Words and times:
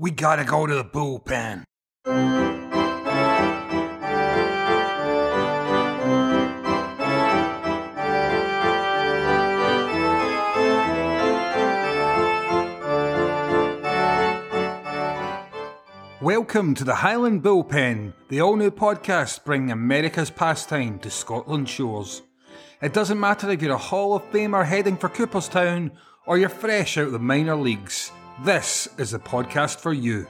We 0.00 0.12
gotta 0.12 0.44
go 0.44 0.64
to 0.64 0.74
the 0.76 0.84
bullpen. 0.84 1.64
Welcome 16.20 16.76
to 16.76 16.84
the 16.84 16.94
Highland 16.94 17.42
Bullpen, 17.42 18.12
the 18.28 18.40
all 18.40 18.54
new 18.54 18.70
podcast 18.70 19.44
bringing 19.44 19.72
America's 19.72 20.30
pastime 20.30 21.00
to 21.00 21.10
Scotland 21.10 21.68
shores. 21.68 22.22
It 22.80 22.92
doesn't 22.92 23.18
matter 23.18 23.50
if 23.50 23.60
you're 23.60 23.74
a 23.74 23.76
Hall 23.76 24.14
of 24.14 24.22
Famer 24.30 24.64
heading 24.64 24.96
for 24.96 25.08
Cooperstown 25.08 25.90
or 26.24 26.38
you're 26.38 26.48
fresh 26.48 26.96
out 26.96 27.06
of 27.06 27.12
the 27.12 27.18
minor 27.18 27.56
leagues, 27.56 28.12
this 28.44 28.88
is 28.98 29.10
the 29.10 29.18
podcast 29.18 29.80
for 29.80 29.92
you. 29.92 30.26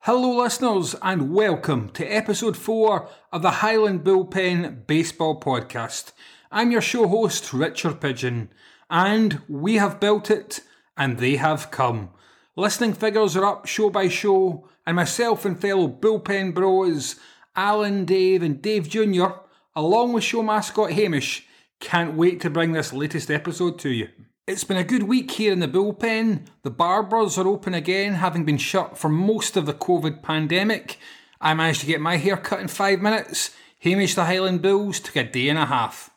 Hello, 0.00 0.36
listeners, 0.42 0.96
and 1.00 1.32
welcome 1.32 1.88
to 1.90 2.04
episode 2.04 2.56
4 2.56 3.08
of 3.30 3.42
the 3.42 3.50
Highland 3.50 4.02
Bullpen 4.02 4.84
Baseball 4.88 5.38
Podcast. 5.38 6.10
I'm 6.50 6.72
your 6.72 6.80
show 6.80 7.06
host, 7.06 7.52
Richard 7.52 8.00
Pigeon, 8.00 8.50
and 8.90 9.42
we 9.48 9.76
have 9.76 10.00
built 10.00 10.28
it, 10.28 10.60
and 10.96 11.18
they 11.18 11.36
have 11.36 11.70
come. 11.70 12.10
Listening 12.54 12.92
figures 12.92 13.34
are 13.34 13.46
up 13.46 13.66
show 13.66 13.88
by 13.88 14.08
show, 14.08 14.68
and 14.86 14.94
myself 14.94 15.46
and 15.46 15.58
fellow 15.58 15.88
Bullpen 15.88 16.52
bros, 16.52 17.16
Alan, 17.56 18.04
Dave, 18.04 18.42
and 18.42 18.60
Dave 18.60 18.90
Jr., 18.90 19.28
along 19.74 20.12
with 20.12 20.22
show 20.22 20.42
mascot 20.42 20.92
Hamish, 20.92 21.46
can't 21.80 22.14
wait 22.14 22.42
to 22.42 22.50
bring 22.50 22.72
this 22.72 22.92
latest 22.92 23.30
episode 23.30 23.78
to 23.78 23.88
you. 23.88 24.08
It's 24.46 24.64
been 24.64 24.76
a 24.76 24.84
good 24.84 25.04
week 25.04 25.30
here 25.30 25.50
in 25.50 25.60
the 25.60 25.68
bullpen. 25.68 26.46
The 26.62 26.70
barbers 26.70 27.38
are 27.38 27.48
open 27.48 27.72
again, 27.72 28.14
having 28.14 28.44
been 28.44 28.58
shut 28.58 28.98
for 28.98 29.08
most 29.08 29.56
of 29.56 29.64
the 29.64 29.72
COVID 29.72 30.22
pandemic. 30.22 30.98
I 31.40 31.54
managed 31.54 31.80
to 31.80 31.86
get 31.86 32.02
my 32.02 32.18
hair 32.18 32.36
cut 32.36 32.60
in 32.60 32.68
five 32.68 33.00
minutes. 33.00 33.52
Hamish 33.78 34.14
the 34.14 34.26
Highland 34.26 34.60
Bulls 34.60 35.00
took 35.00 35.16
a 35.16 35.24
day 35.24 35.48
and 35.48 35.58
a 35.58 35.64
half. 35.64 36.10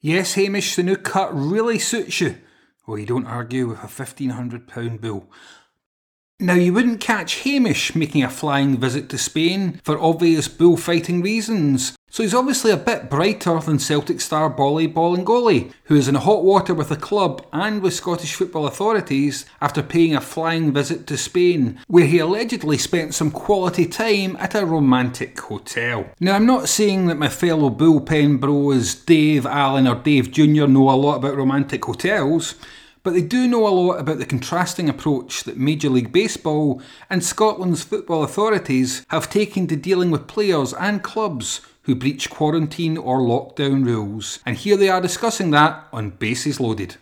Yes, 0.00 0.34
Hamish, 0.34 0.74
the 0.74 0.82
new 0.82 0.96
cut 0.96 1.30
really 1.34 1.78
suits 1.78 2.22
you. 2.22 2.36
Well, 2.92 3.00
you 3.00 3.06
don't 3.06 3.26
argue 3.26 3.68
with 3.68 3.82
a 3.82 3.86
£1,500 3.86 5.00
bill. 5.00 5.24
Now, 6.38 6.52
you 6.52 6.74
wouldn't 6.74 7.00
catch 7.00 7.36
Hamish 7.36 7.94
making 7.94 8.22
a 8.22 8.28
flying 8.28 8.76
visit 8.76 9.08
to 9.08 9.16
Spain 9.16 9.80
for 9.82 9.98
obvious 9.98 10.46
bullfighting 10.46 11.22
reasons, 11.22 11.96
so 12.10 12.22
he's 12.22 12.34
obviously 12.34 12.70
a 12.70 12.76
bit 12.76 13.08
brighter 13.08 13.58
than 13.60 13.78
Celtic 13.78 14.20
star 14.20 14.50
Boli 14.50 14.86
Bolingoli, 14.86 15.72
who 15.84 15.96
is 15.96 16.06
in 16.06 16.16
hot 16.16 16.44
water 16.44 16.74
with 16.74 16.90
the 16.90 16.96
club 16.96 17.46
and 17.50 17.80
with 17.80 17.94
Scottish 17.94 18.34
football 18.34 18.66
authorities 18.66 19.46
after 19.62 19.82
paying 19.82 20.14
a 20.14 20.20
flying 20.20 20.70
visit 20.70 21.06
to 21.06 21.16
Spain, 21.16 21.80
where 21.86 22.04
he 22.04 22.18
allegedly 22.18 22.76
spent 22.76 23.14
some 23.14 23.30
quality 23.30 23.86
time 23.86 24.36
at 24.38 24.54
a 24.54 24.66
romantic 24.66 25.40
hotel. 25.40 26.10
Now, 26.20 26.34
I'm 26.34 26.44
not 26.44 26.68
saying 26.68 27.06
that 27.06 27.16
my 27.16 27.30
fellow 27.30 27.70
bullpen 27.70 28.38
bros 28.38 28.94
Dave 28.94 29.46
Alan 29.46 29.88
or 29.88 29.94
Dave 29.94 30.30
Jr. 30.30 30.66
know 30.66 30.90
a 30.90 30.92
lot 30.92 31.16
about 31.16 31.38
romantic 31.38 31.82
hotels 31.86 32.56
but 33.02 33.14
they 33.14 33.22
do 33.22 33.48
know 33.48 33.66
a 33.66 33.70
lot 33.70 33.98
about 33.98 34.18
the 34.18 34.26
contrasting 34.26 34.88
approach 34.88 35.44
that 35.44 35.56
Major 35.56 35.90
League 35.90 36.12
Baseball 36.12 36.80
and 37.10 37.24
Scotland's 37.24 37.82
football 37.82 38.22
authorities 38.22 39.04
have 39.08 39.30
taken 39.30 39.66
to 39.66 39.76
dealing 39.76 40.10
with 40.10 40.26
players 40.26 40.72
and 40.74 41.02
clubs 41.02 41.60
who 41.82 41.94
breach 41.94 42.30
quarantine 42.30 42.96
or 42.96 43.18
lockdown 43.18 43.84
rules. 43.84 44.38
And 44.46 44.56
here 44.56 44.76
they 44.76 44.88
are 44.88 45.00
discussing 45.00 45.50
that 45.50 45.88
on 45.92 46.10
Bases 46.10 46.60
Loaded. 46.60 46.96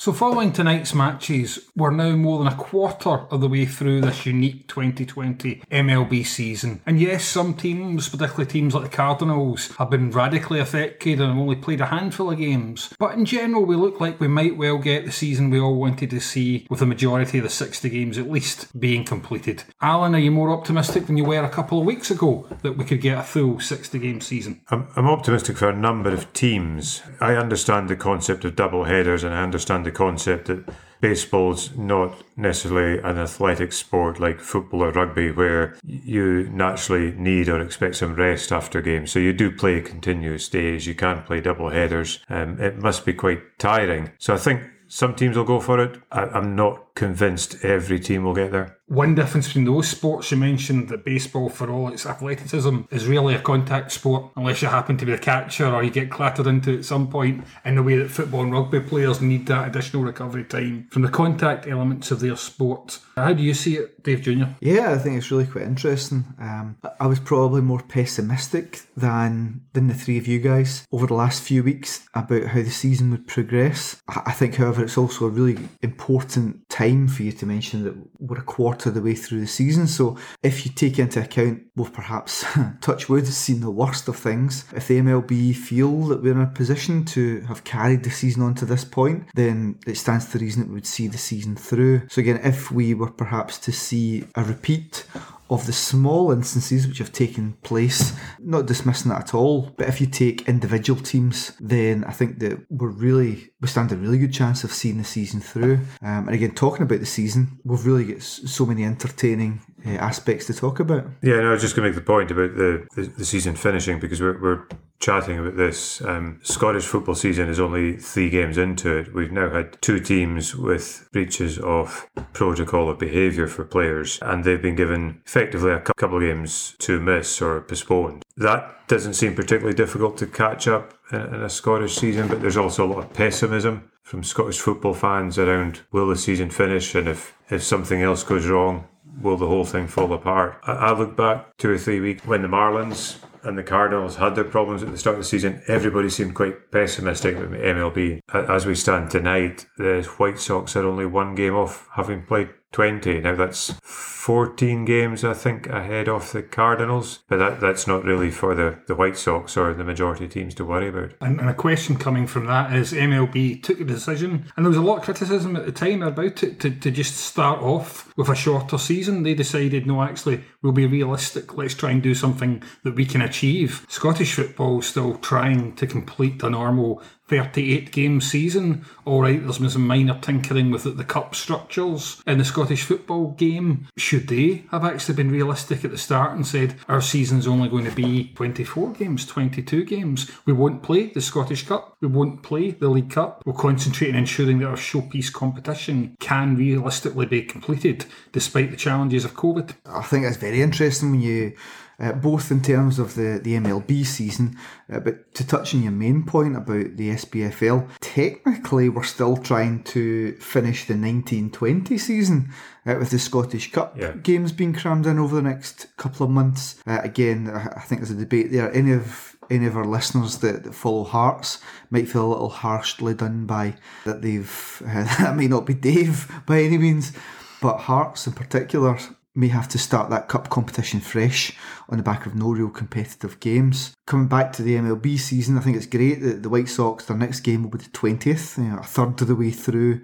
So, 0.00 0.14
following 0.14 0.50
tonight's 0.50 0.94
matches, 0.94 1.58
we're 1.76 1.90
now 1.90 2.16
more 2.16 2.38
than 2.38 2.50
a 2.50 2.56
quarter 2.56 3.26
of 3.30 3.42
the 3.42 3.50
way 3.50 3.66
through 3.66 4.00
this 4.00 4.24
unique 4.24 4.66
2020 4.66 5.62
MLB 5.70 6.24
season. 6.24 6.80
And 6.86 6.98
yes, 6.98 7.26
some 7.26 7.52
teams, 7.52 8.08
particularly 8.08 8.50
teams 8.50 8.74
like 8.74 8.84
the 8.84 8.96
Cardinals, 8.96 9.76
have 9.76 9.90
been 9.90 10.10
radically 10.10 10.58
affected 10.58 11.20
and 11.20 11.28
have 11.28 11.38
only 11.38 11.56
played 11.56 11.82
a 11.82 11.86
handful 11.88 12.30
of 12.30 12.38
games. 12.38 12.94
But 12.98 13.12
in 13.12 13.26
general, 13.26 13.66
we 13.66 13.76
look 13.76 14.00
like 14.00 14.18
we 14.18 14.26
might 14.26 14.56
well 14.56 14.78
get 14.78 15.04
the 15.04 15.12
season 15.12 15.50
we 15.50 15.60
all 15.60 15.78
wanted 15.78 16.08
to 16.08 16.20
see, 16.20 16.66
with 16.70 16.80
the 16.80 16.86
majority 16.86 17.36
of 17.36 17.44
the 17.44 17.50
60 17.50 17.86
games 17.90 18.16
at 18.16 18.30
least 18.30 18.80
being 18.80 19.04
completed. 19.04 19.64
Alan, 19.82 20.14
are 20.14 20.18
you 20.18 20.30
more 20.30 20.48
optimistic 20.48 21.08
than 21.08 21.18
you 21.18 21.24
were 21.26 21.44
a 21.44 21.50
couple 21.50 21.78
of 21.78 21.84
weeks 21.84 22.10
ago 22.10 22.48
that 22.62 22.78
we 22.78 22.86
could 22.86 23.02
get 23.02 23.18
a 23.18 23.22
full 23.22 23.60
60 23.60 23.98
game 23.98 24.22
season? 24.22 24.62
I'm, 24.70 24.88
I'm 24.96 25.08
optimistic 25.08 25.58
for 25.58 25.68
a 25.68 25.76
number 25.76 26.08
of 26.08 26.32
teams. 26.32 27.02
I 27.20 27.34
understand 27.34 27.90
the 27.90 27.96
concept 27.96 28.46
of 28.46 28.56
double 28.56 28.84
headers 28.84 29.22
and 29.24 29.34
I 29.34 29.42
understand 29.42 29.84
the 29.84 29.89
the 29.90 29.96
concept 29.96 30.46
that 30.46 30.68
baseball's 31.00 31.74
not 31.76 32.22
necessarily 32.36 32.98
an 33.02 33.18
athletic 33.18 33.72
sport 33.72 34.20
like 34.20 34.38
football 34.40 34.84
or 34.84 34.92
rugby 34.92 35.30
where 35.30 35.76
you 35.84 36.48
naturally 36.52 37.12
need 37.12 37.48
or 37.48 37.60
expect 37.60 37.96
some 37.96 38.14
rest 38.14 38.52
after 38.52 38.80
games. 38.80 39.10
So 39.10 39.18
you 39.18 39.32
do 39.32 39.50
play 39.50 39.80
continuous 39.80 40.48
days. 40.48 40.86
You 40.86 40.94
can't 40.94 41.24
play 41.24 41.40
double 41.40 41.70
headers. 41.70 42.20
Um, 42.28 42.60
it 42.60 42.76
must 42.78 43.04
be 43.04 43.14
quite 43.14 43.58
tiring. 43.58 44.12
So 44.18 44.34
I 44.34 44.38
think 44.38 44.62
some 44.88 45.14
teams 45.14 45.36
will 45.36 45.44
go 45.44 45.60
for 45.60 45.80
it. 45.80 46.00
I, 46.12 46.24
I'm 46.24 46.54
not 46.54 46.89
convinced 47.00 47.64
every 47.64 47.98
team 47.98 48.24
will 48.24 48.34
get 48.34 48.52
there. 48.52 48.76
One 48.86 49.14
difference 49.14 49.46
between 49.46 49.64
those 49.64 49.88
sports 49.88 50.30
you 50.30 50.36
mentioned 50.36 50.88
that 50.88 51.04
baseball, 51.04 51.48
for 51.48 51.70
all 51.70 51.92
its 51.92 52.04
athleticism, 52.04 52.80
is 52.90 53.06
really 53.06 53.34
a 53.34 53.40
contact 53.40 53.92
sport, 53.92 54.32
unless 54.36 54.60
you 54.60 54.68
happen 54.68 54.98
to 54.98 55.06
be 55.06 55.12
a 55.12 55.18
catcher 55.18 55.66
or 55.66 55.82
you 55.82 55.90
get 55.90 56.10
clattered 56.10 56.48
into 56.48 56.76
at 56.76 56.84
some 56.84 57.08
point, 57.08 57.44
in 57.64 57.76
the 57.76 57.82
way 57.82 57.96
that 57.96 58.10
football 58.10 58.42
and 58.42 58.52
rugby 58.52 58.80
players 58.80 59.20
need 59.20 59.46
that 59.46 59.68
additional 59.68 60.02
recovery 60.02 60.44
time 60.44 60.88
from 60.90 61.02
the 61.02 61.08
contact 61.08 61.68
elements 61.68 62.10
of 62.10 62.18
their 62.18 62.36
sport. 62.36 62.98
How 63.16 63.32
do 63.32 63.42
you 63.42 63.54
see 63.54 63.76
it, 63.76 64.02
Dave 64.02 64.22
Jr.? 64.22 64.46
Yeah, 64.60 64.92
I 64.92 64.98
think 64.98 65.16
it's 65.16 65.30
really 65.30 65.46
quite 65.46 65.64
interesting. 65.64 66.24
Um, 66.40 66.76
I 66.98 67.06
was 67.06 67.20
probably 67.20 67.60
more 67.60 67.82
pessimistic 67.82 68.82
than 68.96 69.60
than 69.72 69.86
the 69.86 69.94
three 69.94 70.18
of 70.18 70.26
you 70.26 70.40
guys 70.40 70.84
over 70.90 71.06
the 71.06 71.14
last 71.14 71.42
few 71.42 71.62
weeks 71.62 72.08
about 72.14 72.46
how 72.46 72.62
the 72.62 72.70
season 72.70 73.12
would 73.12 73.28
progress. 73.28 74.02
I 74.08 74.32
think, 74.32 74.56
however, 74.56 74.82
it's 74.82 74.98
also 74.98 75.26
a 75.26 75.30
really 75.30 75.68
important 75.80 76.68
time 76.68 76.89
for 77.08 77.22
you 77.22 77.32
to 77.32 77.46
mention 77.46 77.84
that 77.84 77.94
we're 78.18 78.38
a 78.38 78.42
quarter 78.42 78.88
of 78.88 78.94
the 78.94 79.02
way 79.02 79.14
through 79.14 79.40
the 79.40 79.46
season. 79.46 79.86
So 79.86 80.16
if 80.42 80.64
you 80.64 80.72
take 80.72 80.98
into 80.98 81.22
account, 81.22 81.62
we've 81.76 81.92
perhaps, 81.92 82.44
touch 82.80 83.08
wood, 83.08 83.26
seen 83.26 83.60
the 83.60 83.70
worst 83.70 84.08
of 84.08 84.16
things. 84.16 84.64
If 84.74 84.88
the 84.88 85.00
MLB 85.00 85.54
feel 85.54 86.06
that 86.06 86.22
we're 86.22 86.32
in 86.32 86.40
a 86.40 86.46
position 86.46 87.04
to 87.06 87.40
have 87.42 87.64
carried 87.64 88.04
the 88.04 88.10
season 88.10 88.42
on 88.42 88.54
to 88.56 88.64
this 88.64 88.84
point, 88.84 89.24
then 89.34 89.78
it 89.86 89.96
stands 89.96 90.30
to 90.32 90.38
reason 90.38 90.62
that 90.62 90.68
we 90.68 90.74
would 90.74 90.86
see 90.86 91.08
the 91.08 91.18
season 91.18 91.56
through. 91.56 92.08
So 92.08 92.20
again, 92.20 92.40
if 92.42 92.70
we 92.70 92.94
were 92.94 93.10
perhaps 93.10 93.58
to 93.58 93.72
see 93.72 94.24
a 94.34 94.44
repeat 94.44 95.04
of 95.50 95.66
the 95.66 95.72
small 95.72 96.30
instances 96.30 96.86
which 96.86 96.98
have 96.98 97.12
taken 97.12 97.54
place, 97.62 98.12
not 98.38 98.66
dismissing 98.66 99.10
that 99.10 99.20
at 99.20 99.34
all, 99.34 99.74
but 99.76 99.88
if 99.88 100.00
you 100.00 100.06
take 100.06 100.48
individual 100.48 101.00
teams, 101.00 101.52
then 101.58 102.04
I 102.04 102.12
think 102.12 102.38
that 102.38 102.64
we're 102.70 102.88
really, 102.88 103.49
we 103.60 103.68
stand 103.68 103.92
a 103.92 103.96
really 103.96 104.18
good 104.18 104.32
chance 104.32 104.64
of 104.64 104.72
seeing 104.72 104.98
the 104.98 105.04
season 105.04 105.40
through. 105.40 105.80
Um, 106.02 106.28
and 106.28 106.30
again, 106.30 106.54
talking 106.54 106.82
about 106.82 107.00
the 107.00 107.06
season, 107.06 107.58
we've 107.64 107.84
really 107.84 108.04
got 108.04 108.22
so 108.22 108.64
many 108.64 108.84
entertaining 108.84 109.60
uh, 109.86 109.90
aspects 109.90 110.46
to 110.46 110.54
talk 110.54 110.80
about. 110.80 111.04
Yeah, 111.22 111.40
no, 111.40 111.48
I 111.48 111.52
was 111.52 111.62
just 111.62 111.76
going 111.76 111.84
to 111.84 111.90
make 111.90 112.02
the 112.02 112.12
point 112.12 112.30
about 112.30 112.56
the, 112.56 112.86
the, 112.94 113.02
the 113.02 113.24
season 113.24 113.56
finishing 113.56 114.00
because 114.00 114.20
we're, 114.20 114.40
we're 114.40 114.66
chatting 114.98 115.38
about 115.38 115.56
this. 115.56 116.00
Um, 116.02 116.40
Scottish 116.42 116.84
football 116.84 117.14
season 117.14 117.48
is 117.48 117.60
only 117.60 117.96
three 117.96 118.30
games 118.30 118.56
into 118.56 118.96
it. 118.96 119.14
We've 119.14 119.32
now 119.32 119.50
had 119.50 119.80
two 119.82 120.00
teams 120.00 120.54
with 120.54 121.08
breaches 121.12 121.58
of 121.58 122.08
protocol 122.32 122.88
of 122.88 122.98
behaviour 122.98 123.46
for 123.46 123.64
players, 123.64 124.18
and 124.22 124.44
they've 124.44 124.60
been 124.60 124.76
given 124.76 125.22
effectively 125.26 125.72
a 125.72 125.80
couple 125.80 126.18
of 126.18 126.22
games 126.22 126.76
to 126.80 127.00
miss 127.00 127.42
or 127.42 127.60
postponed. 127.62 128.24
That 128.36 128.88
doesn't 128.88 129.14
seem 129.14 129.34
particularly 129.34 129.74
difficult 129.74 130.16
to 130.18 130.26
catch 130.26 130.66
up 130.66 130.94
in, 131.12 131.20
in 131.20 131.42
a 131.42 131.48
Scottish 131.48 131.96
season, 131.96 132.28
but 132.28 132.40
there's 132.40 132.56
also 132.56 132.86
a 132.86 132.90
lot 132.92 132.98
of 132.98 133.12
pessimism 133.12 133.90
from 134.02 134.22
Scottish 134.22 134.58
football 134.58 134.94
fans 134.94 135.38
around 135.38 135.80
will 135.92 136.08
the 136.08 136.16
season 136.16 136.50
finish 136.50 136.94
and 136.94 137.08
if, 137.08 137.34
if 137.50 137.62
something 137.62 138.02
else 138.02 138.24
goes 138.24 138.46
wrong, 138.46 138.86
will 139.20 139.36
the 139.36 139.46
whole 139.46 139.64
thing 139.64 139.86
fall 139.86 140.12
apart? 140.12 140.58
I, 140.64 140.72
I 140.72 140.98
look 140.98 141.16
back 141.16 141.56
two 141.58 141.70
or 141.70 141.78
three 141.78 142.00
weeks 142.00 142.24
when 142.24 142.42
the 142.42 142.48
Marlins 142.48 143.18
and 143.42 143.56
the 143.56 143.62
Cardinals 143.62 144.16
had 144.16 144.34
their 144.34 144.44
problems 144.44 144.82
at 144.82 144.90
the 144.90 144.98
start 144.98 145.16
of 145.16 145.22
the 145.22 145.28
season, 145.28 145.62
everybody 145.66 146.10
seemed 146.10 146.34
quite 146.34 146.70
pessimistic 146.70 147.36
about 147.36 147.52
MLB. 147.52 148.20
As 148.32 148.66
we 148.66 148.74
stand 148.74 149.10
tonight, 149.10 149.66
the 149.78 150.02
White 150.18 150.38
Sox 150.38 150.76
are 150.76 150.86
only 150.86 151.06
one 151.06 151.34
game 151.34 151.54
off 151.54 151.88
having 151.94 152.24
played 152.26 152.50
20. 152.72 153.20
Now 153.20 153.34
that's 153.34 153.72
14 153.82 154.84
games, 154.84 155.24
I 155.24 155.34
think, 155.34 155.66
ahead 155.66 156.08
of 156.08 156.30
the 156.32 156.42
Cardinals, 156.42 157.20
but 157.26 157.38
that, 157.38 157.60
that's 157.60 157.86
not 157.86 158.04
really 158.04 158.30
for 158.30 158.54
the, 158.54 158.78
the 158.86 158.94
White 158.94 159.16
Sox 159.16 159.56
or 159.56 159.72
the 159.74 159.82
majority 159.82 160.26
of 160.26 160.32
teams 160.32 160.54
to 160.56 160.64
worry 160.64 160.88
about. 160.88 161.12
And, 161.20 161.40
and 161.40 161.48
a 161.48 161.54
question 161.54 161.96
coming 161.96 162.26
from 162.26 162.46
that 162.46 162.72
is 162.72 162.92
MLB 162.92 163.62
took 163.62 163.80
a 163.80 163.84
decision, 163.84 164.52
and 164.56 164.64
there 164.64 164.70
was 164.70 164.76
a 164.76 164.82
lot 164.82 164.98
of 164.98 165.04
criticism 165.04 165.56
at 165.56 165.66
the 165.66 165.72
time 165.72 166.02
about 166.02 166.42
it, 166.42 166.60
to, 166.60 166.70
to 166.70 166.90
just 166.90 167.16
start 167.16 167.60
off 167.60 168.14
with 168.16 168.28
a 168.28 168.34
shorter 168.34 168.78
season. 168.78 169.22
They 169.22 169.34
decided, 169.34 169.86
no, 169.86 170.02
actually, 170.02 170.44
we'll 170.62 170.72
be 170.72 170.86
realistic. 170.86 171.56
Let's 171.56 171.74
try 171.74 171.90
and 171.90 172.02
do 172.02 172.14
something 172.14 172.62
that 172.84 172.94
we 172.94 173.06
can 173.06 173.22
achieve. 173.22 173.86
Scottish 173.88 174.34
football 174.34 174.82
still 174.82 175.16
trying 175.16 175.74
to 175.76 175.86
complete 175.86 176.42
a 176.42 176.50
normal 176.50 177.02
38 177.30 177.92
game 177.92 178.20
season. 178.20 178.84
All 179.04 179.22
right, 179.22 179.40
there's 179.40 179.58
been 179.58 179.70
some 179.70 179.86
minor 179.86 180.18
tinkering 180.20 180.72
with 180.72 180.82
the 180.96 181.04
cup 181.04 181.36
structures 181.36 182.20
in 182.26 182.38
the 182.38 182.44
Scottish 182.44 182.82
football 182.82 183.30
game. 183.32 183.86
Should 183.96 184.26
they 184.26 184.64
have 184.72 184.84
actually 184.84 185.14
been 185.14 185.30
realistic 185.30 185.84
at 185.84 185.92
the 185.92 185.98
start 185.98 186.34
and 186.34 186.44
said 186.44 186.74
our 186.88 187.00
season's 187.00 187.46
only 187.46 187.68
going 187.68 187.84
to 187.84 187.92
be 187.92 188.32
24 188.34 188.94
games, 188.94 189.24
22 189.26 189.84
games? 189.84 190.28
We 190.44 190.52
won't 190.52 190.82
play 190.82 191.06
the 191.06 191.20
Scottish 191.20 191.66
Cup, 191.66 191.96
we 192.00 192.08
won't 192.08 192.42
play 192.42 192.72
the 192.72 192.88
League 192.88 193.10
Cup. 193.10 193.44
We'll 193.46 193.54
concentrate 193.54 194.10
on 194.10 194.16
ensuring 194.16 194.58
that 194.58 194.66
our 194.66 194.76
showpiece 194.76 195.32
competition 195.32 196.16
can 196.18 196.56
realistically 196.56 197.26
be 197.26 197.42
completed 197.42 198.06
despite 198.32 198.72
the 198.72 198.76
challenges 198.76 199.24
of 199.24 199.34
COVID. 199.34 199.76
I 199.86 200.02
think 200.02 200.26
it's 200.26 200.36
very 200.36 200.62
interesting 200.62 201.12
when 201.12 201.20
you 201.20 201.52
uh, 202.00 202.12
both 202.12 202.50
in 202.50 202.62
terms 202.62 202.98
of 202.98 203.14
the, 203.14 203.38
the 203.42 203.54
MLB 203.54 204.04
season, 204.06 204.56
uh, 204.92 205.00
but 205.00 205.32
to 205.34 205.46
touch 205.46 205.74
on 205.74 205.82
your 205.82 205.92
main 205.92 206.24
point 206.24 206.56
about 206.56 206.96
the 206.96 207.10
SPFL, 207.10 207.88
technically 208.00 208.88
we're 208.88 209.02
still 209.02 209.36
trying 209.36 209.82
to 209.84 210.32
finish 210.40 210.86
the 210.86 210.94
1920 210.94 211.98
season 211.98 212.50
uh, 212.86 212.96
with 212.98 213.10
the 213.10 213.18
Scottish 213.18 213.70
Cup 213.72 213.96
Yeah. 213.98 214.12
games 214.12 214.52
being 214.52 214.72
crammed 214.72 215.06
in 215.06 215.18
over 215.18 215.36
the 215.36 215.42
next 215.42 215.94
couple 215.96 216.24
of 216.24 216.32
months. 216.32 216.80
Uh, 216.86 217.00
again, 217.02 217.48
I 217.48 217.68
I 217.76 217.80
think 217.80 218.00
there's 218.00 218.10
a 218.10 218.14
debate 218.14 218.50
there. 218.52 218.72
Any 218.74 218.92
of 218.92 219.36
any 219.50 219.66
of 219.66 219.76
our 219.76 219.84
listeners 219.84 220.38
that, 220.38 220.62
that 220.62 220.74
follow 220.74 221.02
Hearts 221.04 221.58
might 221.90 222.08
feel 222.08 222.26
a 222.26 222.32
little 222.32 222.48
harshly 222.50 223.14
done 223.14 223.46
by 223.46 223.74
that 224.04 224.22
they've 224.22 224.82
uh, 224.86 225.04
that 225.18 225.36
may 225.36 225.48
not 225.48 225.66
be 225.66 225.74
Dave 225.74 226.30
by 226.46 226.62
any 226.62 226.78
means, 226.78 227.12
but 227.60 227.78
Hearts 227.78 228.26
in 228.26 228.32
particular 228.32 228.98
may 229.34 229.48
have 229.48 229.68
to 229.68 229.78
start 229.78 230.10
that 230.10 230.28
cup 230.28 230.48
competition 230.48 231.00
fresh 231.00 231.56
on 231.88 231.96
the 231.96 232.02
back 232.02 232.26
of 232.26 232.34
no 232.34 232.50
real 232.50 232.68
competitive 232.68 233.38
games. 233.40 233.94
Coming 234.06 234.28
back 234.28 234.52
to 234.54 234.62
the 234.62 234.74
MLB 234.74 235.18
season, 235.18 235.56
I 235.56 235.60
think 235.60 235.76
it's 235.76 235.86
great 235.86 236.20
that 236.20 236.42
the 236.42 236.48
White 236.48 236.68
Sox, 236.68 237.04
their 237.04 237.16
next 237.16 237.40
game 237.40 237.62
will 237.62 237.70
be 237.70 237.78
the 237.78 237.90
20th, 237.90 238.58
you 238.58 238.64
know, 238.64 238.78
a 238.78 238.82
third 238.82 239.20
of 239.22 239.28
the 239.28 239.36
way 239.36 239.50
through 239.50 240.02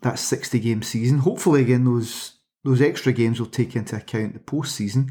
that 0.00 0.18
60 0.18 0.58
game 0.58 0.82
season. 0.82 1.18
Hopefully, 1.18 1.62
again, 1.62 1.84
those 1.84 2.34
those 2.64 2.80
extra 2.80 3.12
games 3.12 3.40
will 3.40 3.48
take 3.48 3.74
into 3.74 3.96
account 3.96 4.34
the 4.34 4.38
postseason. 4.38 5.10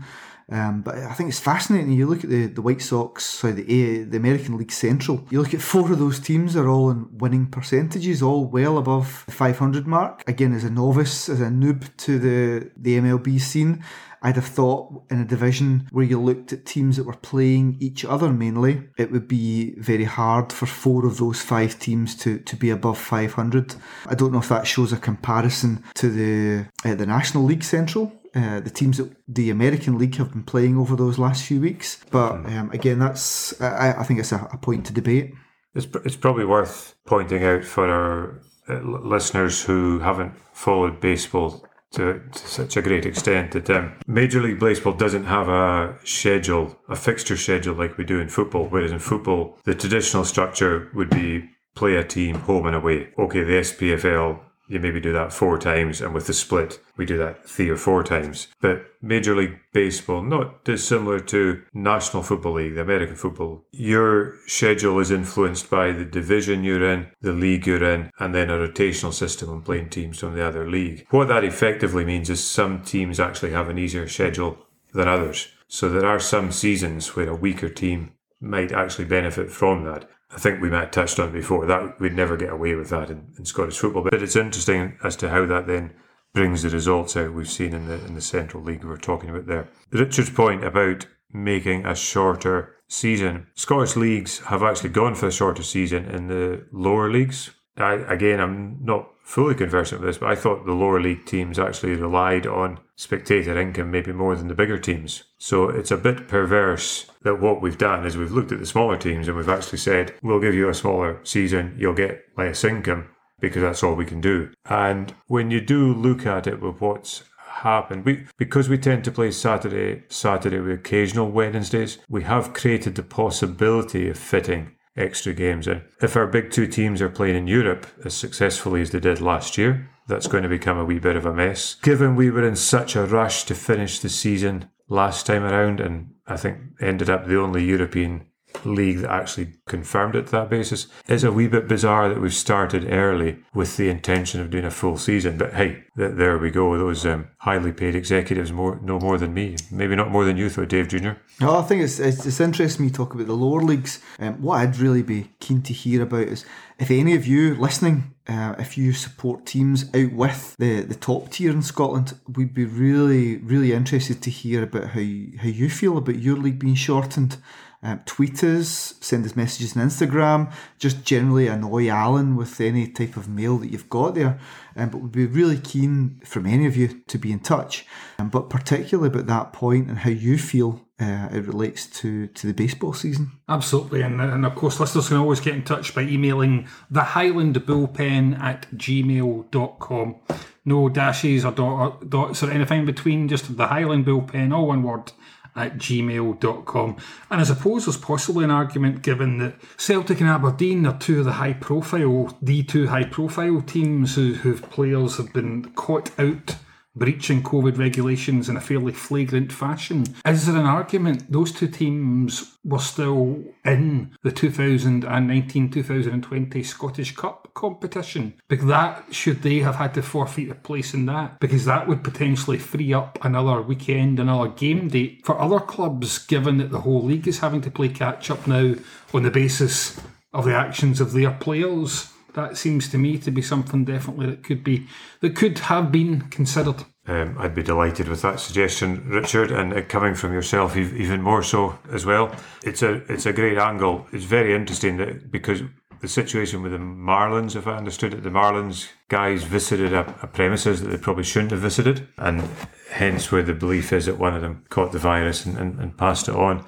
Um, 0.52 0.82
but 0.82 0.96
I 0.96 1.14
think 1.14 1.30
it's 1.30 1.40
fascinating. 1.40 1.94
You 1.94 2.08
look 2.08 2.24
at 2.24 2.30
the, 2.30 2.48
the 2.48 2.62
White 2.62 2.82
Sox, 2.82 3.26
sorry, 3.26 3.54
the 3.54 4.04
the 4.04 4.18
American 4.18 4.58
League 4.58 4.72
Central. 4.72 5.26
You 5.30 5.42
look 5.42 5.54
at 5.54 5.62
four 5.62 5.92
of 5.92 6.00
those 6.00 6.20
teams 6.20 6.56
are 6.56 6.68
all 6.68 6.90
in 6.90 7.08
winning 7.18 7.48
percentages, 7.48 8.22
all 8.22 8.46
well 8.46 8.78
above 8.78 9.24
the 9.26 9.32
500 9.32 9.88
mark. 9.88 10.24
Again, 10.28 10.54
as 10.54 10.66
a 10.66 10.70
novice, 10.70 11.30
as 11.30 11.40
a 11.40 11.46
noob 11.48 11.96
to 11.98 12.20
the 12.20 12.72
the 12.76 13.00
MLB 13.00 13.40
scene, 13.40 13.82
I'd 14.24 14.36
have 14.36 14.46
thought 14.46 15.04
in 15.10 15.20
a 15.20 15.26
division 15.26 15.88
where 15.92 16.06
you 16.06 16.22
looked 16.22 16.54
at 16.54 16.66
teams 16.66 16.98
that 16.98 17.06
were 17.06 17.14
playing 17.14 17.78
each 17.80 18.06
other 18.06 18.32
mainly, 18.32 18.90
it 18.98 19.12
would 19.12 19.28
be 19.28 19.74
very 19.80 20.04
hard 20.04 20.54
for 20.54 20.68
four 20.68 21.08
of 21.08 21.18
those 21.18 21.42
five 21.42 21.80
teams 21.80 22.16
to, 22.18 22.38
to 22.40 22.56
be 22.56 22.70
above 22.70 23.00
500. 23.00 23.76
I 24.06 24.14
don't 24.14 24.32
know 24.32 24.40
if 24.40 24.50
that 24.50 24.68
shows 24.68 24.94
a 24.94 24.98
comparison 24.98 25.84
to 25.96 26.10
the 26.10 26.68
uh, 26.88 26.96
the 26.96 27.08
National 27.08 27.46
League 27.46 27.64
Central. 27.64 28.12
Uh, 28.34 28.62
the 28.62 28.70
teams 28.70 28.98
that 28.98 29.12
the 29.28 29.50
American 29.50 29.98
League 29.98 30.16
have 30.16 30.32
been 30.32 30.44
playing 30.44 30.78
over 30.78 30.96
those 30.96 31.20
last 31.20 31.44
few 31.44 31.60
weeks, 31.60 32.02
but 32.12 32.34
um, 32.46 32.72
again, 32.72 32.98
that's 32.98 33.60
I, 33.62 33.94
I 34.00 34.04
think 34.04 34.22
it's 34.22 34.32
a, 34.32 34.48
a 34.54 34.58
point 34.58 34.86
to 34.86 34.94
debate. 34.94 35.34
It's, 35.76 35.88
it's 36.06 36.16
probably 36.16 36.46
worth 36.46 36.96
pointing 37.06 37.44
out 37.44 37.66
for 37.66 37.90
our 37.90 38.42
uh, 38.70 38.80
listeners 38.84 39.64
who 39.64 40.00
haven't 40.00 40.34
followed 40.54 41.02
baseball 41.02 41.66
to, 41.92 42.22
to 42.32 42.48
such 42.48 42.78
a 42.78 42.82
great 42.82 43.06
extent 43.06 43.52
that 43.52 43.70
um, 43.70 43.94
Major 44.08 44.42
League 44.42 44.60
Baseball 44.60 44.94
doesn't 44.94 45.26
have 45.26 45.50
a 45.50 45.98
schedule, 46.04 46.80
a 46.90 46.96
fixture 46.96 47.38
schedule 47.38 47.76
like 47.76 47.98
we 47.98 48.06
do 48.06 48.20
in 48.20 48.30
football. 48.30 48.68
Whereas 48.68 48.92
in 48.92 49.00
football, 49.00 49.58
the 49.66 49.76
traditional 49.76 50.24
structure 50.24 50.90
would 50.94 51.10
be 51.10 51.50
play 51.76 51.96
a 51.96 52.04
team 52.04 52.36
home 52.36 52.66
and 52.66 52.76
away. 52.76 53.10
Okay, 53.18 53.44
the 53.44 53.54
SPFL 53.54 54.40
you 54.72 54.80
maybe 54.80 55.02
do 55.02 55.12
that 55.14 55.34
four 55.34 55.58
times, 55.58 56.02
and 56.02 56.14
with 56.14 56.28
the 56.28 56.34
split, 56.34 56.80
we 56.96 57.06
do 57.06 57.18
that 57.18 57.48
three 57.48 57.70
or 57.70 57.78
four 57.78 58.04
times. 58.04 58.48
But 58.62 58.86
Major 59.02 59.36
League 59.36 59.60
Baseball, 59.74 60.22
not 60.22 60.64
dissimilar 60.64 61.20
to 61.20 61.64
National 61.74 62.24
Football 62.24 62.54
League, 62.54 62.76
the 62.76 62.82
American 62.82 63.16
football, 63.16 63.66
your 63.72 64.36
schedule 64.48 65.00
is 65.00 65.12
influenced 65.12 65.70
by 65.70 65.92
the 65.92 66.06
division 66.06 66.64
you're 66.64 66.90
in, 66.90 67.08
the 67.22 67.34
league 67.34 67.68
you're 67.68 67.84
in, 67.84 68.12
and 68.20 68.34
then 68.34 68.50
a 68.50 68.58
rotational 68.58 69.14
system 69.14 69.50
on 69.50 69.62
playing 69.62 69.90
teams 69.90 70.20
from 70.20 70.36
the 70.36 70.46
other 70.46 70.70
league. 70.70 71.06
What 71.10 71.28
that 71.28 71.44
effectively 71.44 72.06
means 72.06 72.30
is 72.30 72.44
some 72.44 72.82
teams 72.84 73.20
actually 73.20 73.52
have 73.52 73.70
an 73.70 73.78
easier 73.78 74.08
schedule 74.08 74.58
than 74.94 75.08
others. 75.08 75.50
So 75.68 75.90
there 75.90 76.06
are 76.06 76.20
some 76.20 76.52
seasons 76.52 77.16
where 77.16 77.30
a 77.30 77.36
weaker 77.36 77.70
team 77.70 78.12
might 78.42 78.72
actually 78.72 79.06
benefit 79.06 79.52
from 79.52 79.84
that. 79.86 80.10
I 80.34 80.38
think 80.38 80.62
we 80.62 80.70
might 80.70 80.82
have 80.82 80.92
touched 80.92 81.20
on 81.20 81.32
before 81.32 81.66
that 81.66 82.00
we'd 82.00 82.16
never 82.16 82.38
get 82.38 82.52
away 82.52 82.76
with 82.76 82.90
that 82.90 83.10
in, 83.10 83.34
in 83.38 83.46
Scottish 83.46 83.78
football. 83.78 84.04
But 84.04 84.22
it's 84.22 84.36
interesting 84.36 84.98
as 85.04 85.16
to 85.18 85.30
how 85.30 85.46
that 85.46 85.68
then 85.68 85.94
brings 86.34 86.64
the 86.64 86.70
results 86.70 87.18
out 87.18 87.34
we've 87.34 87.50
seen 87.50 87.74
in 87.74 87.88
the 87.88 87.96
in 88.06 88.16
the 88.16 88.22
Central 88.22 88.64
League 88.64 88.84
we 88.84 88.90
were 88.90 88.98
talking 88.98 89.30
about 89.30 89.48
there. 89.48 89.68
Richard's 89.92 90.30
point 90.30 90.64
about 90.64 91.06
making 91.34 91.86
a 91.86 91.96
shorter 91.96 92.76
season. 92.88 93.48
Scottish 93.56 93.96
leagues 93.96 94.40
have 94.40 94.64
actually 94.64 94.90
gone 94.90 95.16
for 95.16 95.28
a 95.28 95.32
shorter 95.32 95.64
season 95.64 96.06
in 96.06 96.28
the 96.28 96.66
lower 96.72 97.10
leagues. 97.10 97.52
I, 97.78 97.94
again, 97.94 98.40
I'm 98.40 98.80
not 98.82 99.10
fully 99.24 99.56
conversant 99.56 100.02
with 100.02 100.10
this, 100.10 100.18
but 100.18 100.30
I 100.30 100.36
thought 100.36 100.66
the 100.66 100.74
lower 100.74 101.00
league 101.00 101.26
teams 101.26 101.58
actually 101.58 101.96
relied 101.96 102.46
on 102.46 102.80
spectator 102.96 103.60
income 103.60 103.92
maybe 103.92 104.12
more 104.12 104.36
than 104.36 104.50
the 104.50 104.56
bigger 104.56 104.78
teams. 104.78 105.24
So 105.38 105.70
it's 105.70 105.92
a 105.92 105.98
bit 105.98 106.28
perverse 106.28 107.10
that 107.24 107.40
what 107.40 107.62
we've 107.62 107.78
done 107.78 108.06
is 108.06 108.18
we've 108.18 108.32
looked 108.32 108.52
at 108.52 108.60
the 108.60 108.66
smaller 108.66 108.98
teams 108.98 109.28
and 109.28 109.38
we've 109.38 109.50
actually 109.50 109.78
said, 109.78 110.14
we'll 110.22 110.40
give 110.40 110.56
you 110.56 110.70
a 110.70 110.74
smaller 110.74 111.20
season, 111.24 111.76
you'll 111.78 111.94
get 111.94 112.24
less 112.38 112.64
income 112.64 113.10
because 113.40 113.62
that's 113.62 113.84
all 113.84 113.96
we 113.96 114.06
can 114.06 114.22
do. 114.22 114.52
And 114.70 115.14
when 115.28 115.52
you 115.52 115.62
do 115.62 115.94
look 115.94 116.26
at 116.26 116.48
it 116.48 116.62
with 116.62 116.80
what's 116.80 117.24
happened, 117.48 118.06
we 118.06 118.26
because 118.38 118.70
we 118.70 118.78
tend 118.78 119.04
to 119.04 119.12
play 119.12 119.32
Saturday, 119.32 120.04
Saturday 120.10 120.60
with 120.60 120.80
occasional 120.80 121.32
Wednesdays, 121.32 121.98
we 122.10 122.24
have 122.24 122.54
created 122.54 122.96
the 122.96 123.04
possibility 123.04 124.10
of 124.10 124.18
fitting 124.18 124.76
extra 124.98 125.34
games 125.34 125.68
in. 125.68 125.82
If 126.02 126.16
our 126.16 126.28
big 126.28 126.52
two 126.52 126.68
teams 126.68 127.02
are 127.02 127.10
playing 127.10 127.36
in 127.36 127.48
Europe 127.48 127.88
as 128.06 128.14
successfully 128.14 128.82
as 128.82 128.92
they 128.92 129.00
did 129.00 129.22
last 129.22 129.58
year, 129.58 129.90
that's 130.08 130.28
going 130.28 130.44
to 130.44 130.50
become 130.50 130.78
a 130.78 130.86
wee 130.86 131.00
bit 131.00 131.16
of 131.16 131.26
a 131.26 131.34
mess. 131.34 131.76
Given 131.76 132.16
we 132.16 132.30
were 132.30 132.46
in 132.46 132.56
such 132.56 132.96
a 132.96 133.06
rush 133.06 133.46
to 133.46 133.56
finish 133.56 134.00
the 134.00 134.10
season 134.10 134.70
last 134.92 135.26
time 135.26 135.44
around, 135.44 135.80
and 135.80 136.14
I 136.28 136.38
think 136.38 136.58
ended 136.80 137.10
up 137.10 137.26
the 137.26 137.40
only 137.40 137.64
European 137.64 138.26
league 138.66 139.00
that 139.00 139.10
actually 139.10 139.54
confirmed 139.66 140.16
it 140.16 140.26
to 140.26 140.32
that 140.34 140.50
basis, 140.50 140.88
it's 141.08 141.24
a 141.24 141.32
wee 141.32 141.48
bit 141.48 141.68
bizarre 141.68 142.10
that 142.10 142.20
we've 142.20 142.34
started 142.34 142.92
early 142.92 143.38
with 143.54 143.78
the 143.78 143.90
intention 143.90 144.42
of 144.42 144.50
doing 144.50 144.66
a 144.66 144.72
full 144.72 144.98
season. 144.98 145.38
But 145.38 145.54
hey, 145.54 145.84
th- 145.98 146.16
there 146.16 146.38
we 146.38 146.52
go. 146.52 146.78
Those 146.78 147.06
um, 147.06 147.30
highly 147.38 147.72
paid 147.72 147.96
executives 147.96 148.52
more 148.52 148.80
know 148.82 149.00
more 149.00 149.18
than 149.18 149.34
me. 149.34 149.56
Maybe 149.72 149.96
not 149.96 150.12
more 150.12 150.26
than 150.26 150.38
you, 150.38 150.50
though, 150.50 150.66
Dave 150.66 150.90
Jr. 150.90 151.12
No, 151.40 151.58
I 151.58 151.62
think 151.62 151.82
it's, 151.82 152.00
it's, 152.00 152.26
it's 152.26 152.42
interesting 152.42 152.86
me 152.86 152.92
talk 152.92 153.14
about 153.14 153.28
the 153.28 153.34
lower 153.34 153.62
leagues. 153.62 154.02
Um, 154.20 154.42
what 154.42 154.60
I'd 154.60 154.78
really 154.78 155.04
be 155.04 155.32
keen 155.40 155.62
to 155.64 155.74
hear 155.74 156.04
about 156.04 156.28
is 156.28 156.46
if 156.78 156.92
any 156.92 157.16
of 157.16 157.26
you 157.26 157.56
listening, 157.56 158.14
uh, 158.32 158.56
if 158.58 158.78
you 158.78 158.94
support 158.94 159.46
teams 159.46 159.94
out 159.94 160.14
with 160.14 160.56
the, 160.58 160.82
the 160.82 160.96
top 160.96 161.30
tier 161.32 161.52
in 161.52 161.62
Scotland, 161.62 162.18
we'd 162.34 162.54
be 162.54 162.64
really, 162.64 163.38
really 163.38 163.74
interested 163.74 164.22
to 164.22 164.30
hear 164.30 164.64
about 164.64 164.92
how 164.92 165.02
you, 165.02 165.38
how 165.38 165.50
you 165.50 165.70
feel 165.70 165.98
about 165.98 166.16
your 166.16 166.38
league 166.38 166.60
being 166.60 166.76
shortened. 166.76 167.38
Um, 167.84 168.00
tweet 168.06 168.44
us, 168.44 168.94
send 169.02 169.26
us 169.26 169.36
messages 169.36 169.76
on 169.76 169.84
Instagram, 169.84 170.54
just 170.78 171.04
generally 171.04 171.48
annoy 171.48 171.90
Alan 171.90 172.36
with 172.36 172.62
any 172.62 172.88
type 172.88 173.18
of 173.18 173.28
mail 173.28 173.58
that 173.58 173.72
you've 173.72 173.90
got 173.90 174.16
there. 174.16 174.40
Um, 174.76 174.90
but 174.90 175.00
we'd 175.00 175.12
be 175.12 175.26
really 175.26 175.58
keen 175.58 176.22
from 176.24 176.46
any 176.46 176.68
of 176.68 176.78
you 176.78 177.02
to 177.08 177.18
be 177.18 177.32
in 177.32 177.40
touch, 177.40 177.86
um, 178.20 178.30
but 178.30 178.50
particularly 178.50 179.10
about 179.10 179.26
that 179.26 179.52
point 179.52 179.90
and 179.90 179.98
how 180.00 180.12
you 180.12 180.38
feel 180.38 180.88
uh, 181.02 181.30
it 181.32 181.46
relates 181.48 181.88
to, 181.88 182.28
to 182.28 182.48
the 182.48 182.54
baseball 182.54 182.94
season. 182.94 183.32
Absolutely, 183.50 184.02
and, 184.02 184.22
and 184.22 184.46
of 184.46 184.56
course, 184.56 184.80
listeners 184.80 185.08
can 185.08 185.18
always 185.18 185.40
get 185.40 185.56
in 185.56 185.64
touch 185.64 185.96
by 185.96 186.02
emailing 186.02 186.68
the 186.90 187.02
Highland 187.02 187.56
Bullpen 187.56 188.40
at 188.40 188.70
gmail.com. 188.72 190.16
No 190.64 190.90
dashes 190.90 191.44
or 191.44 191.52
dot, 191.52 192.10
dots 192.10 192.44
or 192.44 192.52
anything 192.52 192.86
between, 192.86 193.28
just 193.28 193.58
the 193.58 193.68
Highland 193.68 194.06
Bullpen, 194.06 194.54
all 194.54 194.68
one 194.68 194.84
word, 194.84 195.12
at 195.56 195.78
gmail.com. 195.78 196.98
And 197.30 197.42
I 197.42 197.44
suppose 197.44 197.86
there's 197.86 197.98
possibly 197.98 198.44
an 198.44 198.52
argument 198.52 199.02
given 199.02 199.40
that 199.40 199.56
Celtic 199.78 200.22
and 200.22 200.30
Aberdeen 200.30 200.86
are 200.86 201.00
two 201.00 201.20
of 201.20 201.26
the 201.26 201.34
high 201.34 201.54
profile, 201.54 202.38
the 202.42 202.64
two 202.64 202.88
high 202.88 203.06
profile 203.06 203.62
teams 203.62 204.16
who, 204.16 204.36
whose 204.36 204.62
players 204.62 205.18
have 205.18 205.34
been 205.34 205.72
caught 205.72 206.18
out 206.20 206.58
breaching 206.96 207.42
COVID 207.42 207.78
regulations 207.78 208.50
in 208.50 208.58
a 208.58 208.62
fairly 208.62 208.92
flagrant 208.92 209.52
fashion. 209.52 210.06
Is 210.26 210.46
there 210.46 210.60
an 210.60 210.66
argument 210.66 211.32
those 211.32 211.52
two 211.52 211.68
teams 211.68 212.58
were 212.64 212.80
still 212.80 213.44
in 213.64 214.12
the 214.24 214.32
2019 214.32 215.70
2020 215.70 216.64
Scottish 216.64 217.16
Cup 217.16 217.50
competition? 217.54 218.34
Because 218.48 218.68
that, 218.68 219.06
should 219.12 219.42
they 219.42 219.60
have 219.60 219.76
had 219.76 219.94
to 219.94 220.02
forfeit 220.02 220.50
a 220.50 220.56
place 220.56 220.94
in 220.94 221.06
that? 221.06 221.40
Because 221.40 221.66
that 221.66 221.88
would 221.88 222.04
potentially 222.04 222.58
free 222.58 222.94
up 222.94 223.18
another 223.24 223.62
weekend, 223.62 224.20
another 224.20 224.50
game 224.50 224.90
date 224.90 225.22
for 225.26 225.40
other 225.40 225.60
clubs, 225.60 226.20
given 226.20 226.58
that 226.58 226.72
the 226.72 226.82
whole 226.82 227.04
league 227.04 227.28
is 227.28 227.40
having 227.40 227.62
to 227.62 227.72
play 227.72 227.90
catch 227.90 228.30
up 228.30 228.48
now 228.48 228.76
on 229.14 229.24
the 229.24 229.32
basis 229.32 230.00
of 230.34 230.46
the 230.46 230.56
actions 230.56 231.02
of 231.02 231.12
their 231.12 231.32
players 231.32 232.12
that 232.34 232.58
seems 232.58 232.90
to 232.90 232.98
me 232.98 233.18
to 233.18 233.32
be 233.32 233.42
something 233.42 233.86
definitely 233.86 234.28
that 234.28 234.44
could 234.44 234.64
be 234.64 234.88
that 235.22 235.36
could 235.36 235.60
have 235.60 235.92
been 235.92 236.22
considered. 236.30 236.84
Um, 237.08 237.36
I'd 237.40 237.56
be 237.56 237.64
delighted 237.64 238.08
with 238.08 238.22
that 238.22 238.40
suggestion, 238.40 239.10
Richard, 239.10 239.52
and 239.52 239.74
uh, 239.74 239.82
coming 239.82 240.14
from 240.14 240.34
yourself 240.34 240.78
even 240.78 241.22
more 241.22 241.42
so 241.42 241.80
as 241.92 242.06
well. 242.06 242.36
It's 242.64 242.84
a 242.84 243.02
it's 243.12 243.26
a 243.26 243.34
great 243.34 243.58
angle. 243.58 244.08
It's 244.12 244.26
very 244.26 244.54
interesting 244.54 244.98
that 244.98 245.32
because 245.32 245.64
the 246.02 246.08
situation 246.08 246.64
with 246.64 246.72
the 246.72 246.80
Marlins, 246.80 247.56
if 247.56 247.68
I 247.68 247.78
understood 247.78 248.14
it, 248.14 248.24
the 248.24 248.30
Marlins 248.30 248.90
guys 249.08 249.44
visited 249.44 249.94
a, 249.94 250.02
a 250.22 250.28
premises 250.28 250.82
that 250.82 250.90
they 250.90 250.98
probably 250.98 251.24
shouldn't 251.24 251.52
have 251.52 251.62
visited, 251.62 252.08
and 252.18 252.44
hence 252.92 253.32
where 253.32 253.44
the 253.44 253.54
belief 253.54 253.94
is 253.94 254.08
that 254.08 254.18
one 254.18 254.34
of 254.36 254.42
them 254.42 254.66
caught 254.70 254.92
the 254.92 255.00
virus 255.00 255.46
and, 255.46 255.58
and, 255.58 255.80
and 255.80 255.98
passed 255.98 256.28
it 256.28 256.36
on. 256.36 256.66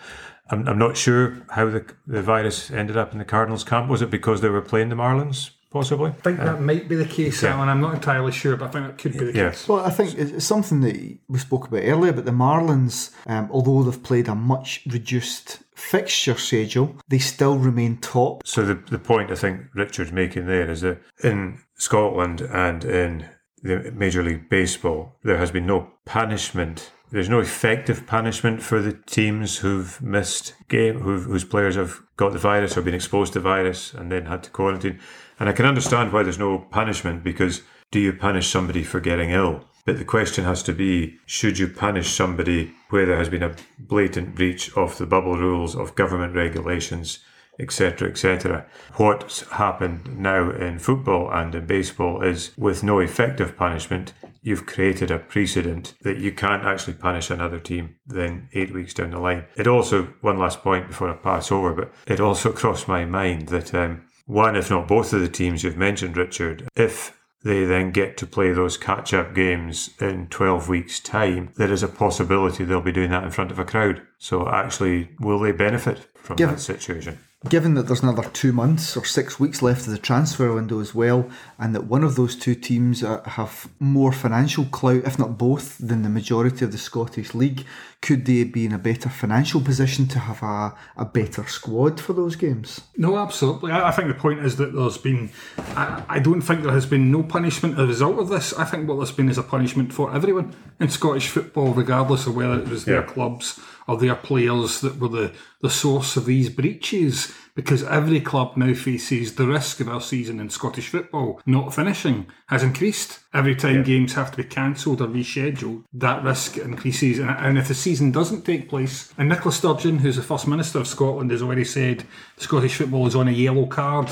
I'm, 0.50 0.67
I'm 0.67 0.77
not 0.77 0.98
sure 0.98 1.46
how 1.50 1.70
the, 1.70 1.86
the 2.05 2.22
virus 2.22 2.70
ended 2.70 2.96
up 2.96 3.12
in 3.12 3.17
the 3.17 3.25
Cardinals 3.25 3.63
camp. 3.63 3.89
Was 3.89 4.01
it 4.01 4.12
because 4.12 4.41
they 4.41 4.50
were 4.50 4.62
playing 4.62 4.89
the 4.89 4.96
Marlins? 4.96 5.51
Possibly. 5.73 6.11
I 6.11 6.13
think 6.13 6.37
that 6.37 6.61
might 6.61 6.87
be 6.87 6.95
the 6.95 7.05
case, 7.05 7.41
yeah. 7.41 7.55
Alan. 7.55 7.67
I'm 7.67 7.81
not 7.81 7.95
entirely 7.95 8.31
sure, 8.31 8.55
but 8.55 8.69
I 8.69 8.71
think 8.71 8.85
that 8.85 8.97
could 8.99 9.13
be 9.13 9.25
the 9.25 9.33
yes. 9.33 9.61
case. 9.61 9.67
Well, 9.67 9.79
I 9.79 9.89
think 9.89 10.13
it's 10.15 10.45
something 10.45 10.81
that 10.81 11.17
we 11.27 11.39
spoke 11.39 11.67
about 11.67 11.81
earlier. 11.83 12.13
But 12.13 12.25
the 12.25 12.31
Marlins, 12.31 13.11
um, 13.25 13.49
although 13.51 13.81
they've 13.81 14.03
played 14.03 14.27
a 14.27 14.35
much 14.35 14.83
reduced 14.85 15.63
fixture 15.73 16.37
schedule, 16.37 16.95
they 17.07 17.17
still 17.17 17.57
remain 17.57 17.97
top. 17.97 18.45
So 18.45 18.63
the 18.63 18.75
the 18.75 18.99
point 18.99 19.31
I 19.31 19.35
think 19.35 19.61
Richard's 19.73 20.11
making 20.11 20.45
there 20.45 20.69
is 20.69 20.81
that 20.81 21.01
in 21.23 21.59
Scotland 21.73 22.41
and 22.41 22.85
in 22.85 23.25
the 23.63 23.91
Major 23.95 24.21
League 24.21 24.49
Baseball, 24.49 25.15
there 25.23 25.37
has 25.37 25.49
been 25.49 25.65
no 25.65 25.89
punishment 26.05 26.91
there's 27.13 27.29
no 27.29 27.41
effective 27.41 28.07
punishment 28.07 28.63
for 28.63 28.81
the 28.81 28.93
teams 28.93 29.59
who've 29.59 30.01
missed 30.01 30.55
game, 30.67 31.01
who've, 31.01 31.25
whose 31.25 31.43
players 31.43 31.75
have 31.75 32.01
got 32.17 32.33
the 32.33 32.39
virus 32.39 32.75
or 32.75 32.81
been 32.81 32.95
exposed 32.95 33.33
to 33.33 33.39
the 33.39 33.43
virus 33.43 33.93
and 33.93 34.11
then 34.11 34.25
had 34.25 34.41
to 34.41 34.49
quarantine. 34.49 34.99
And 35.39 35.49
I 35.49 35.53
can 35.53 35.65
understand 35.65 36.11
why 36.11 36.23
there's 36.23 36.39
no 36.39 36.59
punishment 36.59 37.23
because 37.23 37.61
do 37.91 37.99
you 37.99 38.13
punish 38.13 38.47
somebody 38.47 38.83
for 38.83 38.99
getting 38.99 39.31
ill? 39.31 39.65
But 39.85 39.97
the 39.97 40.05
question 40.05 40.45
has 40.45 40.63
to 40.63 40.73
be 40.73 41.17
should 41.25 41.59
you 41.59 41.67
punish 41.67 42.09
somebody 42.09 42.73
where 42.89 43.05
there 43.05 43.17
has 43.17 43.29
been 43.29 43.43
a 43.43 43.55
blatant 43.77 44.35
breach 44.35 44.75
of 44.77 44.97
the 44.97 45.05
bubble 45.05 45.37
rules, 45.37 45.75
of 45.75 45.95
government 45.95 46.35
regulations, 46.35 47.19
etc., 47.59 48.09
etc. 48.09 48.65
What's 48.95 49.41
happened 49.51 50.17
now 50.17 50.51
in 50.51 50.79
football 50.79 51.31
and 51.31 51.53
in 51.53 51.65
baseball 51.65 52.23
is 52.23 52.51
with 52.57 52.83
no 52.83 52.99
effective 52.99 53.57
punishment, 53.57 54.13
you've 54.41 54.65
created 54.65 55.11
a 55.11 55.19
precedent 55.19 55.93
that 56.01 56.17
you 56.17 56.31
can't 56.31 56.63
actually 56.63 56.93
punish 56.93 57.29
another 57.29 57.59
team 57.59 57.95
then 58.05 58.49
eight 58.53 58.73
weeks 58.73 58.93
down 58.93 59.11
the 59.11 59.19
line. 59.19 59.45
It 59.55 59.67
also, 59.67 60.13
one 60.21 60.37
last 60.37 60.61
point 60.61 60.87
before 60.87 61.09
I 61.09 61.13
pass 61.13 61.51
over, 61.51 61.73
but 61.73 61.93
it 62.07 62.19
also 62.19 62.51
crossed 62.53 62.87
my 62.87 63.05
mind 63.05 63.49
that 63.49 63.73
um, 63.73 64.05
one, 64.25 64.55
if 64.55 64.69
not 64.69 64.87
both 64.87 65.13
of 65.13 65.21
the 65.21 65.27
teams 65.27 65.63
you've 65.63 65.77
mentioned, 65.77 66.17
Richard, 66.17 66.67
if 66.75 67.17
they 67.43 67.65
then 67.65 67.91
get 67.91 68.17
to 68.17 68.25
play 68.25 68.53
those 68.53 68.77
catch 68.77 69.13
up 69.13 69.35
games 69.35 69.89
in 69.99 70.27
12 70.27 70.69
weeks' 70.69 70.99
time, 70.99 71.51
there 71.57 71.71
is 71.71 71.83
a 71.83 71.87
possibility 71.87 72.63
they'll 72.63 72.81
be 72.81 72.91
doing 72.91 73.11
that 73.11 73.23
in 73.23 73.31
front 73.31 73.51
of 73.51 73.59
a 73.59 73.65
crowd. 73.65 74.01
So, 74.17 74.47
actually, 74.47 75.09
will 75.19 75.39
they 75.39 75.51
benefit 75.51 76.07
from 76.15 76.37
Given, 76.37 76.55
that 76.55 76.61
situation? 76.61 77.19
Given 77.50 77.73
that 77.73 77.88
there's 77.88 78.03
another 78.03 78.29
two 78.29 78.53
months 78.53 78.95
or 78.95 79.03
six 79.03 79.39
weeks 79.39 79.62
left 79.62 79.85
of 79.85 79.91
the 79.91 79.97
transfer 79.97 80.53
window 80.53 80.79
as 80.79 80.95
well, 80.95 81.29
and 81.59 81.75
that 81.75 81.85
one 81.85 82.03
of 82.03 82.15
those 82.15 82.35
two 82.35 82.55
teams 82.55 83.03
uh, 83.03 83.21
have 83.23 83.67
more 83.79 84.12
financial 84.12 84.65
clout, 84.65 85.03
if 85.05 85.19
not 85.19 85.38
both, 85.38 85.77
than 85.77 86.03
the 86.03 86.09
majority 86.09 86.63
of 86.63 86.71
the 86.71 86.77
Scottish 86.77 87.33
League, 87.33 87.65
could 88.01 88.25
they 88.25 88.43
be 88.43 88.65
in 88.65 88.73
a 88.73 88.77
better 88.77 89.09
financial 89.09 89.62
position 89.62 90.07
to 90.07 90.19
have 90.19 90.41
a, 90.41 90.73
a 90.97 91.05
better 91.05 91.45
squad 91.47 92.00
for 92.00 92.13
those 92.13 92.35
games? 92.35 92.81
No, 92.97 93.17
absolutely. 93.17 93.71
I, 93.71 93.89
I 93.89 93.91
think 93.91 94.07
the 94.07 94.13
point 94.13 94.39
is 94.39 94.57
that 94.57 94.73
there's 94.73 94.97
been, 94.97 95.29
I, 95.57 96.03
I, 96.09 96.19
don't 96.19 96.41
think 96.41 96.63
there 96.63 96.73
has 96.73 96.85
been 96.85 97.12
no 97.12 97.23
punishment 97.23 97.75
as 97.75 97.79
a 97.79 97.88
result 97.88 98.19
of 98.19 98.29
this. 98.29 98.53
I 98.53 98.65
think 98.65 98.88
what 98.88 98.95
there's 98.95 99.12
been 99.12 99.29
is 99.29 99.38
a 99.38 99.43
punishment 99.43 99.93
for 99.93 100.13
everyone 100.13 100.53
in 100.79 100.89
Scottish 100.89 101.29
football, 101.29 101.73
regardless 101.73 102.27
of 102.27 102.35
whether 102.35 102.59
it 102.59 102.67
was 102.67 102.85
yeah. 102.85 102.95
their 102.95 103.03
clubs 103.03 103.59
or 103.87 103.97
their 103.97 104.15
players 104.15 104.81
that 104.81 104.97
were 104.99 105.07
the, 105.07 105.33
the 105.61 105.69
source 105.69 106.17
of 106.17 106.25
these 106.25 106.49
breaches 106.49 107.33
because 107.55 107.83
every 107.83 108.19
club 108.19 108.57
now 108.57 108.73
faces 108.73 109.35
the 109.35 109.45
risk 109.45 109.79
of 109.79 109.87
our 109.87 110.01
season 110.01 110.39
in 110.39 110.49
Scottish 110.49 110.89
football 110.89 111.39
not 111.45 111.73
finishing 111.73 112.25
has 112.47 112.63
increased. 112.63 113.19
Every 113.33 113.55
time 113.55 113.77
yeah. 113.77 113.83
games 113.83 114.13
have 114.13 114.31
to 114.31 114.37
be 114.37 114.43
cancelled 114.43 115.01
or 115.01 115.07
rescheduled, 115.07 115.83
that 115.93 116.23
risk 116.23 116.57
increases. 116.57 117.19
And, 117.19 117.29
and 117.29 117.57
if 117.57 117.67
the 117.67 117.75
season 117.75 118.11
doesn't 118.11 118.43
take 118.43 118.69
place, 118.69 119.13
and 119.17 119.29
Nicola 119.29 119.53
Sturgeon, 119.53 119.99
who's 119.99 120.15
the 120.15 120.23
First 120.23 120.47
Minister 120.47 120.79
of 120.79 120.87
Scotland, 120.87 121.31
has 121.31 121.41
already 121.41 121.65
said 121.65 122.05
Scottish 122.37 122.75
football 122.75 123.07
is 123.07 123.15
on 123.15 123.27
a 123.27 123.31
yellow 123.31 123.65
card 123.65 124.09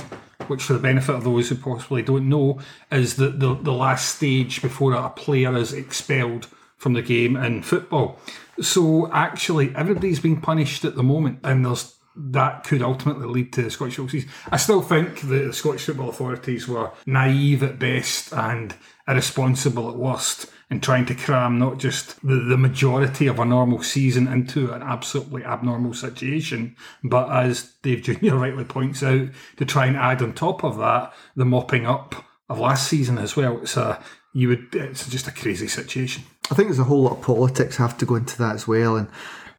which 0.48 0.64
for 0.64 0.74
the 0.74 0.80
benefit 0.80 1.16
of 1.16 1.24
those 1.24 1.50
who 1.50 1.56
possibly 1.56 2.02
don't 2.02 2.28
know, 2.28 2.60
is 2.92 3.16
the, 3.16 3.30
the, 3.30 3.56
the 3.56 3.72
last 3.72 4.16
stage 4.16 4.62
before 4.62 4.94
a 4.94 5.10
player 5.10 5.56
is 5.56 5.74
expelled 5.74 6.48
from 6.78 6.94
the 6.94 7.02
game 7.02 7.36
in 7.36 7.62
football. 7.62 8.20
So 8.62 9.12
actually, 9.12 9.76
everybody's 9.76 10.20
being 10.20 10.42
punished 10.42 10.86
at 10.86 10.96
the 10.96 11.04
moment, 11.04 11.40
and 11.44 11.66
there's 11.66 11.96
that 12.16 12.66
could 12.66 12.82
ultimately 12.82 13.26
lead 13.26 13.54
to 13.54 13.64
the 13.64 13.72
Scottish 13.72 13.96
football 13.96 14.10
season. 14.10 14.30
I 14.52 14.58
still 14.58 14.82
think 14.82 15.22
the 15.22 15.54
Scottish 15.54 15.86
football 15.86 16.10
authorities 16.10 16.68
were 16.68 16.92
naive 17.06 17.64
at 17.64 17.80
best 17.80 18.34
and 18.34 18.76
irresponsible 19.08 19.90
at 19.90 19.96
worst 19.96 20.48
in 20.70 20.80
trying 20.80 21.06
to 21.06 21.16
cram 21.16 21.58
not 21.58 21.78
just 21.78 22.22
the, 22.26 22.36
the 22.36 22.58
majority 22.58 23.28
of 23.28 23.40
a 23.40 23.46
normal 23.46 23.82
season 23.84 24.28
into 24.28 24.72
an 24.72 24.82
absolutely 24.82 25.44
abnormal 25.44 25.94
situation, 25.94 26.76
but 27.04 27.30
as 27.30 27.74
Dave 27.82 28.04
Jr. 28.04 28.36
rightly 28.36 28.66
points 28.66 29.04
out, 29.04 29.28
to 29.58 29.66
try 29.66 29.86
and 29.86 29.98
add 29.98 30.22
on 30.22 30.34
top 30.34 30.64
of 30.64 30.78
that 30.78 31.14
the 31.36 31.46
mopping 31.46 31.86
up 31.86 32.26
of 32.50 32.60
last 32.60 32.88
season 32.88 33.18
as 33.18 33.36
well. 33.36 33.60
It's 33.62 33.78
a 33.78 34.02
you 34.34 34.48
would 34.50 34.74
it's 34.74 35.10
just 35.10 35.28
a 35.28 35.32
crazy 35.32 35.68
situation. 35.68 36.24
I 36.52 36.54
think 36.54 36.68
there's 36.68 36.80
a 36.80 36.84
whole 36.84 37.04
lot 37.04 37.14
of 37.14 37.22
politics 37.22 37.78
have 37.78 37.98
to 38.00 38.06
go 38.06 38.16
into 38.16 38.38
that 38.40 38.56
as 38.56 38.68
well, 38.68 38.98
and 38.98 39.08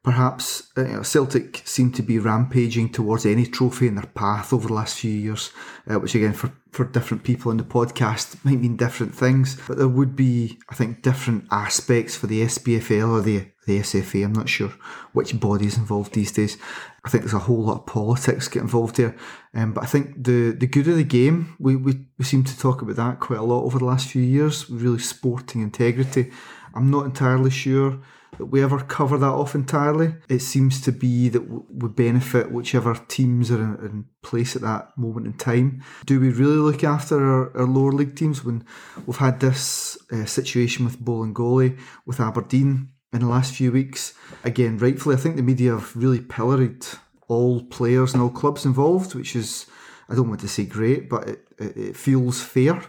perhaps 0.03 0.71
you 0.77 0.83
know, 0.83 1.01
Celtic 1.01 1.63
seem 1.65 1.91
to 1.93 2.03
be 2.03 2.19
rampaging 2.19 2.89
towards 2.89 3.25
any 3.25 3.47
trophy 3.47 3.87
in 3.87 3.95
their 3.95 4.05
path 4.05 4.53
over 4.53 4.67
the 4.67 4.73
last 4.73 4.99
few 4.99 5.11
years, 5.11 5.51
uh, 5.89 5.99
which 5.99 6.13
again 6.13 6.33
for 6.33 6.51
for 6.71 6.85
different 6.85 7.23
people 7.23 7.51
in 7.51 7.57
the 7.57 7.63
podcast 7.63 8.43
might 8.45 8.59
mean 8.59 8.75
different 8.75 9.15
things. 9.15 9.59
But 9.67 9.77
there 9.77 9.87
would 9.87 10.15
be, 10.15 10.59
I 10.69 10.75
think, 10.75 11.01
different 11.01 11.45
aspects 11.51 12.15
for 12.15 12.27
the 12.27 12.41
SPFL 12.41 13.09
or 13.09 13.21
the 13.21 13.47
the 13.65 13.79
SFA. 13.79 14.25
I'm 14.25 14.33
not 14.33 14.49
sure 14.49 14.73
which 15.13 15.39
body 15.39 15.65
is 15.65 15.77
involved 15.77 16.13
these 16.13 16.31
days. 16.31 16.57
I 17.05 17.09
think 17.09 17.23
there's 17.23 17.33
a 17.33 17.39
whole 17.39 17.63
lot 17.63 17.79
of 17.79 17.85
politics 17.85 18.47
get 18.47 18.61
involved 18.61 18.97
here. 18.97 19.15
Um, 19.53 19.73
but 19.73 19.83
I 19.83 19.87
think 19.87 20.23
the, 20.23 20.51
the 20.51 20.67
good 20.67 20.87
of 20.87 20.95
the 20.95 21.03
game, 21.03 21.55
we, 21.59 21.75
we, 21.75 22.05
we 22.17 22.25
seem 22.25 22.43
to 22.43 22.57
talk 22.57 22.81
about 22.81 22.95
that 22.95 23.19
quite 23.19 23.39
a 23.39 23.43
lot 23.43 23.63
over 23.63 23.79
the 23.79 23.85
last 23.85 24.09
few 24.09 24.21
years, 24.21 24.69
really 24.69 24.99
sporting 24.99 25.61
integrity. 25.61 26.31
I'm 26.73 26.89
not 26.89 27.05
entirely 27.05 27.49
sure 27.49 27.99
that 28.37 28.45
we 28.45 28.63
ever 28.63 28.79
cover 28.79 29.17
that 29.17 29.25
off 29.25 29.55
entirely. 29.55 30.15
It 30.27 30.39
seems 30.39 30.81
to 30.81 30.91
be 30.91 31.29
that 31.29 31.41
we 31.41 31.89
benefit 31.89 32.51
whichever 32.51 32.95
teams 33.07 33.51
are 33.51 33.61
in, 33.61 33.85
in, 33.85 34.05
place 34.23 34.55
at 34.55 34.61
that 34.61 34.97
moment 34.97 35.27
in 35.27 35.33
time. 35.33 35.83
Do 36.05 36.17
we 36.17 36.29
really 36.29 36.55
look 36.55 36.83
after 36.83 37.19
our, 37.19 37.57
our 37.57 37.67
lower 37.67 37.91
league 37.91 38.15
teams 38.15 38.43
when 38.43 38.65
we've 39.05 39.17
had 39.17 39.41
this 39.41 39.97
uh, 40.13 40.23
situation 40.23 40.85
with 40.85 40.97
Bolingoli, 40.97 41.77
with 42.05 42.21
Aberdeen 42.21 42.89
in 43.11 43.19
the 43.19 43.27
last 43.27 43.53
few 43.53 43.71
weeks? 43.73 44.13
Again, 44.45 44.77
rightfully, 44.77 45.15
I 45.15 45.19
think 45.19 45.35
the 45.35 45.43
media 45.43 45.71
have 45.71 45.93
really 45.95 46.21
pilloried 46.21 46.85
all 47.27 47.63
players 47.63 48.13
and 48.13 48.23
all 48.23 48.29
clubs 48.29 48.65
involved, 48.65 49.13
which 49.13 49.35
is, 49.35 49.65
I 50.07 50.15
don't 50.15 50.29
want 50.29 50.39
to 50.39 50.47
say 50.47 50.65
great, 50.65 51.09
but 51.09 51.27
it, 51.27 51.47
it, 51.59 51.77
it 51.77 51.97
feels 51.97 52.41
fair 52.41 52.81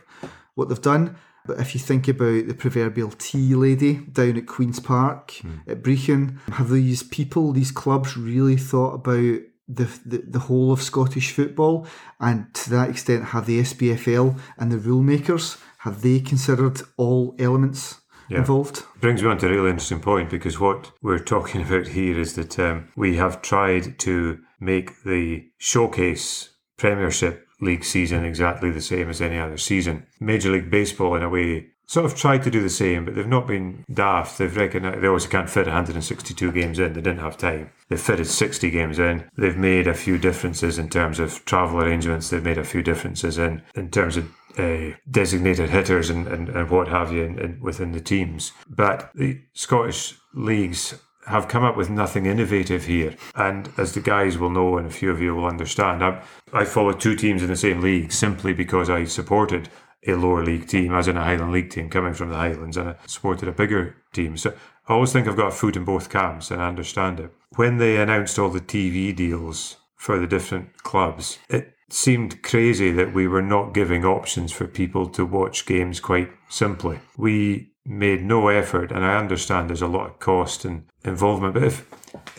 what 0.54 0.68
they've 0.68 0.80
done. 0.80 1.16
But 1.46 1.60
if 1.60 1.74
you 1.74 1.80
think 1.80 2.08
about 2.08 2.46
the 2.46 2.54
proverbial 2.54 3.10
tea 3.10 3.54
lady 3.54 3.94
down 3.96 4.36
at 4.36 4.46
Queen's 4.46 4.80
Park 4.80 5.32
mm. 5.42 5.60
at 5.68 5.82
Brechin, 5.82 6.40
have 6.52 6.70
these 6.70 7.02
people, 7.02 7.52
these 7.52 7.70
clubs 7.70 8.16
really 8.16 8.56
thought 8.56 8.94
about 8.94 9.40
the, 9.68 10.00
the, 10.06 10.24
the 10.26 10.38
whole 10.38 10.72
of 10.72 10.82
Scottish 10.82 11.32
football? 11.32 11.86
And 12.18 12.52
to 12.54 12.70
that 12.70 12.90
extent, 12.90 13.26
have 13.26 13.46
the 13.46 13.60
SPFL 13.60 14.38
and 14.56 14.72
the 14.72 14.78
rule 14.78 15.02
makers, 15.02 15.58
have 15.78 16.00
they 16.00 16.20
considered 16.20 16.80
all 16.96 17.34
elements 17.38 18.00
yeah. 18.28 18.38
involved. 18.38 18.82
Brings 19.00 19.22
me 19.22 19.28
on 19.28 19.38
to 19.38 19.46
a 19.46 19.50
really 19.50 19.70
interesting 19.70 20.00
point 20.00 20.30
because 20.30 20.58
what 20.58 20.92
we're 21.02 21.18
talking 21.34 21.62
about 21.62 21.88
here 21.88 22.18
is 22.18 22.34
that 22.34 22.58
um, 22.58 22.88
we 22.96 23.16
have 23.16 23.42
tried 23.42 23.98
to 24.00 24.40
make 24.60 25.02
the 25.04 25.46
showcase 25.58 26.50
Premiership 26.76 27.43
league 27.60 27.84
season 27.84 28.24
exactly 28.24 28.70
the 28.70 28.80
same 28.80 29.08
as 29.08 29.20
any 29.20 29.38
other 29.38 29.58
season. 29.58 30.06
Major 30.20 30.50
League 30.50 30.70
Baseball, 30.70 31.14
in 31.14 31.22
a 31.22 31.28
way, 31.28 31.66
sort 31.86 32.06
of 32.06 32.16
tried 32.16 32.42
to 32.42 32.50
do 32.50 32.62
the 32.62 32.70
same, 32.70 33.04
but 33.04 33.14
they've 33.14 33.26
not 33.26 33.46
been 33.46 33.84
daft. 33.92 34.38
They've 34.38 34.56
recognised 34.56 35.00
they 35.00 35.06
obviously 35.06 35.30
can't 35.30 35.50
fit 35.50 35.66
162 35.66 36.52
games 36.52 36.78
in. 36.78 36.92
They 36.92 37.00
didn't 37.00 37.20
have 37.20 37.36
time. 37.36 37.70
They've 37.88 38.00
fitted 38.00 38.26
60 38.26 38.70
games 38.70 38.98
in. 38.98 39.24
They've 39.36 39.56
made 39.56 39.86
a 39.86 39.94
few 39.94 40.18
differences 40.18 40.78
in 40.78 40.88
terms 40.88 41.18
of 41.20 41.44
travel 41.44 41.80
arrangements. 41.80 42.30
They've 42.30 42.42
made 42.42 42.58
a 42.58 42.64
few 42.64 42.82
differences 42.82 43.38
in 43.38 43.62
in 43.74 43.90
terms 43.90 44.16
of 44.16 44.32
uh, 44.58 44.96
designated 45.10 45.70
hitters 45.70 46.10
and, 46.10 46.28
and, 46.28 46.48
and 46.48 46.70
what 46.70 46.88
have 46.88 47.12
you 47.12 47.22
in, 47.24 47.38
in, 47.38 47.60
within 47.60 47.92
the 47.92 48.00
teams. 48.00 48.52
But 48.68 49.10
the 49.14 49.40
Scottish 49.52 50.14
leagues 50.32 50.94
have 51.26 51.48
come 51.48 51.64
up 51.64 51.76
with 51.76 51.90
nothing 51.90 52.26
innovative 52.26 52.84
here. 52.84 53.14
And 53.34 53.70
as 53.76 53.92
the 53.92 54.00
guys 54.00 54.38
will 54.38 54.50
know, 54.50 54.76
and 54.78 54.86
a 54.86 54.90
few 54.90 55.10
of 55.10 55.20
you 55.20 55.34
will 55.34 55.46
understand, 55.46 56.04
I, 56.04 56.22
I 56.52 56.64
followed 56.64 57.00
two 57.00 57.16
teams 57.16 57.42
in 57.42 57.48
the 57.48 57.56
same 57.56 57.80
league 57.80 58.12
simply 58.12 58.52
because 58.52 58.90
I 58.90 59.04
supported 59.04 59.68
a 60.06 60.14
lower 60.14 60.44
league 60.44 60.68
team, 60.68 60.94
as 60.94 61.08
in 61.08 61.16
a 61.16 61.24
Highland 61.24 61.52
League 61.52 61.70
team 61.70 61.88
coming 61.88 62.14
from 62.14 62.30
the 62.30 62.36
Highlands, 62.36 62.76
and 62.76 62.90
I 62.90 62.96
supported 63.06 63.48
a 63.48 63.52
bigger 63.52 63.96
team. 64.12 64.36
So 64.36 64.54
I 64.86 64.92
always 64.92 65.12
think 65.12 65.26
I've 65.26 65.36
got 65.36 65.54
food 65.54 65.76
in 65.76 65.84
both 65.84 66.10
camps, 66.10 66.50
and 66.50 66.60
I 66.60 66.68
understand 66.68 67.20
it. 67.20 67.32
When 67.56 67.78
they 67.78 67.96
announced 67.96 68.38
all 68.38 68.50
the 68.50 68.60
TV 68.60 69.14
deals 69.14 69.76
for 69.96 70.18
the 70.18 70.26
different 70.26 70.82
clubs, 70.82 71.38
it 71.48 71.74
seemed 71.88 72.42
crazy 72.42 72.90
that 72.92 73.14
we 73.14 73.26
were 73.26 73.42
not 73.42 73.72
giving 73.72 74.04
options 74.04 74.52
for 74.52 74.66
people 74.66 75.08
to 75.08 75.24
watch 75.24 75.66
games 75.66 76.00
quite 76.00 76.30
simply. 76.48 76.98
We 77.16 77.73
made 77.86 78.22
no 78.22 78.48
effort, 78.48 78.90
and 78.90 79.04
I 79.04 79.16
understand 79.16 79.68
there's 79.68 79.82
a 79.82 79.86
lot 79.86 80.06
of 80.06 80.18
cost 80.18 80.64
and 80.64 80.84
involvement, 81.04 81.54
but 81.54 81.64
if 81.64 81.86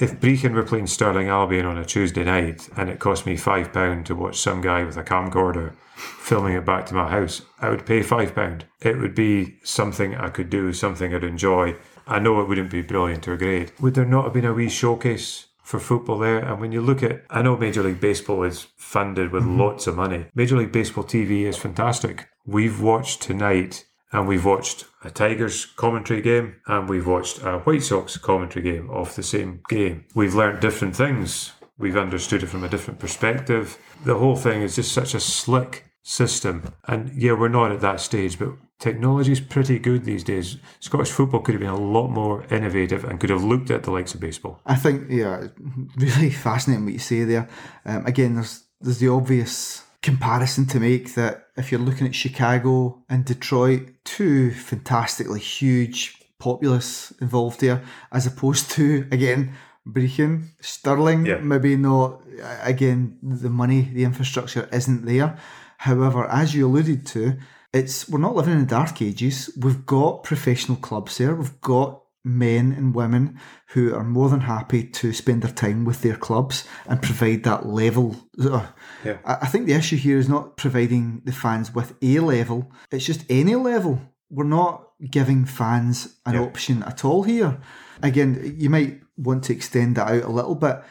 if 0.02 0.20
Brechin 0.20 0.54
were 0.54 0.64
playing 0.64 0.88
Stirling 0.88 1.28
Albion 1.28 1.66
on 1.66 1.78
a 1.78 1.86
Tuesday 1.86 2.24
night 2.24 2.70
and 2.78 2.90
it 2.90 3.00
cost 3.00 3.25
me 3.25 3.36
five 3.36 3.74
pound 3.74 4.06
to 4.06 4.16
watch 4.16 4.40
some 4.40 4.62
guy 4.62 4.84
with 4.84 4.98
a 4.98 5.04
camcorder 5.04 5.74
filming 5.96 6.54
it 6.54 6.66
back 6.66 6.86
to 6.86 6.94
my 6.94 7.10
house, 7.10 7.42
I 7.60 7.70
would 7.70 7.86
pay 7.86 8.02
five 8.02 8.34
pound. 8.34 8.66
It 8.82 8.98
would 8.98 9.16
be 9.16 9.58
something 9.64 10.16
I 10.16 10.30
could 10.30 10.50
do, 10.50 10.72
something 10.72 11.14
I'd 11.14 11.24
enjoy. 11.24 11.75
I 12.08 12.20
know 12.20 12.40
it 12.40 12.48
wouldn't 12.48 12.72
be 12.72 12.82
brilliant 12.82 13.28
or 13.28 13.36
great. 13.36 13.80
Would 13.82 13.96
there 13.96 14.06
not 14.06 14.25
have 14.25 14.34
been 14.34 14.46
a 14.46 14.54
wee 14.54 14.70
showcase 14.70 15.48
for 15.66 15.80
football 15.80 16.20
there. 16.20 16.38
And 16.38 16.62
when 16.62 16.72
you 16.72 16.80
look 16.80 17.02
at, 17.02 17.24
I 17.30 17.42
know 17.42 17.58
Major 17.58 17.82
League 17.82 18.00
Baseball 18.00 18.44
is 18.44 18.68
funded 18.78 19.32
with 19.32 19.44
mm-hmm. 19.44 19.60
lots 19.60 19.88
of 19.88 19.96
money. 19.96 20.28
Major 20.36 20.58
League 20.58 20.72
Baseball 20.72 21.04
TV 21.04 21.42
is 21.42 21.58
fantastic. 21.58 22.30
We've 22.46 22.80
watched 22.80 23.24
tonight 23.24 23.86
and 24.16 24.30
we've 24.30 24.46
watched 24.46 24.86
a 25.04 25.12
Tigers 25.12 25.66
commentary 25.66 26.22
game 26.22 26.56
and 26.68 26.88
we've 26.88 27.06
watched 27.06 27.42
a 27.44 27.60
White 27.60 27.84
Sox 27.84 28.18
commentary 28.18 28.64
game 28.64 28.90
of 28.90 29.14
the 29.16 29.24
same 29.24 29.62
game. 29.68 30.06
We've 30.16 30.34
learnt 30.34 30.62
different 30.62 30.96
things. 30.96 31.52
We've 31.78 31.98
understood 31.98 32.42
it 32.42 32.48
from 32.48 32.64
a 32.64 32.70
different 32.70 33.00
perspective. 33.00 33.78
The 34.06 34.16
whole 34.16 34.38
thing 34.38 34.62
is 34.62 34.78
just 34.78 34.94
such 34.94 35.14
a 35.16 35.20
slick 35.20 35.92
system. 36.02 36.74
And 36.88 37.12
yeah, 37.14 37.34
we're 37.34 37.50
not 37.50 37.74
at 37.74 37.82
that 37.82 38.00
stage, 38.00 38.40
but 38.40 38.54
technology 38.80 39.34
is 39.34 39.42
pretty 39.42 39.80
good 39.80 40.06
these 40.06 40.24
days. 40.24 40.58
Scottish 40.80 41.12
football 41.12 41.42
could 41.42 41.56
have 41.56 41.62
been 41.62 41.70
a 41.70 41.76
lot 41.76 42.08
more 42.08 42.46
innovative 42.50 43.04
and 43.04 43.20
could 43.20 43.30
have 43.30 43.44
looked 43.44 43.70
at 43.70 43.84
the 43.84 43.92
likes 43.92 44.14
of 44.14 44.22
baseball. 44.22 44.62
I 44.66 44.76
think, 44.76 45.08
yeah, 45.10 45.48
really 45.98 46.30
fascinating 46.30 46.86
what 46.86 46.94
you 46.94 47.00
say 47.00 47.26
there. 47.26 47.50
Um, 47.86 48.06
again, 48.06 48.36
there's 48.36 48.64
there's 48.80 49.00
the 49.00 49.10
obvious 49.10 49.85
comparison 50.06 50.68
to 50.68 50.80
make 50.80 51.16
that 51.16 51.48
if 51.58 51.72
you're 51.72 51.82
looking 51.82 52.06
at 52.06 52.14
Chicago 52.14 53.04
and 53.10 53.26
Detroit, 53.26 53.90
two 54.04 54.52
fantastically 54.52 55.40
huge 55.40 56.22
populace 56.38 57.12
involved 57.20 57.62
here, 57.62 57.82
as 58.12 58.28
opposed 58.28 58.70
to 58.72 59.08
again 59.12 59.54
Brechin, 59.88 60.50
Stirling, 60.62 61.26
yeah. 61.26 61.38
maybe 61.38 61.76
not. 61.76 62.22
Again, 62.62 63.18
the 63.24 63.50
money, 63.50 63.82
the 63.82 64.04
infrastructure 64.04 64.70
isn't 64.72 65.06
there. 65.06 65.38
However, 65.78 66.26
as 66.30 66.54
you 66.54 66.68
alluded 66.68 67.06
to, 67.08 67.38
it's 67.74 68.08
we're 68.08 68.20
not 68.20 68.36
living 68.36 68.54
in 68.54 68.60
the 68.62 68.66
dark 68.66 69.02
ages. 69.02 69.50
We've 69.58 69.86
got 69.86 70.24
professional 70.24 70.78
clubs 70.78 71.18
there. 71.18 71.34
We've 71.36 71.62
got 71.62 72.05
men 72.25 72.72
and 72.72 72.96
women 72.96 73.39
who 73.70 73.94
are 73.94 74.03
more 74.03 74.29
than 74.29 74.41
happy 74.41 74.84
to 74.84 75.13
spend 75.13 75.44
their 75.44 75.51
time 75.51 75.86
with 75.86 76.01
their 76.01 76.15
clubs 76.15 76.67
and 76.88 77.01
provide 77.01 77.44
that 77.44 77.67
level. 77.67 78.15
Yeah. 78.36 79.20
I 79.24 79.46
think 79.46 79.67
the 79.67 79.74
issue 79.74 79.98
here 79.98 80.17
is 80.17 80.27
not 80.27 80.58
providing 80.58 81.22
the 81.24 81.32
fans 81.32 81.74
with 81.74 81.94
a 82.01 82.20
level, 82.20 82.72
it's 82.91 83.05
just 83.05 83.25
any 83.29 83.55
level. 83.55 84.01
We're 84.29 84.46
not 84.46 84.89
giving 85.10 85.46
fans 85.46 86.17
an 86.25 86.34
yeah. 86.34 86.41
option 86.41 86.84
at 86.84 87.05
all 87.05 87.24
here. 87.24 87.60
Again, 88.01 88.55
you 88.58 88.70
might 88.70 89.01
want 89.15 89.44
to 89.46 89.53
extend 89.53 89.96
that 89.96 90.09
out 90.09 90.24
a 90.24 90.29
little 90.29 90.55
bit. 90.55 90.83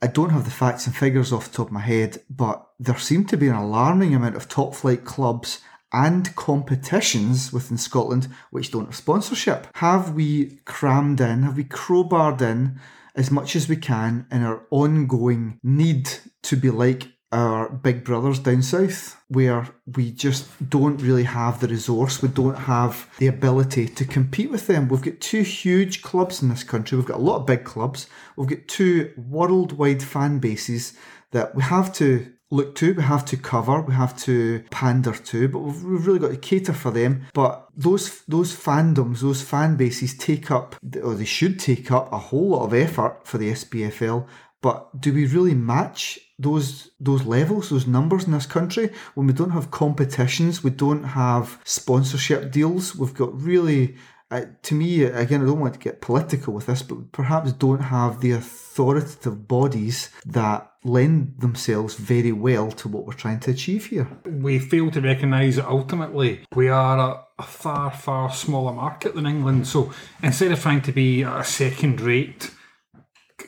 I 0.00 0.06
don't 0.06 0.30
have 0.30 0.44
the 0.44 0.50
facts 0.50 0.86
and 0.86 0.94
figures 0.94 1.32
off 1.32 1.50
the 1.50 1.56
top 1.56 1.68
of 1.68 1.72
my 1.72 1.80
head, 1.80 2.22
but 2.30 2.66
there 2.78 2.98
seem 2.98 3.24
to 3.26 3.36
be 3.36 3.48
an 3.48 3.54
alarming 3.54 4.14
amount 4.14 4.36
of 4.36 4.48
top 4.48 4.74
flight 4.74 5.04
clubs 5.04 5.60
and 5.92 6.34
competitions 6.36 7.52
within 7.52 7.78
Scotland 7.78 8.28
which 8.50 8.70
don't 8.70 8.86
have 8.86 8.96
sponsorship. 8.96 9.68
Have 9.76 10.14
we 10.14 10.60
crammed 10.64 11.20
in, 11.20 11.42
have 11.42 11.56
we 11.56 11.64
crowbarred 11.64 12.40
in 12.42 12.80
as 13.14 13.30
much 13.30 13.56
as 13.56 13.68
we 13.68 13.76
can 13.76 14.26
in 14.30 14.42
our 14.42 14.66
ongoing 14.70 15.58
need 15.62 16.10
to 16.42 16.56
be 16.56 16.70
like 16.70 17.08
our 17.32 17.68
big 17.68 18.04
brothers 18.04 18.38
down 18.38 18.62
south, 18.62 19.20
where 19.28 19.68
we 19.96 20.12
just 20.12 20.46
don't 20.70 21.02
really 21.02 21.24
have 21.24 21.60
the 21.60 21.68
resource, 21.68 22.22
we 22.22 22.28
don't 22.28 22.56
have 22.56 23.10
the 23.18 23.26
ability 23.26 23.88
to 23.88 24.04
compete 24.04 24.50
with 24.50 24.66
them. 24.68 24.88
We've 24.88 25.02
got 25.02 25.20
two 25.20 25.42
huge 25.42 26.02
clubs 26.02 26.40
in 26.40 26.48
this 26.48 26.62
country, 26.62 26.96
we've 26.96 27.06
got 27.06 27.18
a 27.18 27.22
lot 27.22 27.40
of 27.40 27.46
big 27.46 27.64
clubs, 27.64 28.08
we've 28.36 28.48
got 28.48 28.68
two 28.68 29.12
worldwide 29.16 30.02
fan 30.02 30.38
bases 30.38 30.92
that 31.32 31.54
we 31.54 31.62
have 31.62 31.92
to 31.94 32.32
look 32.50 32.74
to, 32.76 32.94
we 32.94 33.02
have 33.02 33.24
to 33.26 33.36
cover, 33.36 33.80
we 33.80 33.94
have 33.94 34.16
to 34.18 34.62
pander 34.70 35.12
to, 35.12 35.48
but 35.48 35.58
we've, 35.58 36.06
really 36.06 36.18
got 36.18 36.30
to 36.30 36.36
cater 36.36 36.72
for 36.72 36.90
them. 36.90 37.26
But 37.34 37.68
those 37.76 38.22
those 38.26 38.54
fandoms, 38.54 39.20
those 39.20 39.42
fan 39.42 39.76
bases 39.76 40.16
take 40.16 40.50
up, 40.50 40.76
or 41.02 41.14
they 41.14 41.24
should 41.24 41.58
take 41.58 41.90
up, 41.90 42.12
a 42.12 42.18
whole 42.18 42.50
lot 42.50 42.64
of 42.64 42.74
effort 42.74 43.20
for 43.24 43.38
the 43.38 43.50
SPFL. 43.50 44.26
But 44.62 45.00
do 45.00 45.12
we 45.12 45.26
really 45.26 45.54
match 45.54 46.18
those 46.38 46.90
those 47.00 47.24
levels, 47.24 47.70
those 47.70 47.86
numbers 47.86 48.24
in 48.24 48.32
this 48.32 48.46
country 48.46 48.90
when 49.14 49.26
we 49.26 49.32
don't 49.32 49.50
have 49.50 49.70
competitions, 49.70 50.64
we 50.64 50.70
don't 50.70 51.04
have 51.04 51.60
sponsorship 51.64 52.52
deals? 52.52 52.96
We've 52.96 53.14
got 53.14 53.40
really 53.40 53.96
to 54.30 54.74
me, 54.74 55.04
again, 55.04 55.42
I 55.42 55.46
don't 55.46 55.60
want 55.60 55.74
to 55.74 55.80
get 55.80 56.00
political 56.00 56.52
with 56.52 56.66
this, 56.66 56.82
but 56.82 57.12
perhaps 57.12 57.52
don't 57.52 57.80
have 57.80 58.20
the 58.20 58.32
authoritative 58.32 59.46
bodies 59.46 60.10
that 60.24 60.70
lend 60.82 61.34
themselves 61.38 61.94
very 61.94 62.32
well 62.32 62.70
to 62.70 62.88
what 62.88 63.06
we're 63.06 63.12
trying 63.12 63.40
to 63.40 63.50
achieve 63.50 63.86
here. 63.86 64.08
We 64.24 64.58
fail 64.58 64.90
to 64.92 65.00
recognise 65.00 65.56
that 65.56 65.68
ultimately 65.68 66.44
we 66.54 66.68
are 66.68 66.98
a, 66.98 67.24
a, 67.38 67.42
far, 67.44 67.90
far 67.90 68.32
smaller 68.32 68.72
market 68.72 69.14
than 69.14 69.26
England. 69.26 69.66
So 69.68 69.92
instead 70.22 70.52
of 70.52 70.60
trying 70.60 70.82
to 70.82 70.92
be 70.92 71.22
a 71.22 71.44
second 71.44 72.00
rate 72.00 72.50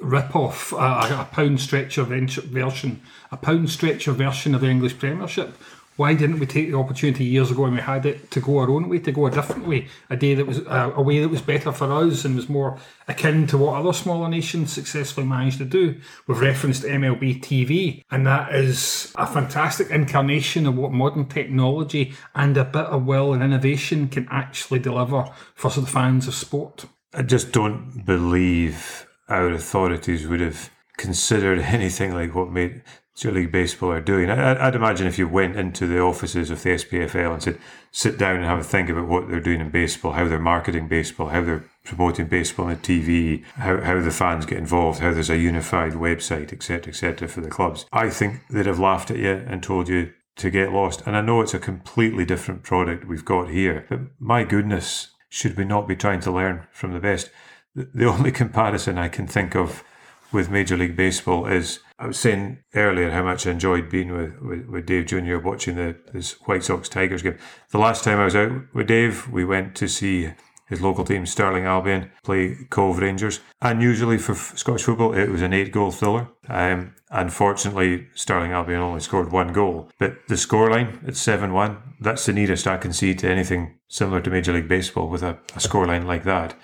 rip 0.01 0.37
off, 0.37 0.73
a, 0.73 0.77
a 0.77 1.29
pound 1.33 1.61
stretcher 1.61 2.05
version, 2.05 3.03
a 3.33 3.37
pound 3.37 3.71
stretcher 3.71 4.13
version 4.13 4.55
of 4.55 4.61
the 4.61 4.69
English 4.69 4.99
Premiership, 4.99 5.55
why 5.99 6.15
didn't 6.15 6.39
we 6.39 6.47
take 6.47 6.71
the 6.71 6.79
opportunity 6.79 7.25
years 7.25 7.51
ago 7.51 7.63
when 7.63 7.75
we 7.75 7.81
had 7.81 8.07
it 8.07 8.31
to 8.31 8.41
go 8.41 8.59
our 8.59 8.71
own 8.71 8.89
way, 8.89 9.01
to 9.01 9.11
go 9.11 9.27
a 9.27 9.33
different 9.33 9.67
way, 9.67 9.89
a 10.09 10.17
day 10.17 10.33
that 10.33 10.47
was 10.47 10.61
uh, 10.61 10.93
a 10.95 11.03
way 11.03 11.19
that 11.19 11.29
was 11.29 11.43
better 11.43 11.73
for 11.73 11.93
us 11.93 12.25
and 12.25 12.37
was 12.37 12.49
more 12.49 12.79
akin 13.09 13.49
to 13.49 13.59
what 13.59 13.75
other 13.75 13.93
smaller 13.93 14.29
nations 14.29 14.73
successfully 14.73 15.27
managed 15.27 15.59
to 15.59 15.65
do? 15.65 16.01
We've 16.29 16.39
referenced 16.39 16.85
MLB 16.85 17.43
TV, 17.43 18.05
and 18.13 18.25
that 18.29 18.55
is 18.55 19.13
a 19.17 19.27
fantastic 19.27 19.91
incarnation 19.91 20.69
of 20.69 20.77
what 20.77 20.93
modern 20.93 21.27
technology 21.27 22.15
and 22.33 22.57
a 22.57 22.65
bit 22.65 22.87
of 22.87 23.05
will 23.05 23.33
and 23.33 23.43
innovation 23.43 24.07
can 24.07 24.29
actually 24.31 24.79
deliver 24.79 25.29
for 25.57 25.69
the 25.73 25.85
fans 25.85 26.29
of 26.29 26.35
sport. 26.35 26.85
I 27.13 27.23
just 27.23 27.51
don't 27.51 28.05
believe 28.07 29.09
our 29.29 29.49
authorities 29.49 30.29
would 30.29 30.41
have 30.41 30.71
considered 30.97 31.59
anything 31.77 32.15
like 32.15 32.37
what 32.37 32.53
Major 32.53 32.85
League 33.25 33.51
Baseball 33.51 33.91
are 33.91 34.01
doing. 34.01 34.31
I, 34.31 34.65
would 34.65 34.77
imagine 34.77 35.07
if 35.07 35.19
you 35.19 35.29
went 35.29 35.57
into 35.57 35.87
the 35.87 36.01
offices 36.01 36.51
of 36.51 36.63
the 36.63 36.71
SPFL 36.71 37.33
and 37.33 37.43
said, 37.43 37.59
sit 37.91 38.17
down 38.17 38.37
and 38.37 38.45
have 38.45 38.61
a 38.61 38.65
think 38.65 38.89
about 38.89 39.09
what 39.09 39.29
they're 39.29 39.41
doing 39.41 39.61
in 39.61 39.71
baseball, 39.71 40.13
how 40.13 40.29
they're 40.29 40.39
marketing 40.39 40.89
baseball, 40.89 41.29
how 41.29 41.43
they're 41.43 41.65
promoting 41.85 42.27
baseball 42.27 42.67
on 42.67 42.73
the 42.73 42.77
TV, 42.79 43.45
how, 43.57 43.81
how 43.81 44.01
the 44.01 44.11
fans 44.11 44.47
get 44.47 44.59
involved, 44.59 45.01
how 45.01 45.13
there's 45.13 45.31
a 45.31 45.37
unified 45.37 45.95
website, 45.95 46.53
etc., 46.53 46.91
etc., 46.93 47.27
for 47.27 47.41
the 47.41 47.51
clubs. 47.51 47.87
I 47.93 48.09
think 48.09 48.41
they'd 48.49 48.67
have 48.67 48.79
laughed 48.79 49.11
at 49.11 49.19
you 49.19 49.45
and 49.49 49.63
told 49.63 49.89
you 49.89 50.13
to 50.37 50.51
get 50.51 50.73
lost. 50.73 51.03
And 51.05 51.17
I 51.17 51.21
know 51.21 51.41
it's 51.41 51.55
a 51.55 51.59
completely 51.59 52.25
different 52.25 52.63
product 52.63 53.05
we've 53.05 53.25
got 53.25 53.51
here, 53.51 53.85
but 53.89 54.01
my 54.21 54.45
goodness, 54.45 55.09
should 55.29 55.57
we 55.57 55.65
not 55.65 55.89
be 55.89 55.97
trying 55.97 56.21
to 56.21 56.31
learn 56.31 56.67
from 56.71 56.93
the 56.93 57.01
best? 57.01 57.31
The 57.75 58.07
only 58.07 58.31
comparison 58.43 58.97
I 58.97 59.09
can 59.09 59.27
think 59.27 59.57
of 59.57 59.83
with 60.31 60.51
Major 60.51 60.77
League 60.77 60.97
Baseball 60.97 61.47
is 61.47 61.81
I 62.01 62.07
was 62.07 62.19
saying 62.19 62.59
earlier 62.75 63.11
how 63.11 63.25
much 63.25 63.47
I 63.47 63.51
enjoyed 63.51 63.91
being 63.91 64.13
with, 64.13 64.41
with, 64.41 64.67
with 64.67 64.87
Dave 64.87 65.07
Jr. 65.07 65.39
watching 65.39 65.75
the 65.75 65.97
this 66.13 66.35
White 66.47 66.63
Sox 66.63 66.89
Tigers 66.89 67.23
game. 67.23 67.39
The 67.71 67.79
last 67.79 68.05
time 68.05 68.21
I 68.21 68.25
was 68.25 68.37
out 68.37 68.53
with 68.73 68.87
Dave, 68.87 69.29
we 69.29 69.45
went 69.45 69.75
to 69.77 69.89
see 69.89 70.31
his 70.69 70.81
local 70.81 71.05
team, 71.05 71.27
Stirling 71.27 71.65
Albion, 71.65 72.11
play 72.23 72.57
Cove 72.71 72.99
Rangers. 72.99 73.41
And 73.61 73.83
usually 73.83 74.19
for 74.19 74.35
Scottish 74.35 74.85
football, 74.85 75.15
it 75.15 75.29
was 75.31 75.43
an 75.43 75.53
eight 75.53 75.73
goal 75.73 75.91
thriller. 75.91 76.29
Um, 76.49 76.95
unfortunately, 77.11 78.09
Stirling 78.15 78.53
Albion 78.53 78.81
only 78.81 79.01
scored 79.01 79.33
one 79.33 79.53
goal. 79.53 79.91
But 79.99 80.27
the 80.29 80.35
scoreline, 80.35 81.07
it's 81.09 81.21
7 81.21 81.53
1. 81.53 81.95
That's 82.01 82.27
the 82.27 82.33
nearest 82.33 82.67
I 82.67 82.77
can 82.77 82.93
see 82.93 83.15
to 83.15 83.31
anything 83.31 83.79
similar 83.89 84.21
to 84.21 84.31
Major 84.31 84.53
League 84.53 84.69
Baseball 84.69 85.09
with 85.09 85.23
a, 85.23 85.39
a 85.55 85.59
scoreline 85.59 86.05
like 86.05 86.25
that. 86.25 86.55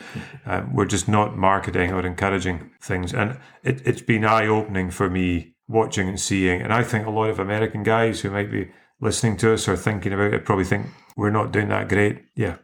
Um, 0.47 0.75
we're 0.75 0.85
just 0.85 1.09
not 1.09 1.37
marketing 1.37 1.93
or 1.93 2.05
encouraging 2.07 2.71
things. 2.81 3.15
And 3.15 3.39
it, 3.63 3.83
it's 3.87 4.03
been 4.03 4.25
eye 4.25 4.47
opening 4.47 4.91
for 4.91 5.09
me 5.09 5.55
watching 5.67 6.09
and 6.09 6.21
seeing. 6.21 6.61
And 6.61 6.73
I 6.73 6.83
think 6.83 7.07
a 7.07 7.11
lot 7.11 7.31
of 7.31 7.39
American 7.39 7.83
guys 7.83 8.21
who 8.21 8.31
might 8.31 8.51
be 8.51 8.71
listening 9.01 9.37
to 9.39 9.53
us 9.55 9.69
or 9.69 9.77
thinking 9.77 10.13
about 10.13 10.35
it 10.35 10.45
probably 10.45 10.65
think 10.65 10.87
we're 11.17 11.31
not 11.31 11.53
doing 11.53 11.69
that 11.69 11.89
great. 11.89 12.25
Yeah, 12.35 12.57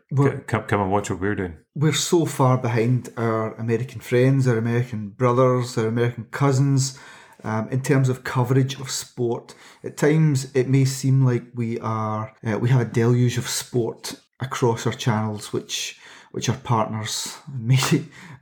come, 0.46 0.64
come 0.64 0.80
and 0.80 0.90
watch 0.90 1.10
what 1.10 1.20
we're 1.20 1.34
doing. 1.34 1.56
We're 1.74 1.92
so 1.92 2.26
far 2.26 2.58
behind 2.58 3.10
our 3.16 3.54
American 3.54 4.00
friends, 4.00 4.48
our 4.48 4.58
American 4.58 5.10
brothers, 5.10 5.78
our 5.78 5.86
American 5.86 6.24
cousins. 6.24 6.98
Um, 7.42 7.70
in 7.70 7.80
terms 7.80 8.10
of 8.10 8.22
coverage 8.22 8.78
of 8.78 8.90
sport, 8.90 9.54
at 9.82 9.96
times 9.96 10.54
it 10.54 10.68
may 10.68 10.84
seem 10.84 11.24
like 11.24 11.44
we 11.54 11.80
are 11.80 12.34
uh, 12.46 12.58
we 12.58 12.68
have 12.68 12.82
a 12.82 12.84
deluge 12.84 13.38
of 13.38 13.48
sport 13.48 14.20
across 14.40 14.86
our 14.86 14.92
channels, 14.92 15.50
which 15.50 15.98
which 16.32 16.50
our 16.50 16.56
partners 16.56 17.38
may 17.50 17.80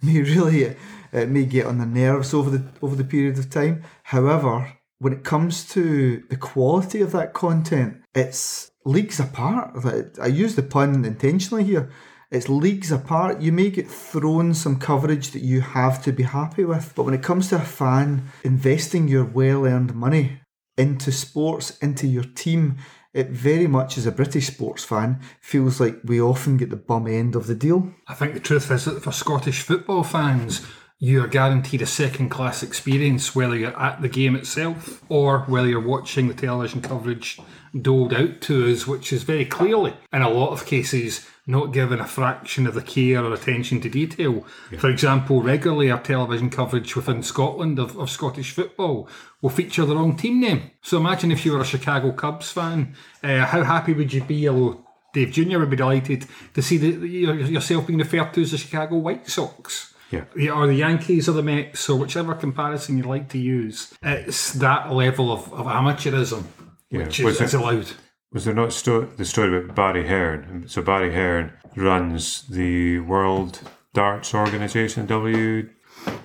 may 0.02 0.20
really 0.22 0.74
uh, 1.12 1.26
may 1.26 1.44
get 1.44 1.66
on 1.66 1.78
the 1.78 1.86
nerves 1.86 2.34
over 2.34 2.50
the 2.50 2.64
over 2.82 2.96
the 2.96 3.04
period 3.04 3.38
of 3.38 3.50
time. 3.50 3.84
However, 4.02 4.77
when 4.98 5.12
it 5.12 5.24
comes 5.24 5.68
to 5.70 6.24
the 6.28 6.36
quality 6.36 7.00
of 7.00 7.12
that 7.12 7.32
content, 7.32 8.02
it's 8.14 8.70
leagues 8.84 9.20
apart. 9.20 9.76
I 10.20 10.26
use 10.26 10.56
the 10.56 10.62
pun 10.62 11.04
intentionally 11.04 11.64
here. 11.64 11.90
It's 12.30 12.48
leagues 12.48 12.92
apart. 12.92 13.40
You 13.40 13.52
may 13.52 13.70
get 13.70 13.88
thrown 13.88 14.52
some 14.54 14.78
coverage 14.78 15.30
that 15.30 15.42
you 15.42 15.60
have 15.60 16.02
to 16.04 16.12
be 16.12 16.24
happy 16.24 16.64
with, 16.64 16.92
but 16.94 17.04
when 17.04 17.14
it 17.14 17.22
comes 17.22 17.48
to 17.48 17.56
a 17.56 17.60
fan 17.60 18.28
investing 18.44 19.08
your 19.08 19.24
well 19.24 19.64
earned 19.64 19.94
money 19.94 20.40
into 20.76 21.10
sports, 21.10 21.78
into 21.78 22.06
your 22.06 22.24
team, 22.24 22.76
it 23.14 23.30
very 23.30 23.66
much 23.66 23.96
as 23.96 24.06
a 24.06 24.12
British 24.12 24.48
sports 24.48 24.84
fan 24.84 25.20
feels 25.40 25.80
like 25.80 25.98
we 26.04 26.20
often 26.20 26.56
get 26.56 26.70
the 26.70 26.76
bum 26.76 27.06
end 27.06 27.34
of 27.34 27.46
the 27.46 27.54
deal. 27.54 27.92
I 28.06 28.14
think 28.14 28.34
the 28.34 28.40
truth 28.40 28.70
is 28.70 28.84
that 28.84 29.02
for 29.02 29.12
Scottish 29.12 29.62
football 29.62 30.04
fans, 30.04 30.66
you 31.00 31.22
are 31.22 31.28
guaranteed 31.28 31.80
a 31.80 31.86
second 31.86 32.28
class 32.28 32.62
experience 32.62 33.34
whether 33.34 33.56
you're 33.56 33.80
at 33.80 34.02
the 34.02 34.08
game 34.08 34.34
itself 34.34 35.04
or 35.08 35.40
whether 35.42 35.68
you're 35.68 35.80
watching 35.80 36.26
the 36.26 36.34
television 36.34 36.82
coverage 36.82 37.38
doled 37.80 38.12
out 38.12 38.40
to 38.40 38.70
us, 38.72 38.86
which 38.86 39.12
is 39.12 39.22
very 39.22 39.44
clearly, 39.44 39.94
in 40.12 40.22
a 40.22 40.28
lot 40.28 40.50
of 40.50 40.66
cases, 40.66 41.26
not 41.46 41.72
given 41.72 42.00
a 42.00 42.06
fraction 42.06 42.66
of 42.66 42.74
the 42.74 42.82
care 42.82 43.24
or 43.24 43.32
attention 43.32 43.80
to 43.80 43.88
detail. 43.88 44.44
Yeah. 44.72 44.78
For 44.80 44.90
example, 44.90 45.42
regularly 45.42 45.90
our 45.90 46.02
television 46.02 46.50
coverage 46.50 46.96
within 46.96 47.22
Scotland 47.22 47.78
of, 47.78 47.96
of 47.96 48.10
Scottish 48.10 48.52
football 48.52 49.08
will 49.40 49.50
feature 49.50 49.84
the 49.84 49.94
wrong 49.94 50.16
team 50.16 50.40
name. 50.40 50.70
So 50.82 50.96
imagine 50.96 51.30
if 51.30 51.46
you 51.46 51.52
were 51.52 51.60
a 51.60 51.64
Chicago 51.64 52.10
Cubs 52.10 52.50
fan, 52.50 52.94
uh, 53.22 53.46
how 53.46 53.62
happy 53.62 53.92
would 53.92 54.12
you 54.12 54.24
be, 54.24 54.48
although 54.48 54.84
Dave 55.14 55.30
Jr. 55.30 55.58
would 55.58 55.70
be 55.70 55.76
delighted 55.76 56.26
to 56.54 56.62
see 56.62 56.76
the, 56.76 57.06
yourself 57.06 57.86
being 57.86 58.00
referred 58.00 58.34
to 58.34 58.42
as 58.42 58.50
the 58.50 58.58
Chicago 58.58 58.96
White 58.96 59.28
Sox? 59.28 59.94
Yeah. 60.10 60.50
Or 60.52 60.66
the 60.66 60.74
Yankees 60.74 61.28
or 61.28 61.32
the 61.32 61.42
Mets, 61.42 61.88
or 61.88 61.98
whichever 61.98 62.34
comparison 62.34 62.96
you 62.96 63.04
like 63.04 63.28
to 63.30 63.38
use. 63.38 63.94
It's 64.02 64.54
that 64.54 64.92
level 64.92 65.30
of, 65.30 65.52
of 65.52 65.66
amateurism 65.66 66.44
yeah. 66.90 67.04
which 67.04 67.20
is, 67.20 67.40
is 67.40 67.54
allowed. 67.54 67.90
Was 68.32 68.44
there 68.44 68.54
not 68.54 68.72
sto- 68.72 69.06
the 69.06 69.24
story 69.24 69.56
about 69.56 69.74
Barry 69.74 70.06
Hearn? 70.06 70.64
So 70.68 70.82
Barry 70.82 71.14
Hearn 71.14 71.52
runs 71.76 72.46
the 72.48 73.00
World 73.00 73.60
Darts 73.94 74.34
Organization, 74.34 75.06
WDO. 75.06 75.70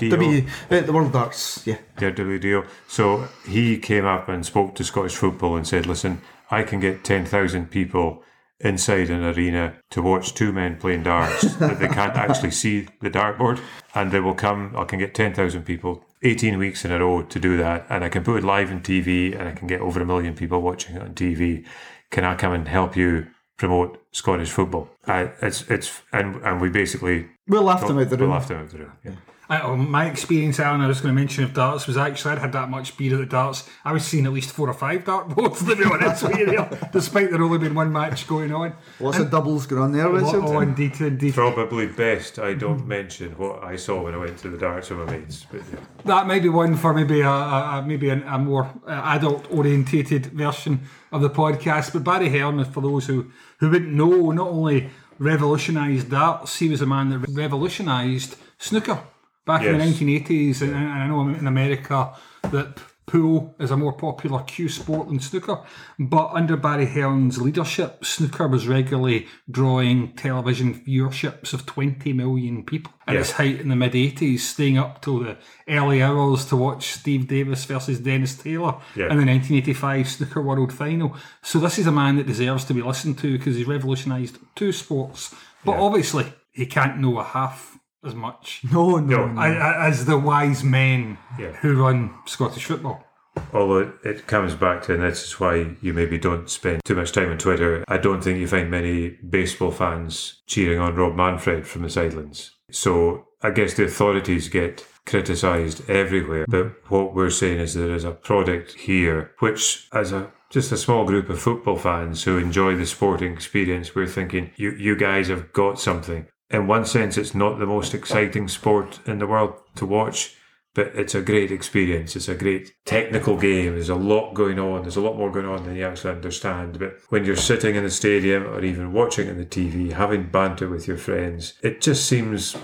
W, 0.10 0.46
uh, 0.70 0.82
the 0.82 0.94
World 0.94 1.14
Darts, 1.14 1.66
yeah. 1.66 1.78
Yeah, 2.00 2.12
WDO. 2.12 2.68
So 2.88 3.28
he 3.48 3.78
came 3.78 4.06
up 4.06 4.28
and 4.30 4.46
spoke 4.46 4.76
to 4.76 4.84
Scottish 4.84 5.16
football 5.16 5.56
and 5.56 5.68
said, 5.68 5.86
listen, 5.86 6.22
I 6.52 6.64
can 6.64 6.80
get 6.80 7.04
10,000 7.04 7.72
people 7.72 8.24
inside 8.64 9.10
an 9.10 9.24
arena 9.24 9.76
to 9.92 10.02
watch 10.02 10.34
two 10.34 10.52
men 10.52 10.78
playing 10.78 11.04
darts, 11.04 11.54
but 11.60 11.80
they 11.80 11.88
can't 11.88 12.16
actually 12.16 12.52
see 12.52 12.88
the 13.02 13.10
dartboard. 13.10 13.60
And 13.94 14.12
they 14.12 14.20
will 14.20 14.34
come, 14.34 14.74
I 14.76 14.86
can 14.86 15.00
get 15.00 15.14
10,000 15.14 15.64
people 15.64 16.04
18 16.24 16.58
weeks 16.58 16.86
in 16.86 16.92
a 16.92 17.00
row 17.00 17.24
to 17.24 17.40
do 17.40 17.58
that. 17.58 17.86
And 17.90 18.04
I 18.04 18.10
can 18.10 18.24
put 18.24 18.38
it 18.38 18.44
live 18.44 18.72
on 18.72 18.82
TV 18.82 19.38
and 19.38 19.48
I 19.48 19.52
can 19.52 19.68
get 19.68 19.82
over 19.82 20.02
a 20.02 20.06
million 20.06 20.34
people 20.34 20.62
watching 20.62 20.96
it 20.96 21.02
on 21.02 21.14
TV. 21.14 21.66
Can 22.10 22.24
I 22.24 22.36
come 22.36 22.54
and 22.54 22.68
help 22.68 22.96
you 22.96 23.28
promote 23.58 24.02
Scottish 24.12 24.50
football? 24.50 24.90
I, 25.06 25.32
it's, 25.42 25.70
it's, 25.70 26.02
and, 26.12 26.36
and 26.38 26.62
we 26.62 26.70
basically. 26.70 27.28
We'll 27.48 27.64
laugh 27.64 27.86
them 27.86 28.00
out 28.00 28.10
the 28.10 28.18
room. 28.18 28.30
We'll 28.30 28.40
laugh 28.40 28.48
them 28.48 28.62
out 28.62 28.70
the 28.70 28.78
room, 28.80 28.92
yeah. 29.04 29.12
I, 29.50 29.76
my 29.76 30.10
experience, 30.10 30.60
Alan, 30.60 30.80
I 30.80 30.88
was 30.88 31.02
going 31.02 31.14
to 31.14 31.20
mention 31.20 31.44
of 31.44 31.54
darts 31.54 31.86
was 31.86 31.98
actually 31.98 32.34
I'd 32.34 32.40
had 32.40 32.54
that 32.54 32.70
much 32.70 32.96
beer 32.96 33.14
at 33.14 33.20
the 33.20 33.26
darts. 33.26 33.70
I 33.84 33.92
was 33.92 34.06
seeing 34.06 34.26
at 34.26 34.32
least 34.32 34.52
four 34.52 34.70
or 34.70 34.74
five 34.74 35.04
dartboards 35.04 35.68
to 35.68 35.76
be 35.76 35.84
honest 35.84 36.24
with 36.24 36.38
you, 36.38 36.46
there, 36.46 36.90
despite 36.94 37.30
there 37.30 37.42
only 37.42 37.58
been 37.58 37.76
one 37.76 37.92
match 37.92 38.26
going 38.26 38.54
on. 38.54 38.74
Lots 39.02 39.18
and, 39.18 39.26
of 39.26 39.32
doubles 39.32 39.66
going 39.66 39.82
on 39.82 39.92
there, 39.92 40.10
Richard. 40.10 40.44
Oh, 40.44 40.62
indeed, 40.62 41.00
indeed. 41.02 41.34
Probably 41.34 41.88
best 41.88 42.40
I 42.40 42.54
don't 42.54 42.88
mention 42.88 43.38
what 43.38 43.64
I 43.64 43.76
saw 43.76 44.04
when 44.04 44.14
I 44.14 44.18
went 44.18 44.38
to 44.40 44.50
the 44.50 44.58
darts 44.58 44.90
with 44.90 45.00
my 45.00 45.18
mates. 45.18 45.46
But, 45.52 45.62
yeah. 45.72 45.80
That 46.06 46.26
might 46.26 46.42
be 46.42 46.50
one 46.50 46.78
for 46.78 46.94
maybe 46.94 47.20
a, 47.20 47.30
a 47.30 47.84
maybe 47.86 48.10
a, 48.10 48.24
a 48.26 48.40
more 48.40 48.72
uh, 48.88 48.92
adult 48.92 49.52
orientated 49.52 50.28
version 50.28 50.82
of 51.12 51.22
the 51.22 51.30
podcast. 51.30 51.92
But 51.92 52.06
Barry 52.06 52.30
Hearn, 52.30 52.64
for 52.64 52.82
those 52.82 53.08
who 53.08 53.30
who 53.58 53.70
wouldn't 53.70 53.92
know, 53.92 54.32
not 54.32 54.48
only 54.48 54.90
revolutionised 55.20 56.10
darts, 56.10 56.60
he 56.60 56.70
was 56.70 56.82
a 56.82 56.86
man 56.86 57.10
that 57.10 57.28
revolutionised 57.30 58.38
snooker 58.58 59.00
back 59.46 59.64
yes. 59.64 59.72
in 59.72 60.06
the 60.06 60.20
1980s, 60.20 60.62
and, 60.62 60.74
and 60.74 60.90
I 60.90 61.08
know 61.08 61.22
in 61.30 61.48
America 61.48 62.14
that 62.52 62.80
pool 63.06 63.54
is 63.60 63.70
a 63.70 63.78
more 63.78 63.94
popular 63.94 64.42
cue 64.44 64.70
sport 64.70 65.08
than 65.08 65.20
snooker. 65.20 65.60
But 66.00 66.32
under 66.32 66.56
Barry 66.56 66.86
Hearn's 66.86 67.42
leadership, 67.42 68.06
snooker 68.06 68.48
was 68.48 68.68
regularly 68.68 69.28
drawing 69.50 70.14
television 70.14 70.74
viewerships 70.74 71.54
of 71.54 71.66
20 71.66 72.14
million 72.14 72.64
people 72.64 72.94
at 73.08 73.14
yeah. 73.14 73.20
its 73.20 73.32
height 73.32 73.60
in 73.60 73.70
the 73.70 73.76
mid 73.76 73.94
80s, 73.94 74.40
staying 74.40 74.78
up 74.78 75.02
till 75.02 75.20
the 75.20 75.38
early 75.68 76.02
hours 76.02 76.46
to 76.46 76.56
watch 76.56 76.94
Steve 76.94 77.28
Davis 77.28 77.66
versus 77.66 78.00
Dennis 78.00 78.36
Taylor 78.36 78.80
yeah. 78.96 79.12
in 79.12 79.18
the 79.18 79.26
1985 79.26 80.10
Snooker 80.10 80.42
World 80.42 80.74
Final. 80.74 81.16
So 81.42 81.60
this 81.60 81.78
is 81.78 81.88
a 81.88 81.92
man 81.92 82.16
that 82.16 82.28
deserves 82.28 82.66
to 82.66 82.74
be 82.74 82.82
listened 82.82 83.18
to 83.20 83.38
because 83.38 83.58
he's 83.58 83.68
revolutionised 83.68 84.38
two 84.56 84.72
sports. 84.72 85.36
But 85.66 85.74
yeah. 85.74 85.82
obviously, 85.82 86.34
he 86.52 86.66
can't 86.66 87.00
know 87.00 87.20
a 87.20 87.24
half 87.24 87.73
as 88.04 88.16
much. 88.16 88.62
No, 88.72 88.98
no, 88.98 89.28
no. 89.28 89.42
As 89.42 90.06
the 90.06 90.18
wise 90.18 90.64
men 90.64 91.18
yeah. 91.40 91.54
who 91.54 91.82
run 91.82 92.14
Scottish 92.26 92.66
football. 92.66 93.04
Although 93.52 93.94
it 94.04 94.28
comes 94.28 94.54
back 94.54 94.84
to, 94.84 94.94
and 94.94 95.04
this 95.04 95.24
is 95.24 95.40
why 95.40 95.76
you 95.82 95.94
maybe 95.94 96.18
don't 96.18 96.50
spend 96.50 96.84
too 96.84 96.96
much 96.96 97.12
time 97.12 97.32
on 97.32 97.38
Twitter, 97.38 97.84
I 97.88 97.98
don't 97.98 98.24
think 98.24 98.40
you 98.40 98.48
find 98.48 98.70
many 98.70 99.10
baseball 99.10 99.72
fans 99.72 100.42
cheering 100.46 100.80
on 100.80 100.96
Rob 100.96 101.16
Manfred 101.16 101.66
from 101.66 101.82
the 101.82 101.90
sidelines. 101.90 102.52
So 102.72 103.28
I 103.42 103.52
guess 103.52 103.74
the 103.74 103.86
authorities 103.86 104.50
get 104.50 104.86
criticised 105.06 105.90
everywhere. 105.90 106.46
But 106.48 106.90
what 106.90 107.16
we're 107.16 107.30
saying 107.30 107.60
is 107.60 107.74
there 107.74 107.94
is 107.94 108.04
a 108.04 108.12
product 108.12 108.74
here 108.74 109.32
which, 109.40 109.88
as 109.92 110.12
a 110.12 110.32
just 110.50 110.72
a 110.72 110.78
small 110.78 111.04
group 111.04 111.30
of 111.30 111.42
football 111.42 111.78
fans 111.78 112.24
who 112.24 112.38
enjoy 112.38 112.76
the 112.76 112.86
sporting 112.86 113.34
experience, 113.34 113.96
we're 113.96 114.08
thinking 114.08 114.52
you 114.56 114.72
you 114.72 114.96
guys 114.96 115.28
have 115.30 115.52
got 115.52 115.80
something 115.80 116.28
in 116.54 116.68
one 116.68 116.86
sense, 116.86 117.18
it's 117.18 117.36
not 117.36 117.60
the 117.60 117.66
most 117.66 117.94
exciting 117.94 118.48
sport 118.48 119.00
in 119.06 119.20
the 119.20 119.28
world 119.28 119.56
to 119.76 119.86
watch, 119.86 120.36
but 120.76 120.88
it's 120.96 121.16
a 121.16 121.22
great 121.22 121.52
experience. 121.52 122.16
It's 122.16 122.28
a 122.28 122.36
great 122.36 122.74
technical 122.86 123.38
game. 123.38 123.74
There's 123.74 123.90
a 123.90 123.96
lot 123.96 124.34
going 124.34 124.60
on. 124.60 124.84
There's 124.84 124.96
a 124.96 125.02
lot 125.02 125.18
more 125.18 125.32
going 125.32 125.48
on 125.48 125.64
than 125.64 125.76
you 125.76 125.86
actually 125.86 126.12
understand. 126.12 126.80
But 126.80 126.98
when 127.10 127.26
you're 127.26 127.36
sitting 127.36 127.76
in 127.76 127.84
the 127.84 127.92
stadium 127.92 128.44
or 128.44 128.64
even 128.64 128.94
watching 128.94 129.30
on 129.30 129.38
the 129.38 129.46
TV, 129.46 129.92
having 129.92 130.30
banter 130.30 130.70
with 130.70 130.88
your 130.88 130.98
friends, 130.98 131.54
it 131.62 131.82
just 131.82 132.06
seems 132.06 132.56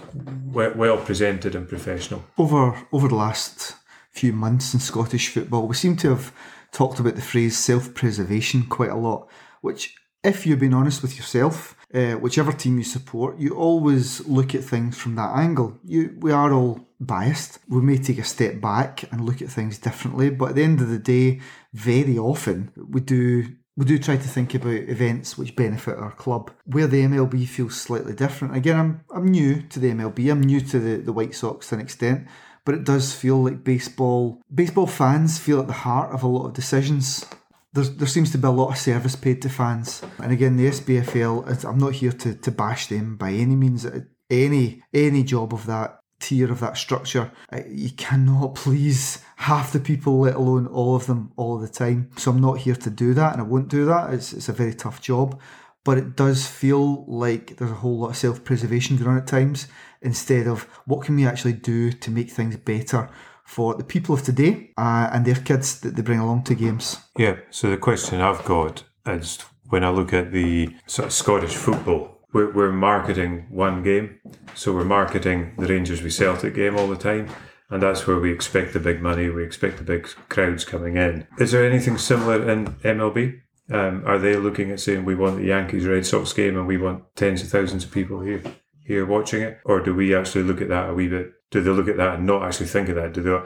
well 0.54 0.98
presented 0.98 1.56
and 1.56 1.68
professional. 1.68 2.24
Over 2.38 2.88
over 2.92 3.08
the 3.08 3.16
last 3.16 3.76
few 4.12 4.34
months 4.34 4.74
in 4.74 4.80
Scottish 4.80 5.30
football, 5.30 5.68
we 5.68 5.76
seem 5.76 5.96
to 5.98 6.10
have 6.10 6.34
talked 6.72 7.00
about 7.00 7.16
the 7.16 7.22
phrase 7.22 7.58
self-preservation 7.58 8.64
quite 8.68 8.90
a 8.92 8.96
lot, 8.96 9.30
which, 9.62 9.96
if 10.24 10.46
you've 10.46 10.60
been 10.60 10.74
honest 10.74 11.02
with 11.02 11.16
yourself, 11.18 11.76
uh, 11.94 12.14
whichever 12.14 12.52
team 12.52 12.78
you 12.78 12.84
support, 12.84 13.40
you 13.40 13.56
always 13.56 14.26
look 14.28 14.54
at 14.54 14.64
things 14.64 14.98
from 14.98 15.16
that 15.16 15.36
angle. 15.36 15.78
You, 15.84 16.16
we 16.20 16.32
are 16.32 16.54
all 16.54 16.88
biased. 17.00 17.60
We 17.68 17.82
may 17.82 17.98
take 17.98 18.20
a 18.20 18.24
step 18.24 18.62
back 18.62 19.12
and 19.12 19.26
look 19.26 19.42
at 19.42 19.50
things 19.50 19.78
differently, 19.78 20.30
but 20.30 20.50
at 20.50 20.56
the 20.56 20.64
end 20.64 20.82
of 20.82 20.90
the 20.90 21.00
day, 21.00 21.40
very 21.74 22.18
often 22.18 22.72
we 22.76 23.02
do 23.02 23.46
we 23.78 23.86
do 23.86 23.98
try 23.98 24.18
to 24.18 24.28
think 24.28 24.54
about 24.54 24.74
events 24.74 25.38
which 25.38 25.56
benefit 25.56 25.98
our 25.98 26.12
club. 26.12 26.52
Where 26.66 26.88
the 26.88 27.06
MLB 27.06 27.48
feels 27.48 27.80
slightly 27.80 28.14
different. 28.14 28.56
Again, 28.56 28.78
I'm 28.78 29.02
I'm 29.16 29.26
new 29.28 29.62
to 29.62 29.80
the 29.80 29.92
MLB. 29.92 30.30
I'm 30.30 30.42
new 30.42 30.60
to 30.62 30.80
the, 30.80 30.98
the 30.98 31.14
White 31.14 31.34
Sox 31.34 31.70
to 31.70 31.76
an 31.76 31.82
extent, 31.82 32.28
but 32.66 32.76
it 32.76 32.84
does 32.84 33.16
feel 33.16 33.42
like 33.42 33.64
baseball 33.64 34.42
baseball 34.54 34.88
fans 34.88 35.40
feel 35.40 35.62
at 35.62 35.68
the 35.68 35.74
heart 35.74 36.14
of 36.14 36.24
a 36.24 36.28
lot 36.28 36.46
of 36.46 36.54
decisions 36.54 37.26
there's, 37.74 37.96
there 37.96 38.08
seems 38.08 38.32
to 38.32 38.38
be 38.38 38.48
a 38.48 38.52
lot 38.52 38.72
of 38.72 38.78
service 38.78 39.16
paid 39.16 39.42
to 39.44 39.50
fans. 39.50 40.02
And 40.18 40.32
again, 40.32 40.58
the 40.58 40.68
SPFL, 40.68 41.66
I'm 41.66 41.78
not 41.78 41.94
here 41.94 42.12
to, 42.12 42.36
to 42.36 42.52
bash 42.52 42.88
them 42.88 43.16
by 43.16 43.32
any 43.32 43.56
means. 43.56 43.86
Any 44.32 44.84
any 44.94 45.24
job 45.24 45.56
of 45.56 45.66
that 45.66 46.02
tier 46.20 46.52
of 46.52 46.60
that 46.60 46.78
structure, 46.78 47.32
you 47.68 47.90
cannot 47.92 48.56
please 48.56 49.24
half 49.38 49.72
the 49.72 49.80
people, 49.80 50.20
let 50.20 50.36
alone 50.36 50.68
all 50.68 50.96
of 50.96 51.08
them, 51.08 51.32
all 51.36 51.58
the 51.58 51.68
time. 51.68 52.12
So 52.18 52.32
I'm 52.32 52.42
not 52.42 52.60
here 52.60 52.76
to 52.76 52.90
do 52.90 53.14
that, 53.16 53.34
and 53.34 53.42
I 53.42 53.46
won't 53.46 53.70
do 53.70 53.86
that. 53.86 54.14
It's, 54.14 54.34
it's 54.34 54.50
a 54.50 54.54
very 54.54 54.76
tough 54.76 55.02
job, 55.02 55.40
but 55.84 55.98
it 55.98 56.16
does 56.16 56.46
feel 56.46 57.06
like 57.06 57.58
there's 57.58 57.72
a 57.72 57.76
whole 57.76 57.98
lot 57.98 58.10
of 58.10 58.18
self 58.18 58.44
preservation 58.44 58.98
going 58.98 59.10
on 59.10 59.18
at 59.18 59.28
times 59.28 59.68
instead 60.02 60.48
of 60.48 60.64
what 60.86 61.04
can 61.04 61.16
we 61.16 61.26
actually 61.26 61.54
do 61.54 61.92
to 61.92 62.12
make 62.12 62.30
things 62.30 62.56
better 62.58 63.10
for 63.50 63.74
the 63.74 63.84
people 63.84 64.14
of 64.14 64.22
today 64.22 64.70
uh, 64.78 65.10
and 65.12 65.26
their 65.26 65.36
kids 65.36 65.80
that 65.80 65.96
they 65.96 66.04
bring 66.04 66.20
along 66.20 66.44
to 66.44 66.54
games. 66.54 66.98
Yeah, 67.18 67.38
so 67.50 67.72
the 67.72 67.78
question 67.78 68.22
I've 68.22 68.46
got 68.46 68.84
is 69.08 69.40
when 69.70 69.84
I 69.84 69.90
look 69.90 70.14
at 70.14 70.32
the 70.32 70.76
sort 70.86 71.08
of 71.08 71.14
Scottish 71.14 71.56
football, 71.56 72.20
we're, 72.32 72.54
we're 72.54 72.72
marketing 72.72 73.48
one 73.50 73.82
game. 73.82 74.20
So 74.54 74.72
we're 74.72 74.84
marketing 74.84 75.56
the 75.58 75.66
Rangers 75.66 76.00
v 76.00 76.12
Celtic 76.12 76.54
game 76.54 76.78
all 76.78 76.88
the 76.88 76.96
time. 76.96 77.28
And 77.72 77.82
that's 77.82 78.06
where 78.06 78.20
we 78.20 78.32
expect 78.32 78.74
the 78.74 78.80
big 78.80 79.02
money, 79.02 79.30
we 79.30 79.44
expect 79.44 79.78
the 79.78 79.84
big 79.84 80.08
crowds 80.30 80.64
coming 80.64 80.98
in. 80.98 81.28
Is 81.40 81.52
there 81.52 81.66
anything 81.66 81.98
similar 81.98 82.48
in 82.48 82.68
MLB? 82.84 83.42
Um, 83.72 84.04
are 84.06 84.20
they 84.20 84.36
looking 84.36 84.72
at 84.72 84.80
saying 84.80 85.06
we 85.06 85.16
want 85.16 85.38
the 85.38 85.46
Yankees 85.46 85.86
Red 85.86 86.06
Sox 86.06 86.34
game 86.34 86.56
and 86.56 86.68
we 86.68 86.78
want 86.78 87.04
tens 87.16 87.42
of 87.42 87.50
thousands 87.50 87.84
of 87.84 87.92
people 87.92 88.22
here 88.22 88.44
here 88.90 89.06
watching 89.06 89.44
it, 89.44 89.60
or 89.66 89.80
do 89.80 89.94
we 89.94 90.16
actually 90.16 90.42
look 90.42 90.62
at 90.62 90.70
that 90.70 90.90
a 90.90 90.94
wee 90.96 91.08
bit? 91.08 91.32
Do 91.52 91.62
they 91.62 91.72
look 91.72 91.88
at 91.88 91.98
that 91.98 92.16
and 92.16 92.26
not 92.26 92.44
actually 92.44 92.68
think 92.68 92.90
of 92.90 92.96
that? 92.96 93.14
Do 93.14 93.22
they 93.22 93.40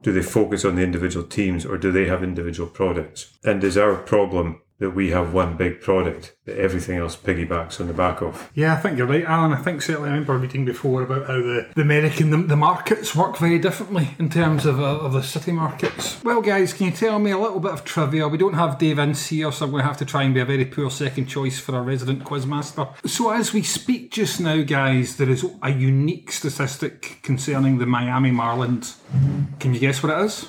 do 0.00 0.12
they 0.12 0.22
focus 0.22 0.64
on 0.64 0.76
the 0.76 0.82
individual 0.82 1.26
teams, 1.26 1.66
or 1.66 1.76
do 1.76 1.90
they 1.90 2.06
have 2.06 2.22
individual 2.22 2.68
products? 2.68 3.36
And 3.44 3.64
is 3.64 3.76
our 3.76 3.96
problem 3.96 4.60
that 4.78 4.90
we 4.90 5.10
have 5.10 5.34
one 5.34 5.56
big 5.56 5.80
product 5.80 6.36
that 6.44 6.56
everything 6.56 6.98
else 6.98 7.16
piggybacks 7.16 7.80
on 7.80 7.88
the 7.88 7.92
back 7.92 8.22
of. 8.22 8.50
Yeah, 8.54 8.74
I 8.74 8.76
think 8.76 8.96
you're 8.96 9.08
right, 9.08 9.24
Alan. 9.24 9.52
I 9.52 9.60
think 9.60 9.82
certainly 9.82 10.08
I 10.08 10.12
remember 10.12 10.38
reading 10.38 10.64
before 10.64 11.02
about 11.02 11.26
how 11.26 11.36
the, 11.36 11.68
the 11.74 11.82
American, 11.82 12.30
the, 12.30 12.36
the 12.36 12.56
markets 12.56 13.14
work 13.14 13.36
very 13.38 13.58
differently 13.58 14.10
in 14.18 14.30
terms 14.30 14.66
of, 14.66 14.78
uh, 14.80 14.98
of 14.98 15.12
the 15.12 15.22
city 15.22 15.50
markets. 15.50 16.22
Well, 16.22 16.40
guys, 16.40 16.72
can 16.72 16.86
you 16.86 16.92
tell 16.92 17.18
me 17.18 17.32
a 17.32 17.38
little 17.38 17.58
bit 17.58 17.72
of 17.72 17.84
trivia? 17.84 18.28
We 18.28 18.38
don't 18.38 18.54
have 18.54 18.78
Dave 18.78 18.98
Ince 19.00 19.26
here, 19.26 19.50
so 19.50 19.64
I'm 19.64 19.72
going 19.72 19.82
to 19.82 19.88
have 19.88 19.98
to 19.98 20.04
try 20.04 20.22
and 20.22 20.32
be 20.32 20.40
a 20.40 20.44
very 20.44 20.64
poor 20.64 20.90
second 20.90 21.26
choice 21.26 21.58
for 21.58 21.74
our 21.74 21.82
resident 21.82 22.22
quizmaster. 22.24 22.88
So, 23.08 23.30
as 23.30 23.52
we 23.52 23.62
speak 23.62 24.12
just 24.12 24.40
now, 24.40 24.62
guys, 24.62 25.16
there 25.16 25.28
is 25.28 25.44
a 25.62 25.70
unique 25.70 26.30
statistic 26.30 27.18
concerning 27.22 27.78
the 27.78 27.86
Miami 27.86 28.30
Marlins. 28.30 28.96
Can 29.58 29.74
you 29.74 29.80
guess 29.80 30.02
what 30.02 30.16
it 30.16 30.24
is? 30.24 30.48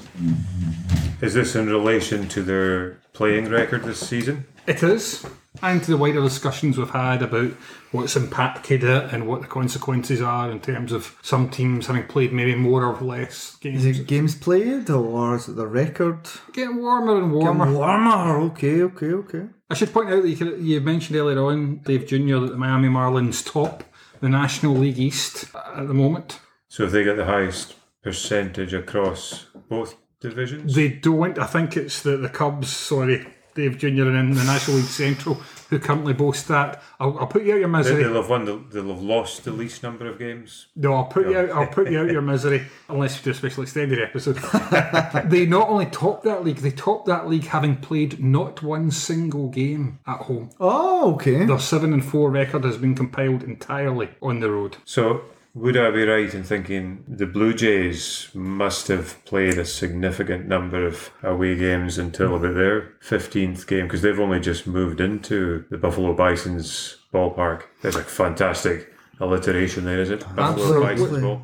Is 1.21 1.33
this 1.33 1.55
in 1.55 1.67
relation 1.67 2.27
to 2.29 2.43
their 2.43 2.99
playing 3.19 3.49
record 3.49 3.83
this 3.83 3.99
season? 3.99 4.45
It 4.65 4.81
is. 4.81 5.25
And 5.61 5.83
to 5.83 5.91
the 5.91 5.97
wider 5.97 6.21
discussions 6.21 6.77
we've 6.77 6.89
had 6.89 7.21
about 7.21 7.51
what's 7.91 8.15
impacted 8.15 8.81
it 8.81 9.11
and 9.11 9.27
what 9.27 9.41
the 9.41 9.47
consequences 9.47 10.21
are 10.21 10.49
in 10.49 10.61
terms 10.61 10.93
of 10.93 11.17
some 11.21 11.49
teams 11.49 11.87
having 11.87 12.07
played 12.07 12.31
maybe 12.31 12.55
more 12.55 12.85
or 12.85 12.97
less 13.01 13.57
games. 13.57 13.83
Is 13.83 13.99
it 13.99 14.07
games 14.07 14.35
played 14.35 14.89
or 14.89 15.35
is 15.35 15.49
it 15.49 15.57
the 15.57 15.67
record? 15.67 16.29
Getting 16.53 16.77
warmer 16.77 17.17
and 17.17 17.33
warmer. 17.33 17.65
Getting 17.65 17.77
warmer. 17.77 18.39
Okay, 18.51 18.83
okay, 18.83 19.11
okay. 19.11 19.47
I 19.69 19.73
should 19.73 19.91
point 19.91 20.11
out 20.11 20.21
that 20.21 20.29
you, 20.29 20.37
could, 20.37 20.61
you 20.61 20.79
mentioned 20.79 21.17
earlier 21.17 21.43
on, 21.43 21.79
Dave 21.79 22.07
Jr., 22.07 22.39
that 22.39 22.51
the 22.51 22.57
Miami 22.57 22.87
Marlins 22.87 23.45
top 23.45 23.83
the 24.21 24.29
National 24.29 24.75
League 24.75 24.97
East 24.97 25.53
at 25.75 25.89
the 25.89 25.93
moment. 25.93 26.39
So 26.69 26.83
if 26.83 26.91
they 26.91 27.03
get 27.03 27.17
the 27.17 27.25
highest 27.25 27.75
percentage 28.01 28.73
across 28.73 29.47
both 29.67 29.97
divisions? 30.19 30.75
They 30.75 30.89
don't. 30.89 31.37
I 31.37 31.45
think 31.45 31.77
it's 31.77 32.01
the, 32.01 32.17
the 32.17 32.29
Cubs, 32.29 32.69
sorry, 32.69 33.27
Dave 33.55 33.77
Jr. 33.77 33.87
and 33.87 34.17
in 34.17 34.31
the 34.31 34.43
National 34.43 34.77
League 34.77 34.85
Central 34.85 35.41
who 35.69 35.77
currently 35.77 36.13
boast 36.13 36.47
that. 36.47 36.81
I'll, 36.99 37.17
I'll 37.19 37.27
put 37.27 37.43
you 37.43 37.53
out 37.53 37.59
your 37.59 37.67
misery. 37.67 38.03
They'll 38.03 38.15
have 38.15 38.29
won. 38.29 38.45
The, 38.45 38.61
they'll 38.71 38.89
have 38.89 39.01
lost 39.01 39.43
the 39.43 39.51
least 39.51 39.83
number 39.83 40.07
of 40.07 40.17
games. 40.17 40.67
No, 40.75 40.93
I'll 40.95 41.05
put 41.05 41.25
no. 41.25 41.31
you 41.31 41.37
out. 41.37 41.49
I'll 41.51 41.67
put 41.67 41.91
you 41.91 41.99
out 41.99 42.11
your 42.11 42.21
misery 42.23 42.65
unless 42.87 43.17
you 43.17 43.23
do 43.23 43.31
a 43.31 43.33
special 43.35 43.63
extended 43.63 44.01
episode. 44.01 44.35
they 45.25 45.45
not 45.45 45.69
only 45.69 45.85
top 45.85 46.23
that 46.23 46.43
league, 46.43 46.57
they 46.57 46.71
top 46.71 47.05
that 47.05 47.27
league 47.27 47.45
having 47.45 47.77
played 47.77 48.23
not 48.23 48.63
one 48.63 48.89
single 48.89 49.49
game 49.49 49.99
at 50.07 50.21
home. 50.21 50.49
Oh, 50.59 51.13
okay. 51.13 51.45
Their 51.45 51.59
seven 51.59 51.93
and 51.93 52.03
four 52.03 52.31
record 52.31 52.63
has 52.63 52.77
been 52.77 52.95
compiled 52.95 53.43
entirely 53.43 54.09
on 54.21 54.39
the 54.39 54.49
road. 54.49 54.77
So 54.85 55.21
would 55.59 55.75
I 55.75 55.91
be 55.91 56.03
right 56.03 56.33
in 56.33 56.43
thinking 56.43 57.03
the 57.07 57.25
Blue 57.25 57.53
Jays 57.53 58.29
must 58.33 58.87
have 58.87 59.23
played 59.25 59.57
a 59.57 59.65
significant 59.65 60.47
number 60.47 60.87
of 60.87 61.11
away 61.21 61.55
games 61.55 61.97
until 61.97 62.35
about 62.35 62.55
their 62.55 62.93
15th 63.03 63.67
game 63.67 63.85
because 63.85 64.01
they've 64.01 64.19
only 64.19 64.39
just 64.39 64.65
moved 64.65 65.01
into 65.01 65.65
the 65.69 65.77
Buffalo 65.77 66.13
Bison's 66.13 66.97
ballpark? 67.13 67.63
There's 67.81 67.97
a 67.97 68.03
fantastic 68.03 68.93
alliteration 69.19 69.85
there, 69.85 69.99
is 69.99 70.09
it? 70.09 70.25
Absolutely. 70.37 71.21
Well 71.21 71.41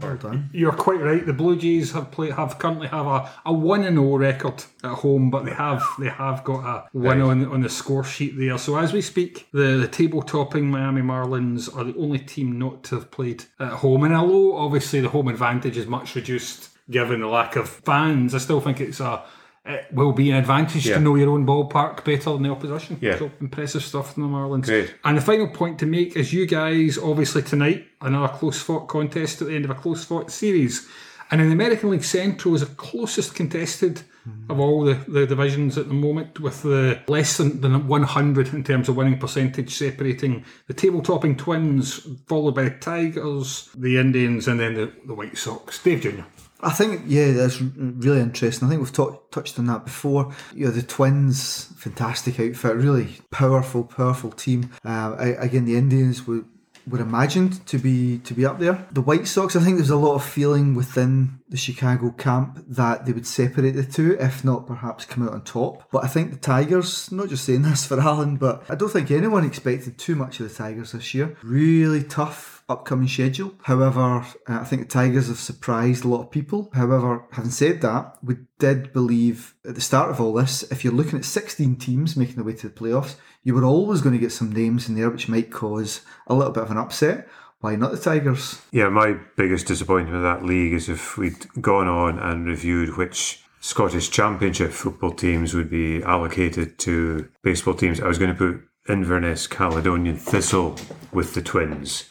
You're 0.54 0.72
quite 0.72 1.02
right. 1.02 1.26
The 1.26 1.34
Blue 1.34 1.58
Jays 1.58 1.92
have 1.92 2.12
played 2.12 2.34
have 2.34 2.58
currently 2.58 2.88
have 2.88 3.06
a, 3.06 3.30
a 3.46 3.54
one 3.54 3.84
and 3.84 3.98
zero 3.98 4.18
record 4.18 4.64
at 4.84 4.92
home, 4.92 5.30
but 5.30 5.46
they 5.46 5.54
have 5.54 5.84
they 6.00 6.10
have 6.10 6.44
got 6.44 6.64
a 6.66 6.90
one 6.94 7.20
right. 7.20 7.30
on 7.30 7.46
on 7.46 7.62
the 7.62 7.70
score 7.70 8.04
sheet 8.04 8.38
there. 8.38 8.58
So 8.58 8.78
as 8.78 8.94
we 8.94 9.02
speak, 9.02 9.48
the 9.52 9.78
the 9.78 9.88
table 9.88 10.22
topping 10.22 10.70
Miami 10.70 11.02
Marlins 11.02 11.76
are 11.76 11.84
the 11.84 11.96
only 11.98 12.20
team 12.20 12.58
not 12.58 12.84
to 12.86 12.96
have 12.96 13.12
played 13.12 13.46
at 13.60 13.74
home. 13.74 14.04
And 14.04 14.16
although 14.16 14.58
obviously 14.58 15.02
the 15.02 15.10
home 15.10 15.28
advantage 15.28 15.78
is 15.78 15.88
much 15.88 16.16
reduced 16.16 16.70
given 16.90 17.20
the 17.20 17.28
lack 17.28 17.56
of 17.56 17.68
fans, 17.68 18.36
I 18.36 18.38
still 18.38 18.62
think 18.62 18.80
it's 18.80 19.00
a 19.00 19.24
it 19.66 19.88
will 19.92 20.12
be 20.12 20.30
an 20.30 20.38
advantage 20.38 20.86
yeah. 20.86 20.96
to 20.96 21.02
know 21.02 21.16
your 21.16 21.32
own 21.32 21.46
ballpark 21.46 22.04
better 22.04 22.32
than 22.32 22.44
the 22.44 22.50
opposition. 22.50 22.98
Yeah. 23.02 23.18
So 23.18 23.32
impressive 23.42 23.84
stuff 23.84 24.14
from 24.14 24.24
the 24.24 24.30
Marlins. 24.30 24.66
Great. 24.66 24.94
And 25.04 25.18
the 25.18 25.22
final 25.22 25.48
point 25.48 25.80
to 25.80 25.86
make 25.86 26.16
is 26.16 26.32
you 26.32 26.46
guys, 26.46 26.98
obviously 26.98 27.42
tonight, 27.42 27.88
another 28.02 28.32
close 28.34 28.62
fought 28.62 28.88
contest 28.88 29.42
at 29.42 29.48
the 29.48 29.56
end 29.56 29.66
of 29.66 29.72
a 29.72 29.76
close 29.76 30.04
fought 30.04 30.32
series. 30.32 30.88
And 31.32 31.42
in 31.42 31.48
the 31.48 31.54
American 31.54 31.90
League 31.90 32.04
Central 32.04 32.54
is 32.54 32.62
the 32.62 32.68
closest 32.68 33.34
contested 33.34 34.02
mm-hmm. 34.28 34.52
of 34.52 34.60
all 34.60 34.86
the, 34.86 34.94
the 35.08 35.26
divisions 35.26 35.76
at 35.78 35.88
the 35.88 35.94
moment, 35.96 36.40
with 36.40 36.62
the 36.62 37.02
less 37.08 37.38
than, 37.38 37.62
than 37.62 37.88
100 37.88 38.54
in 38.54 38.64
terms 38.64 38.88
of 38.88 38.96
winning 38.96 39.18
percentage 39.18 39.74
separating 39.74 40.46
the 40.68 40.74
table 40.76 41.02
topping 41.02 41.36
Twins, 41.36 42.08
followed 42.28 42.54
by 42.54 42.66
the 42.66 42.70
Tigers, 42.70 43.70
the 43.76 43.98
Indians, 43.98 44.48
and 44.48 44.60
then 44.60 44.76
the, 44.76 44.94
the 45.08 45.16
White 45.16 45.38
Sox. 45.38 45.82
Dave 45.82 46.02
Jr. 46.02 46.22
I 46.66 46.72
think 46.72 47.04
yeah, 47.06 47.32
that's 47.32 47.62
really 47.62 48.20
interesting. 48.20 48.68
I 48.68 48.72
think 48.72 48.82
we've 48.82 49.30
touched 49.32 49.60
on 49.60 49.68
that 49.68 49.86
before. 49.86 50.34
You 50.54 50.66
know, 50.66 50.72
the 50.72 50.82
Twins, 50.82 51.66
fantastic 51.78 52.40
outfit, 52.40 52.76
really 52.76 53.18
powerful, 53.30 53.84
powerful 53.84 54.32
team. 54.32 54.72
Uh, 54.84 55.16
again, 55.18 55.66
the 55.66 55.78
Indians 55.78 56.26
were 56.26 56.44
were 56.88 57.00
imagined 57.00 57.66
to 57.68 57.78
be 57.78 58.20
to 58.20 58.34
be 58.34 58.46
up 58.46 58.60
there. 58.60 58.88
The 58.92 59.02
White 59.02 59.28
Sox, 59.28 59.56
I 59.56 59.60
think 59.60 59.78
there's 59.78 59.90
a 59.90 59.96
lot 59.96 60.16
of 60.16 60.24
feeling 60.24 60.76
within 60.76 61.40
the 61.50 61.58
Chicago 61.58 62.12
camp 62.12 62.64
that 62.68 63.06
they 63.06 63.12
would 63.12 63.28
separate 63.28 63.72
the 63.72 63.84
two, 63.84 64.18
if 64.20 64.44
not 64.44 64.68
perhaps 64.68 65.06
come 65.06 65.28
out 65.28 65.34
on 65.34 65.44
top. 65.44 65.90
But 65.92 66.04
I 66.04 66.08
think 66.08 66.32
the 66.32 66.38
Tigers, 66.38 67.12
not 67.12 67.30
just 67.30 67.46
saying 67.46 67.64
this 67.64 67.86
for 67.86 68.00
Alan, 68.00 68.38
but 68.38 68.64
I 68.70 68.76
don't 68.76 68.90
think 68.90 69.12
anyone 69.12 69.46
expected 69.46 69.98
too 69.98 70.16
much 70.16 70.40
of 70.40 70.50
the 70.50 70.56
Tigers 70.56 70.92
this 70.92 71.14
year. 71.14 71.36
Really 71.44 72.04
tough 72.04 72.55
upcoming 72.68 73.08
schedule. 73.08 73.54
However, 73.64 74.02
uh, 74.02 74.24
I 74.48 74.64
think 74.64 74.84
the 74.84 74.88
Tigers 74.88 75.28
have 75.28 75.38
surprised 75.38 76.04
a 76.04 76.08
lot 76.08 76.22
of 76.22 76.32
people. 76.32 76.70
However, 76.74 77.26
having 77.32 77.52
said 77.52 77.82
that, 77.82 78.18
we 78.24 78.38
did 78.60 78.92
believe 78.92 79.56
at 79.68 79.76
the 79.76 79.82
start 79.82 80.10
of 80.10 80.20
all 80.20 80.34
this, 80.34 80.64
if 80.72 80.84
you're 80.84 80.94
looking 80.94 81.20
at 81.20 81.26
16 81.26 81.76
teams 81.78 82.16
making 82.16 82.36
their 82.36 82.44
way 82.44 82.54
to 82.54 82.70
the 82.70 82.74
playoffs, 82.74 83.16
you 83.44 83.54
were 83.54 83.64
always 83.64 84.02
going 84.02 84.16
to 84.16 84.22
get 84.22 84.32
some 84.32 84.52
names 84.52 84.90
in 84.90 84.96
there 84.96 85.10
which 85.10 85.30
might 85.30 85.52
cause 85.52 86.02
a 86.28 86.34
little 86.34 86.54
bit 86.54 86.64
of 86.64 86.72
an 86.72 86.78
upset. 86.78 87.28
Why 87.60 87.76
not 87.76 87.92
the 87.92 87.98
Tigers? 87.98 88.62
Yeah, 88.72 88.90
my 88.90 89.18
biggest 89.38 89.68
disappointment 89.68 90.16
with 90.16 90.24
that 90.24 90.46
league 90.46 90.74
is 90.74 90.90
if 90.90 91.18
we'd 91.18 91.48
gone 91.62 91.88
on 91.88 92.20
and 92.20 92.46
reviewed 92.46 92.98
which 92.98 93.44
Scottish 93.60 94.12
Championship 94.12 94.72
football 94.72 95.12
teams 95.12 95.54
would 95.54 95.70
be 95.70 96.04
allocated 96.04 96.78
to 96.80 97.28
baseball 97.42 97.74
teams. 97.74 98.00
I 98.00 98.08
was 98.08 98.20
going 98.20 98.36
to 98.36 98.38
put 98.38 98.62
Inverness 98.88 99.48
Caledonian 99.48 100.18
Thistle 100.18 100.76
with 101.12 101.34
the 101.34 101.42
Twins 101.42 102.06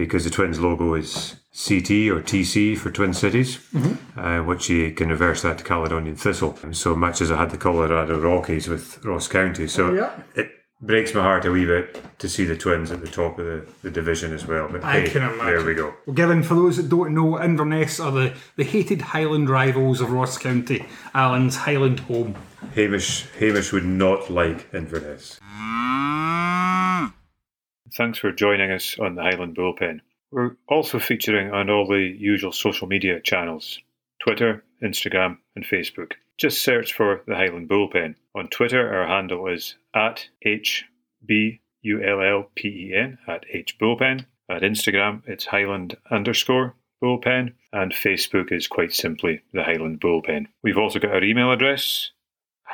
because 0.00 0.24
the 0.24 0.30
Twins 0.30 0.58
logo 0.58 0.94
is 0.94 1.36
CT 1.52 1.90
or 2.10 2.22
TC 2.22 2.76
for 2.76 2.90
Twin 2.90 3.12
Cities, 3.12 3.58
mm-hmm. 3.72 4.18
uh, 4.18 4.42
which 4.42 4.70
you 4.70 4.92
can 4.92 5.10
reverse 5.10 5.42
that 5.42 5.58
to 5.58 5.64
Caledonian 5.64 6.16
Thistle. 6.16 6.56
So 6.72 6.96
much 6.96 7.20
as 7.20 7.30
I 7.30 7.36
had 7.36 7.50
the 7.50 7.58
Colorado 7.58 8.18
Rockies 8.18 8.68
with 8.68 9.04
Ross 9.04 9.28
County. 9.28 9.68
So 9.68 9.92
yeah. 9.92 10.22
it 10.34 10.50
breaks 10.80 11.14
my 11.14 11.20
heart 11.20 11.44
a 11.44 11.50
wee 11.50 11.66
bit 11.66 12.00
to 12.18 12.28
see 12.28 12.44
the 12.46 12.56
Twins 12.56 12.90
at 12.90 13.02
the 13.02 13.08
top 13.08 13.38
of 13.38 13.44
the, 13.44 13.66
the 13.82 13.90
division 13.90 14.32
as 14.32 14.46
well. 14.46 14.68
But 14.70 14.82
I 14.84 15.00
hey, 15.00 15.10
can 15.10 15.22
imagine. 15.22 15.46
There 15.46 15.64
we 15.64 15.74
go. 15.74 15.94
Well, 16.06 16.14
given 16.14 16.42
for 16.42 16.54
those 16.54 16.78
that 16.78 16.88
don't 16.88 17.14
know, 17.14 17.38
Inverness 17.38 18.00
are 18.00 18.12
the, 18.12 18.34
the 18.56 18.64
hated 18.64 19.02
Highland 19.02 19.50
rivals 19.50 20.00
of 20.00 20.10
Ross 20.12 20.38
County, 20.38 20.86
Alan's 21.14 21.56
Highland 21.56 22.00
home. 22.00 22.36
Hamish 22.74 23.26
Hamish 23.38 23.72
would 23.72 23.84
not 23.84 24.30
like 24.30 24.72
Inverness. 24.72 25.38
Thanks 27.92 28.18
for 28.18 28.30
joining 28.32 28.70
us 28.70 28.98
on 28.98 29.14
the 29.16 29.22
Highland 29.22 29.56
Bullpen. 29.56 30.00
We're 30.30 30.56
also 30.68 31.00
featuring 31.00 31.52
on 31.52 31.68
all 31.70 31.86
the 31.88 31.98
usual 31.98 32.52
social 32.52 32.86
media 32.86 33.20
channels 33.20 33.80
Twitter, 34.22 34.62
Instagram, 34.82 35.38
and 35.56 35.64
Facebook. 35.64 36.12
just 36.38 36.62
search 36.62 36.92
for 36.94 37.22
the 37.26 37.34
Highland 37.34 37.68
Bullpen. 37.68 38.14
On 38.34 38.48
Twitter, 38.48 38.94
our 38.94 39.06
handle 39.06 39.46
is 39.48 39.74
at 39.94 40.28
HBULLPEN, 40.46 41.58
at 43.26 43.44
HBullpen. 43.54 44.26
At 44.48 44.62
Instagram, 44.62 45.22
it's 45.26 45.46
Highland 45.46 45.96
underscore 46.10 46.74
Bullpen. 47.02 47.54
And 47.72 47.92
Facebook 47.92 48.52
is 48.52 48.66
quite 48.68 48.92
simply 48.92 49.42
the 49.52 49.64
Highland 49.64 50.00
Bullpen. 50.00 50.46
We've 50.62 50.78
also 50.78 50.98
got 50.98 51.12
our 51.12 51.24
email 51.24 51.52
address, 51.52 52.10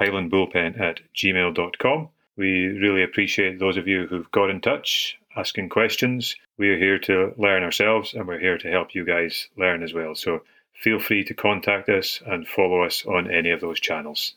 highlandbullpen 0.01 0.81
at 0.81 1.01
gmail.com. 1.15 2.09
We 2.37 2.67
really 2.67 3.03
appreciate 3.03 3.59
those 3.59 3.77
of 3.77 3.89
you 3.89 4.07
who've 4.07 4.31
got 4.31 4.51
in 4.51 4.61
touch, 4.61 5.19
asking 5.37 5.71
questions. 5.71 6.37
We're 6.59 6.79
here 6.79 6.99
to 7.01 7.35
learn 7.39 7.63
ourselves 7.63 8.15
and 8.15 8.27
we're 8.27 8.39
here 8.39 8.59
to 8.59 8.71
help 8.71 8.95
you 8.95 9.05
guys 9.05 9.49
learn 9.57 9.83
as 9.83 9.95
well. 9.95 10.15
So 10.15 10.43
feel 10.75 10.99
free 10.99 11.25
to 11.25 11.35
contact 11.35 11.89
us 11.89 12.23
and 12.27 12.47
follow 12.47 12.83
us 12.83 13.07
on 13.07 13.31
any 13.31 13.51
of 13.51 13.61
those 13.61 13.81
channels. 13.81 14.35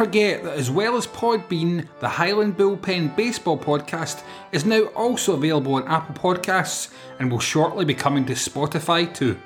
Forget 0.00 0.42
that 0.42 0.56
as 0.56 0.70
well 0.70 0.96
as 0.96 1.06
Podbean, 1.06 1.86
the 1.98 2.08
Highland 2.08 2.56
Bullpen 2.56 3.14
Baseball 3.16 3.58
Podcast 3.58 4.22
is 4.50 4.64
now 4.64 4.84
also 4.96 5.34
available 5.34 5.74
on 5.74 5.86
Apple 5.86 6.14
Podcasts 6.14 6.90
and 7.18 7.30
will 7.30 7.38
shortly 7.38 7.84
be 7.84 7.92
coming 7.92 8.24
to 8.24 8.32
Spotify 8.32 9.14
too. 9.14 9.38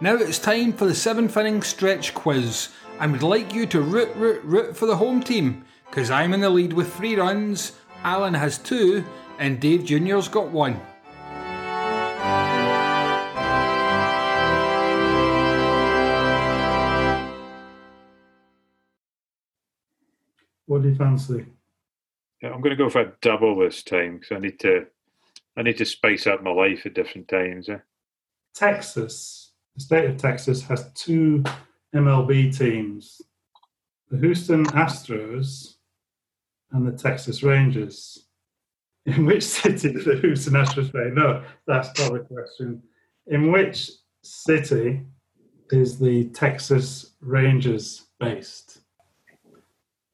Now 0.00 0.16
it's 0.16 0.40
time 0.40 0.72
for 0.72 0.86
the 0.86 0.96
seventh 0.96 1.36
inning 1.36 1.62
stretch 1.62 2.12
quiz, 2.12 2.70
and 2.98 3.12
we'd 3.12 3.22
like 3.22 3.54
you 3.54 3.64
to 3.66 3.80
root, 3.80 4.12
root, 4.16 4.42
root 4.42 4.76
for 4.76 4.86
the 4.86 4.96
home 4.96 5.22
team, 5.22 5.64
because 5.88 6.10
I'm 6.10 6.34
in 6.34 6.40
the 6.40 6.50
lead 6.50 6.72
with 6.72 6.92
three 6.92 7.14
runs, 7.14 7.70
Alan 8.02 8.34
has 8.34 8.58
two, 8.58 9.04
and 9.38 9.60
Dave 9.60 9.84
Jr.'s 9.84 10.26
got 10.26 10.48
one. 10.48 10.80
What 20.66 20.82
do 20.82 20.88
you 20.88 20.94
fancy? 20.94 21.46
Yeah, 22.40 22.50
I'm 22.50 22.60
going 22.60 22.76
to 22.76 22.82
go 22.82 22.90
for 22.90 23.00
a 23.02 23.12
double 23.20 23.56
this 23.58 23.82
time 23.82 24.18
because 24.18 24.36
I 24.36 24.38
need 24.38 24.58
to. 24.60 24.86
I 25.56 25.62
need 25.62 25.76
to 25.78 25.84
spice 25.84 26.26
up 26.26 26.42
my 26.42 26.50
life 26.50 26.86
at 26.86 26.94
different 26.94 27.28
times. 27.28 27.68
Eh? 27.68 27.78
Texas, 28.54 29.52
the 29.74 29.82
state 29.82 30.08
of 30.08 30.16
Texas 30.16 30.62
has 30.62 30.90
two 30.94 31.44
MLB 31.94 32.56
teams 32.56 33.20
the 34.10 34.18
Houston 34.18 34.66
Astros 34.66 35.76
and 36.70 36.86
the 36.86 36.92
Texas 36.92 37.42
Rangers. 37.42 38.26
In 39.06 39.24
which 39.24 39.42
city 39.60 39.92
do 39.92 40.02
the 40.02 40.20
Houston 40.20 40.52
Astros 40.52 40.90
play? 40.90 41.10
No, 41.12 41.42
that's 41.66 41.98
not 41.98 42.12
the 42.12 42.20
question. 42.20 42.82
In 43.26 43.50
which 43.50 43.90
city 44.22 45.06
is 45.70 45.98
the 45.98 46.24
Texas 46.30 47.14
Rangers 47.20 48.06
based? 48.20 48.81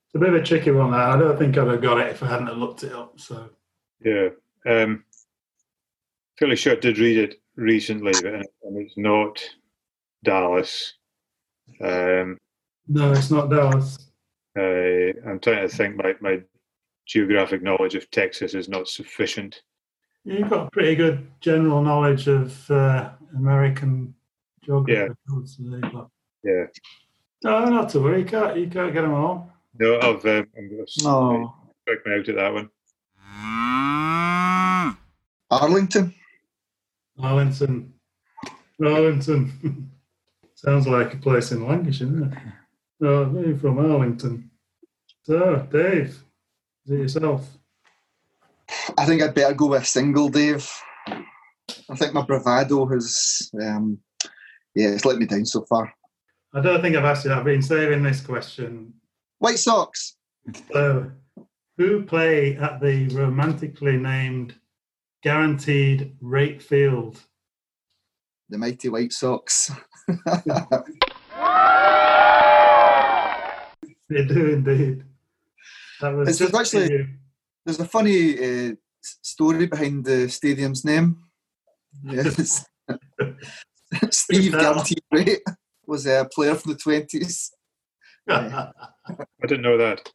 It's 0.08 0.14
a 0.14 0.18
bit 0.20 0.30
of 0.30 0.36
a 0.36 0.42
tricky 0.42 0.70
one. 0.70 0.94
I 0.94 1.18
don't 1.18 1.38
think 1.38 1.58
I'd 1.58 1.66
have 1.68 1.82
got 1.82 2.00
it 2.00 2.08
if 2.08 2.22
I 2.22 2.28
hadn't 2.28 2.50
looked 2.58 2.82
it 2.82 2.94
up. 2.94 3.20
So 3.20 3.50
Yeah, 4.02 4.28
um, 4.66 5.04
fairly 6.38 6.56
sure 6.56 6.72
I 6.72 6.76
did 6.76 6.96
read 6.96 7.18
it 7.18 7.40
recently, 7.56 8.12
but 8.12 8.32
and 8.34 8.46
it's 8.78 8.96
not 8.96 9.38
Dallas. 10.24 10.94
Um, 11.82 12.38
no, 12.86 13.12
it's 13.12 13.30
not 13.30 13.50
Dallas. 13.50 13.98
I, 14.56 15.12
I'm 15.26 15.40
trying 15.40 15.68
to 15.68 15.76
think. 15.76 15.96
My 15.96 16.14
my 16.22 16.40
geographic 17.06 17.62
knowledge 17.62 17.94
of 17.94 18.10
Texas 18.10 18.54
is 18.54 18.66
not 18.66 18.88
sufficient. 18.88 19.60
You've 20.24 20.48
got 20.48 20.72
pretty 20.72 20.94
good 20.94 21.26
general 21.40 21.82
knowledge 21.82 22.28
of 22.28 22.70
uh, 22.70 23.10
American 23.36 24.14
geography. 24.64 25.00
Yeah. 25.00 25.08
I 25.30 25.34
would 25.36 25.48
say, 25.48 25.62
but- 25.92 26.08
Yeah. 26.42 26.64
No, 27.44 27.64
not 27.66 27.90
to 27.90 28.00
worry. 28.00 28.20
You 28.20 28.24
can't, 28.24 28.56
you 28.58 28.68
can't 28.68 28.92
get 28.92 29.02
them 29.02 29.14
all. 29.14 29.52
No, 29.78 29.96
I've 30.00 30.24
um, 30.24 30.46
I'm 30.56 30.68
going 30.68 30.84
to 30.86 31.08
Oh, 31.08 31.54
check 31.88 31.98
me 32.04 32.12
out 32.14 32.28
at 32.28 32.34
that 32.36 32.54
one. 32.54 32.70
Arlington. 35.50 36.14
Arlington. 37.20 37.94
Arlington. 38.84 39.90
Sounds 40.54 40.86
like 40.88 41.14
a 41.14 41.18
place 41.18 41.52
in 41.52 41.66
Lancashire, 41.66 42.08
doesn't 42.08 42.32
it? 42.32 42.38
No, 43.00 43.26
me 43.26 43.56
from 43.56 43.78
Arlington. 43.78 44.50
So, 45.22 45.66
Dave, 45.70 46.20
is 46.86 46.90
it 46.90 46.98
yourself? 46.98 47.46
I 48.98 49.06
think 49.06 49.22
I'd 49.22 49.34
better 49.34 49.54
go 49.54 49.66
with 49.68 49.86
single, 49.86 50.28
Dave. 50.28 50.68
I 51.06 51.94
think 51.96 52.12
my 52.14 52.22
bravado 52.22 52.86
has, 52.86 53.50
um, 53.62 53.98
yeah, 54.74 54.88
it's 54.88 55.04
let 55.04 55.18
me 55.18 55.26
down 55.26 55.46
so 55.46 55.64
far. 55.68 55.92
I 56.52 56.60
don't 56.60 56.80
think 56.80 56.96
I've 56.96 57.04
asked 57.04 57.24
you 57.24 57.28
that. 57.30 57.38
I've 57.38 57.44
been 57.44 57.62
saving 57.62 58.02
this 58.02 58.20
question. 58.20 58.94
White 59.38 59.58
Sox. 59.58 60.16
So, 60.72 61.10
who 61.76 62.04
play 62.04 62.56
at 62.56 62.80
the 62.80 63.08
romantically 63.08 63.96
named 63.96 64.54
Guaranteed 65.22 66.16
Rate 66.20 66.62
Field? 66.62 67.20
The 68.48 68.58
mighty 68.58 68.88
White 68.88 69.12
Sox. 69.12 69.70
They 74.10 74.24
do 74.24 74.46
indeed. 74.54 75.04
That 76.00 76.14
was 76.14 76.28
It's 76.30 76.38
just 76.38 76.54
actually- 76.54 76.90
you. 76.90 77.08
There's 77.64 77.80
a 77.80 77.84
funny 77.84 78.70
uh, 78.70 78.74
story 79.02 79.66
behind 79.66 80.04
the 80.06 80.28
stadium's 80.30 80.82
name. 80.82 81.18
Yes. 82.02 82.64
Steve? 84.10 84.52
Guaranteed 84.52 85.02
Rate 85.12 85.42
was 85.86 86.06
a 86.06 86.26
player 86.32 86.54
from 86.54 86.72
the 86.72 86.78
20s. 86.78 87.50
I 88.28 88.72
didn't 89.42 89.62
know 89.62 89.78
that. 89.78 90.10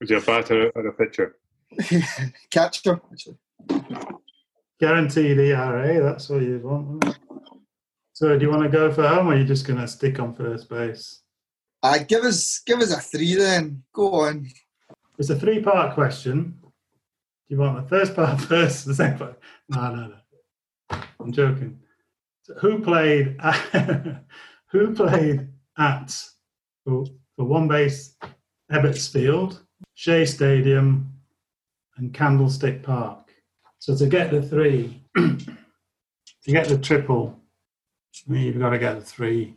Was 0.00 0.08
he 0.08 0.14
a 0.14 0.20
batter 0.20 0.70
or 0.74 0.86
a 0.86 0.92
pitcher? 0.92 1.36
Catcher, 2.50 3.00
actually. 3.10 3.38
Guaranteed 4.78 5.38
ERA, 5.38 6.02
that's 6.02 6.28
what 6.28 6.42
you 6.42 6.60
want. 6.62 7.18
So, 8.12 8.38
do 8.38 8.44
you 8.44 8.50
want 8.50 8.62
to 8.62 8.68
go 8.68 8.92
for 8.92 9.06
home 9.06 9.28
or 9.28 9.32
are 9.32 9.36
you 9.36 9.44
just 9.44 9.66
going 9.66 9.80
to 9.80 9.88
stick 9.88 10.18
on 10.20 10.34
first 10.34 10.68
base? 10.68 11.22
Uh, 11.82 11.98
give 11.98 12.24
us 12.24 12.60
give 12.66 12.80
us 12.80 12.92
a 12.92 13.00
three 13.00 13.34
then. 13.34 13.82
Go 13.92 14.12
on. 14.26 14.48
It's 15.18 15.30
a 15.30 15.38
three 15.38 15.62
part 15.62 15.94
question. 15.94 16.58
Do 16.62 17.54
you 17.54 17.58
want 17.58 17.82
the 17.82 17.88
first 17.88 18.14
part 18.14 18.40
first, 18.52 18.86
the 18.86 18.94
second 18.94 19.18
part? 19.18 19.38
No, 19.68 19.94
no, 19.94 20.06
no. 20.08 21.00
I'm 21.20 21.32
joking. 21.32 21.78
So 22.42 22.54
who 22.54 22.80
played 22.80 23.38
who 24.68 24.94
played 24.94 25.48
at 25.78 26.16
for, 26.84 27.04
for 27.36 27.44
one 27.44 27.68
base 27.68 28.16
Ebbets 28.72 29.10
Field, 29.12 29.60
Shea 29.94 30.24
Stadium, 30.24 31.12
and 31.96 32.12
Candlestick 32.12 32.82
Park? 32.82 33.30
So 33.78 33.96
to 33.96 34.06
get 34.06 34.30
the 34.30 34.42
three, 34.42 35.02
to 35.16 35.36
get 36.46 36.68
the 36.68 36.78
triple, 36.78 37.38
you've 38.26 38.58
got 38.58 38.70
to 38.70 38.78
get 38.78 38.98
the 38.98 39.04
three 39.04 39.54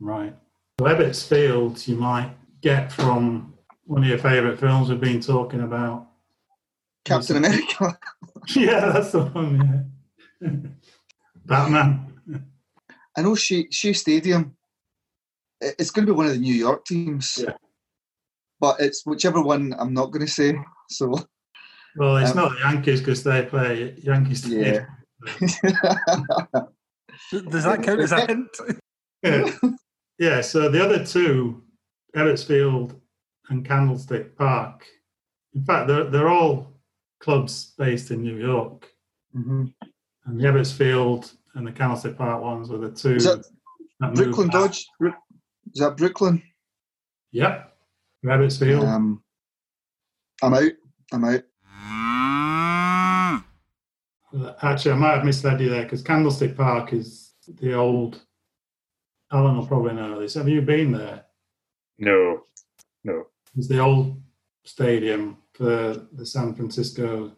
right. 0.00 0.34
So 0.78 0.86
Ebbets 0.86 1.26
Field, 1.26 1.86
you 1.86 1.96
might 1.96 2.32
get 2.60 2.92
from 2.92 3.54
one 3.84 4.02
of 4.02 4.08
your 4.08 4.18
favourite 4.18 4.58
films 4.58 4.88
we've 4.88 5.00
been 5.00 5.20
talking 5.20 5.60
about. 5.60 6.08
Captain 7.04 7.36
America. 7.36 7.98
yeah, 8.48 8.90
that's 8.90 9.12
the 9.12 9.22
one. 9.22 9.86
Yeah, 10.40 10.48
Batman. 11.46 12.12
I 13.16 13.22
know 13.22 13.34
Shea, 13.34 13.68
Shea 13.70 13.92
Stadium. 13.92 14.56
I- 15.62 15.74
It's 15.78 15.90
going 15.90 16.06
to 16.06 16.12
be 16.12 16.16
one 16.16 16.26
of 16.26 16.32
the 16.32 16.38
New 16.38 16.54
York 16.54 16.84
teams. 16.84 17.38
Yeah. 17.42 17.54
But 18.60 18.80
it's 18.80 19.04
whichever 19.04 19.40
one 19.42 19.74
I'm 19.78 19.92
not 19.94 20.10
going 20.12 20.24
to 20.26 20.32
say. 20.32 20.58
So, 20.90 21.14
Well, 21.96 22.16
it's 22.18 22.30
Um, 22.32 22.36
not 22.36 22.52
the 22.52 22.58
Yankees 22.60 23.00
because 23.00 23.22
they 23.24 23.44
play 23.44 23.90
at 23.90 23.98
Yankees. 24.04 24.46
yeah. 24.46 24.86
Does 27.32 27.64
that 27.64 27.82
count 27.82 28.00
as 28.00 28.12
a 28.12 28.26
hint? 28.26 28.48
yeah. 29.22 29.50
Yeah, 30.18 30.40
So 30.40 30.68
the 30.68 30.82
other 30.84 31.04
two, 31.04 31.62
Ebbets 32.16 32.44
Field 32.46 33.00
and 33.48 33.64
Candlestick 33.66 34.36
Park. 34.36 34.84
In 35.54 35.64
fact, 35.64 35.88
they're 35.88 36.04
they're 36.10 36.28
all 36.28 36.80
clubs 37.20 37.74
based 37.78 38.10
in 38.10 38.22
New 38.22 38.36
York, 38.36 38.88
Mhm. 39.34 39.72
and 40.26 40.40
the 40.40 40.44
Ebbets 40.44 40.72
Field 40.72 41.32
and 41.54 41.66
the 41.66 41.72
Candlestick 41.72 42.16
Park 42.16 42.42
ones 42.42 42.68
were 42.70 42.78
the 42.78 42.90
two. 42.90 43.14
Is 43.16 43.24
that 43.24 43.44
that 44.00 44.14
Brooklyn. 44.14 44.48
Dodge? 44.48 44.86
Brook- 45.76 45.90
Is 45.90 45.90
that 45.90 45.96
Brooklyn? 45.96 46.42
Yep. 47.32 47.76
Ebbets 48.24 48.58
Field. 48.58 48.84
Um, 48.84 49.22
I'm 50.42 50.54
out. 50.54 50.72
I'm 51.12 51.24
out. 51.24 51.42
Actually, 54.62 54.92
I 54.92 54.96
might 54.96 55.14
have 55.16 55.24
misled 55.24 55.60
you 55.60 55.70
there 55.70 55.84
because 55.84 56.02
Candlestick 56.02 56.56
Park 56.56 56.92
is 56.92 57.32
the 57.60 57.74
old. 57.74 58.22
Alan 59.32 59.56
will 59.56 59.66
probably 59.66 59.94
know 59.94 60.20
this. 60.20 60.34
Have 60.34 60.48
you 60.48 60.60
been 60.62 60.92
there? 60.92 61.24
No, 61.98 62.42
no. 63.04 63.26
It's 63.56 63.68
the 63.68 63.78
old 63.78 64.20
stadium 64.64 65.38
for 65.54 66.06
the 66.12 66.26
San 66.26 66.54
Francisco 66.54 67.32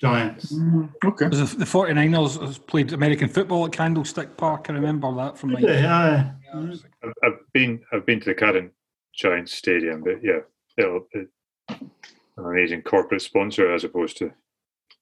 Giants. 0.00 0.52
Mm, 0.52 0.90
okay. 1.04 1.28
The, 1.28 1.44
the 1.58 1.64
49ers 1.64 2.66
played 2.66 2.92
American 2.92 3.28
football 3.28 3.66
at 3.66 3.72
Candlestick 3.72 4.36
Park. 4.36 4.66
I 4.70 4.72
remember 4.72 5.14
that 5.16 5.36
from 5.36 5.50
like. 5.50 5.64
Yeah, 5.64 6.32
I've, 6.54 7.12
I've 7.22 7.52
been 7.52 7.82
I've 7.92 8.06
been 8.06 8.20
to 8.20 8.26
the 8.26 8.34
current 8.34 8.72
Giants 9.14 9.52
Stadium, 9.54 10.02
but 10.02 10.22
yeah, 10.22 10.40
it'll, 10.76 11.06
it, 11.12 11.28
an 11.68 11.90
amazing 12.38 12.82
corporate 12.82 13.22
sponsor 13.22 13.72
as 13.72 13.84
opposed 13.84 14.16
to 14.18 14.32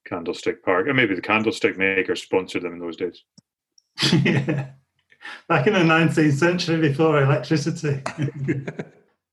Candlestick 0.06 0.64
Park, 0.64 0.86
or 0.86 0.94
maybe 0.94 1.14
the 1.14 1.20
Candlestick 1.22 1.76
maker 1.76 2.16
sponsored 2.16 2.62
them 2.62 2.74
in 2.74 2.78
those 2.78 2.96
days. 2.96 3.22
yeah. 4.24 4.70
Back 5.48 5.66
in 5.66 5.72
the 5.72 5.80
19th 5.80 6.34
century, 6.34 6.80
before 6.80 7.20
electricity. 7.20 8.00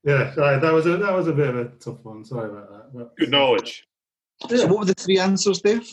yeah, 0.04 0.34
sorry, 0.34 0.60
that 0.60 0.74
was 0.74 0.88
a 0.88 0.98
that 0.98 1.14
was 1.14 1.28
a 1.28 1.34
bit 1.34 1.50
of 1.50 1.56
a 1.58 1.66
tough 1.80 2.04
one. 2.04 2.26
Sorry 2.26 2.50
about 2.50 2.70
that. 2.72 2.98
But, 2.98 3.16
Good 3.18 3.30
knowledge. 3.30 3.86
So, 4.50 4.66
what 4.68 4.80
were 4.80 4.86
the 4.86 4.96
three 4.96 5.20
answers, 5.20 5.62
Dave? 5.62 5.88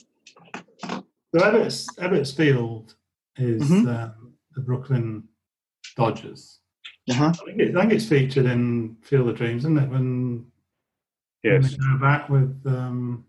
So 0.83 1.05
Ebbets, 1.35 1.87
Ebbets 1.99 2.35
Field 2.35 2.95
is 3.37 3.63
Mhm. 3.63 3.87
um, 3.89 4.33
the 4.55 4.63
Brooklyn 4.63 5.29
Dodgers. 6.01 6.59
Uh 7.11 7.15
huh. 7.15 7.33
I 7.41 7.45
think, 7.45 7.61
it, 7.61 7.77
I 7.77 7.81
think 7.81 7.93
it's 7.93 8.07
featured 8.09 8.47
in 8.47 8.97
Field 9.03 9.29
of 9.29 9.37
Dreams, 9.37 9.63
isn't 9.63 9.79
it? 9.79 9.89
When, 9.89 10.45
when 11.43 11.63
Yes. 11.63 11.71
they 11.73 11.77
go 11.79 11.99
back 12.01 12.29
with 12.29 12.61
um, 12.67 13.25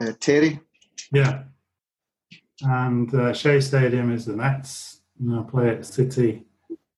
Uh, 0.00 0.12
Terry. 0.20 0.60
yeah, 1.12 1.44
and 2.62 3.12
uh, 3.14 3.32
Shea 3.32 3.60
Stadium 3.60 4.12
is 4.12 4.26
the 4.26 4.34
Mets. 4.36 5.00
You 5.18 5.30
know, 5.30 5.42
play 5.44 5.70
at 5.70 5.80
Citi 5.80 6.44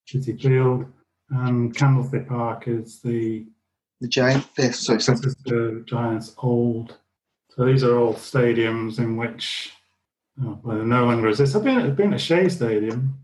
Citi 0.09 0.41
Field, 0.41 0.87
and 1.31 1.75
Candlestick 1.77 2.29
Park 2.29 2.67
is 2.69 3.01
the 3.01 3.47
The 4.01 4.09
Giant. 4.09 4.45
Uh, 4.59 4.71
sorry, 4.73 5.01
San 5.01 5.17
sorry. 5.17 5.19
Francisco 5.19 5.81
Giants 5.87 6.35
old. 6.39 6.97
So 7.51 7.65
these 7.65 7.83
are 7.85 7.97
all 7.99 8.15
stadiums 8.15 8.99
in 8.99 9.17
which 9.17 9.73
oh, 10.45 10.59
well, 10.63 10.79
they 10.79 10.85
no 10.85 11.05
longer 11.07 11.29
exist. 11.29 11.55
I've 11.57 11.65
been, 11.65 11.79
I've 11.79 11.97
been 11.97 12.15
at 12.15 12.21
Shea 12.21 12.49
Stadium. 12.49 13.19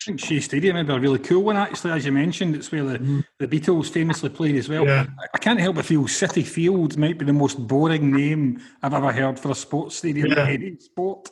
I 0.00 0.04
think 0.04 0.20
Shea 0.20 0.38
Stadium 0.38 0.76
would 0.76 0.86
be 0.86 0.92
a 0.92 1.00
really 1.00 1.18
cool 1.18 1.42
one, 1.42 1.56
actually, 1.56 1.90
as 1.90 2.06
you 2.06 2.12
mentioned. 2.12 2.54
It's 2.54 2.70
where 2.70 2.84
the, 2.84 2.98
mm-hmm. 2.98 3.20
the 3.38 3.48
Beatles 3.48 3.90
famously 3.90 4.28
played 4.28 4.54
as 4.54 4.68
well. 4.68 4.86
Yeah. 4.86 5.06
I- 5.34 5.38
can't 5.38 5.58
help 5.58 5.76
but 5.76 5.86
feel 5.86 6.04
Citi 6.04 6.46
Field 6.46 6.96
might 6.96 7.18
be 7.18 7.24
the 7.24 7.32
most 7.32 7.66
boring 7.66 8.12
name 8.12 8.60
I've 8.82 8.94
ever 8.94 9.12
heard 9.12 9.40
for 9.40 9.50
a 9.50 9.54
sports 9.54 9.96
stadium 9.96 10.28
Yeah. 10.28 10.48
in 10.48 10.62
any 10.62 10.76
sport. 10.78 11.30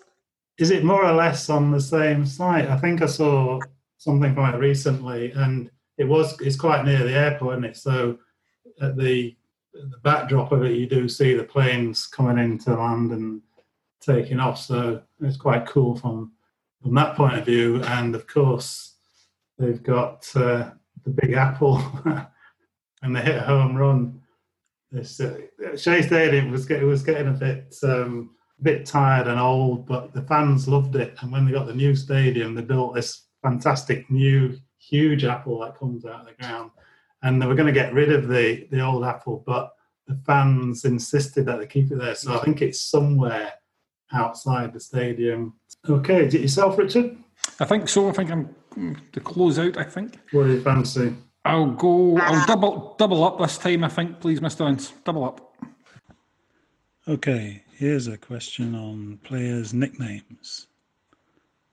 Is 0.59 0.71
it 0.71 0.85
more 0.85 1.05
or 1.05 1.13
less 1.13 1.49
on 1.49 1.71
the 1.71 1.81
same 1.81 2.27
site? 2.27 2.67
I 2.69 2.77
think 2.79 3.03
I 3.03 3.07
saw 3.07 3.61
something 3.99 4.37
it 4.37 4.59
recently, 4.59 5.33
and 5.33 5.71
it 5.99 6.05
was 6.05 6.41
it's 6.41 6.57
quite 6.57 6.85
near 6.85 7.05
the 7.05 7.13
airport, 7.13 7.55
isn't 7.55 7.65
it? 7.65 7.77
So 7.77 8.19
at 8.81 8.97
the 8.97 9.37
the 9.75 9.99
backdrop 10.03 10.53
of 10.53 10.63
it, 10.65 10.73
you 10.73 10.87
do 10.87 11.09
see 11.09 11.35
the 11.35 11.45
planes 11.45 12.07
coming 12.07 12.39
into 12.43 12.75
land 12.75 13.13
and 13.13 13.43
taking 14.01 14.41
off. 14.41 14.59
So 14.59 15.03
it's 15.21 15.37
quite 15.37 15.67
cool 15.67 15.95
from 15.97 16.33
from 16.83 16.95
that 16.95 17.17
point 17.17 17.39
of 17.39 17.45
view. 17.45 17.83
And 17.85 18.15
of 18.15 18.27
course, 18.27 18.95
they've 19.59 19.83
got 19.83 20.29
uh, 20.35 20.71
the 21.05 21.11
Big 21.11 21.33
Apple, 21.33 21.83
and 23.03 23.15
they 23.15 23.21
hit 23.23 23.37
a 23.37 23.43
home 23.43 23.77
run. 23.77 24.21
This 24.93 25.21
uh, 25.21 25.39
Shea 25.77 26.03
Stadium 26.03 26.51
was 26.51 26.65
get, 26.65 26.83
was 26.83 27.03
getting 27.03 27.29
a 27.29 27.33
bit. 27.33 27.75
Um, 27.83 28.31
a 28.59 28.63
bit 28.63 28.87
tired 28.87 29.27
and 29.27 29.39
old, 29.39 29.87
but 29.87 30.15
the 30.15 30.23
fans 30.23 30.67
loved 30.67 30.97
it. 30.97 31.15
And 31.21 31.31
when 31.31 31.45
they 31.45 31.53
got 31.53 31.67
the 31.67 31.75
new 31.75 31.95
stadium, 31.95 32.55
they 32.55 32.63
built 32.63 32.95
this 32.95 33.27
fantastic 33.43 34.11
new 34.11 34.59
huge 34.79 35.25
apple 35.25 35.61
that 35.61 35.79
comes 35.79 36.05
out 36.05 36.21
of 36.21 36.27
the 36.27 36.43
ground. 36.43 36.71
And 37.23 37.41
they 37.41 37.47
were 37.47 37.55
going 37.55 37.73
to 37.73 37.81
get 37.81 37.93
rid 37.93 38.13
of 38.13 38.29
the 38.29 38.67
the 38.71 38.81
old 38.81 39.05
apple, 39.05 39.43
but 39.47 39.73
the 40.07 40.19
fans 40.27 40.85
insisted 40.85 41.47
that 41.47 41.59
they 41.59 41.67
keep 41.67 41.91
it 41.91 41.99
there. 41.99 42.15
So 42.15 42.35
I 42.35 42.45
think 42.45 42.63
it's 42.63 42.81
somewhere 42.81 43.53
outside 44.13 44.73
the 44.73 44.81
stadium. 44.81 45.55
Okay, 45.89 46.27
is 46.27 46.35
it 46.35 46.43
yourself, 46.43 46.79
Richard? 46.79 47.17
I 47.61 47.65
think 47.65 47.89
so. 47.89 48.09
I 48.09 48.13
think 48.13 48.31
I'm 48.31 48.55
to 49.13 49.21
close 49.21 49.59
out. 49.59 49.77
I 49.77 49.85
think 49.85 50.19
What 50.33 50.45
do 50.45 50.53
you 50.53 50.63
fancy? 50.63 51.15
I'll 51.45 51.71
go. 51.71 52.19
I'll 52.19 52.47
double 52.47 52.95
double 52.99 53.25
up 53.25 53.39
this 53.39 53.59
time. 53.59 53.85
I 53.85 53.89
think, 53.89 54.21
please, 54.21 54.41
Mister 54.41 54.67
Ince, 54.67 54.93
double 55.05 55.25
up. 55.25 55.55
Okay, 57.09 57.63
here's 57.73 58.09
a 58.09 58.19
question 58.19 58.75
on 58.75 59.19
players' 59.23 59.73
nicknames. 59.73 60.67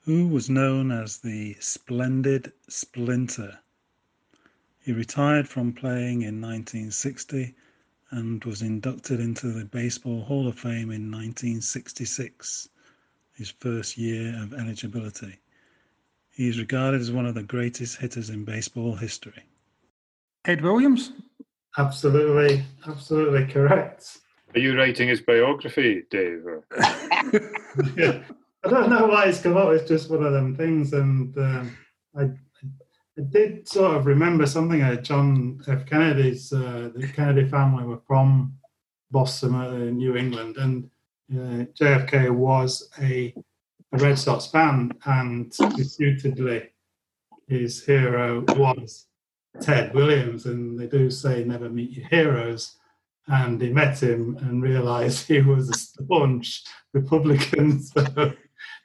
Who 0.06 0.28
was 0.28 0.50
known 0.50 0.92
as 0.92 1.18
the 1.18 1.56
Splendid 1.60 2.52
Splinter? 2.70 3.58
He 4.80 4.92
retired 4.92 5.48
from 5.48 5.74
playing 5.74 6.24
in 6.24 6.42
1960 6.42 7.56
and 8.14 8.44
was 8.46 8.62
inducted 8.62 9.20
into 9.20 9.48
the 9.48 9.66
Baseball 9.66 10.22
Hall 10.22 10.48
of 10.48 10.58
Fame 10.58 10.92
in 10.92 11.12
1966, 11.12 12.70
his 13.34 13.50
first 13.50 13.98
year 13.98 14.40
of 14.42 14.54
eligibility. 14.54 15.40
He 16.30 16.48
is 16.48 16.60
regarded 16.60 17.02
as 17.02 17.12
one 17.12 17.26
of 17.26 17.34
the 17.34 17.44
greatest 17.44 17.98
hitters 17.98 18.30
in 18.30 18.46
baseball 18.46 18.96
history. 18.96 19.44
Ted 20.44 20.62
Williams. 20.62 21.12
Absolutely, 21.78 22.64
absolutely 22.88 23.46
correct. 23.52 24.20
Are 24.54 24.60
you 24.60 24.78
writing 24.78 25.08
his 25.08 25.22
biography, 25.22 26.04
Dave? 26.12 26.44
Yeah. 27.98 28.22
I 28.66 28.70
don't 28.70 28.90
know 28.90 29.08
why 29.08 29.26
it's 29.26 29.42
come 29.42 29.58
up. 29.58 29.70
It's 29.70 29.90
just 29.90 30.10
one 30.10 30.24
of 30.24 30.32
them 30.32 30.56
things, 30.56 30.94
and 30.94 31.38
um, 31.38 31.78
I, 32.16 32.30
I 33.18 33.22
did 33.22 33.68
sort 33.68 33.96
of 33.96 34.08
remember 34.08 34.48
something. 34.48 34.82
Uh, 34.82 34.96
John 34.96 35.62
F. 35.68 35.86
Kennedy's, 35.86 36.52
uh, 36.52 36.90
the 36.96 37.08
Kennedy 37.08 37.48
family 37.48 37.84
were 37.84 38.02
from 38.08 38.56
Boston, 39.12 39.54
uh, 39.54 39.72
New 39.92 40.18
England, 40.18 40.58
and 40.58 40.90
uh, 41.32 41.66
JFK 41.80 42.32
was 42.32 42.90
a, 43.00 43.34
a 43.94 43.98
Red 43.98 44.18
Sox 44.18 44.48
fan, 44.48 44.92
and 45.06 45.54
reputedly 45.78 46.70
his 47.48 47.86
hero 47.86 48.44
was 48.50 49.06
Ted 49.62 49.94
Williams, 49.94 50.48
and 50.48 50.80
they 50.80 50.88
do 50.88 51.12
say 51.12 51.44
never 51.44 51.70
meet 51.70 51.92
your 51.92 52.08
heroes. 52.08 52.78
And 53.28 53.62
he 53.62 53.70
met 53.70 54.02
him 54.02 54.38
and 54.42 54.62
realised 54.62 55.28
he 55.28 55.40
was 55.42 55.70
a 55.70 55.74
staunch 55.74 56.64
Republican, 56.94 57.82
so 57.84 58.34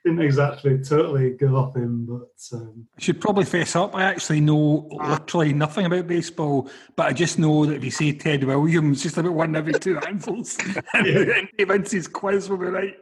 didn't 0.05 0.23
exactly 0.23 0.79
totally 0.79 1.31
go 1.31 1.57
off 1.57 1.77
him. 1.77 2.07
But 2.07 2.57
um, 2.57 2.87
I 2.97 3.01
should 3.01 3.21
probably 3.21 3.45
face 3.45 3.77
up. 3.77 3.95
I 3.95 4.05
actually 4.05 4.41
know 4.41 4.89
literally 4.91 5.53
nothing 5.53 5.87
about 5.87 6.07
baseball, 6.07 6.71
but 6.97 7.07
I 7.07 7.13
just 7.13 7.39
know 7.39 7.67
that 7.67 7.77
if 7.77 7.85
you 7.85 7.91
say 7.91 8.13
Ted 8.13 8.45
Williams, 8.45 9.03
just 9.03 9.19
about 9.19 9.33
one 9.33 9.57
every 9.57 9.75
two 9.75 9.99
answers, 9.99 10.57
and 10.95 11.49
Dave 11.57 11.71
Ince's 11.71 12.09
quiz 12.09 12.49
will 12.49 12.59
be 12.59 12.67
right. 12.67 12.97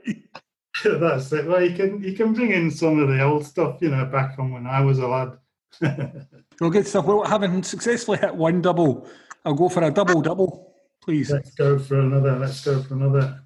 that's 0.85 1.33
it. 1.33 1.47
Well, 1.47 1.63
you 1.63 1.77
can 1.77 2.03
you 2.03 2.15
can 2.15 2.33
bring 2.33 2.53
in 2.53 2.71
some 2.71 2.99
of 2.99 3.09
the 3.09 3.23
old 3.23 3.47
stuff, 3.47 3.79
you 3.81 3.91
know, 3.91 4.05
back 4.07 4.39
on 4.39 4.53
when 4.53 4.67
I 4.67 4.81
was 4.81 4.99
a 4.99 5.07
lad. 5.07 5.39
Well, 6.59 6.71
good 6.71 6.87
stuff. 6.87 7.05
Well, 7.05 7.23
having 7.23 7.63
successfully 7.63 8.17
hit 8.17 8.35
one 8.35 8.63
double, 8.63 9.07
I'll 9.45 9.53
go 9.53 9.69
for 9.69 9.83
a 9.83 9.91
double 9.91 10.23
double, 10.23 10.75
please. 11.03 11.31
Let's 11.31 11.51
go 11.51 11.79
for 11.79 12.01
another. 12.01 12.39
Let's 12.39 12.65
go 12.65 12.83
for 12.83 12.95
another. 12.95 13.43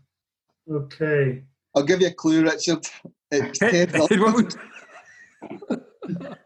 Okay. 0.71 1.43
I'll 1.75 1.83
give 1.83 2.01
you 2.01 2.07
a 2.07 2.13
clue, 2.13 2.45
Richard. 2.45 2.87
It's 3.31 3.59
Ted 3.59 3.91
Ted 3.91 4.11
Williams. 4.11 4.57
Williams. 5.43 5.85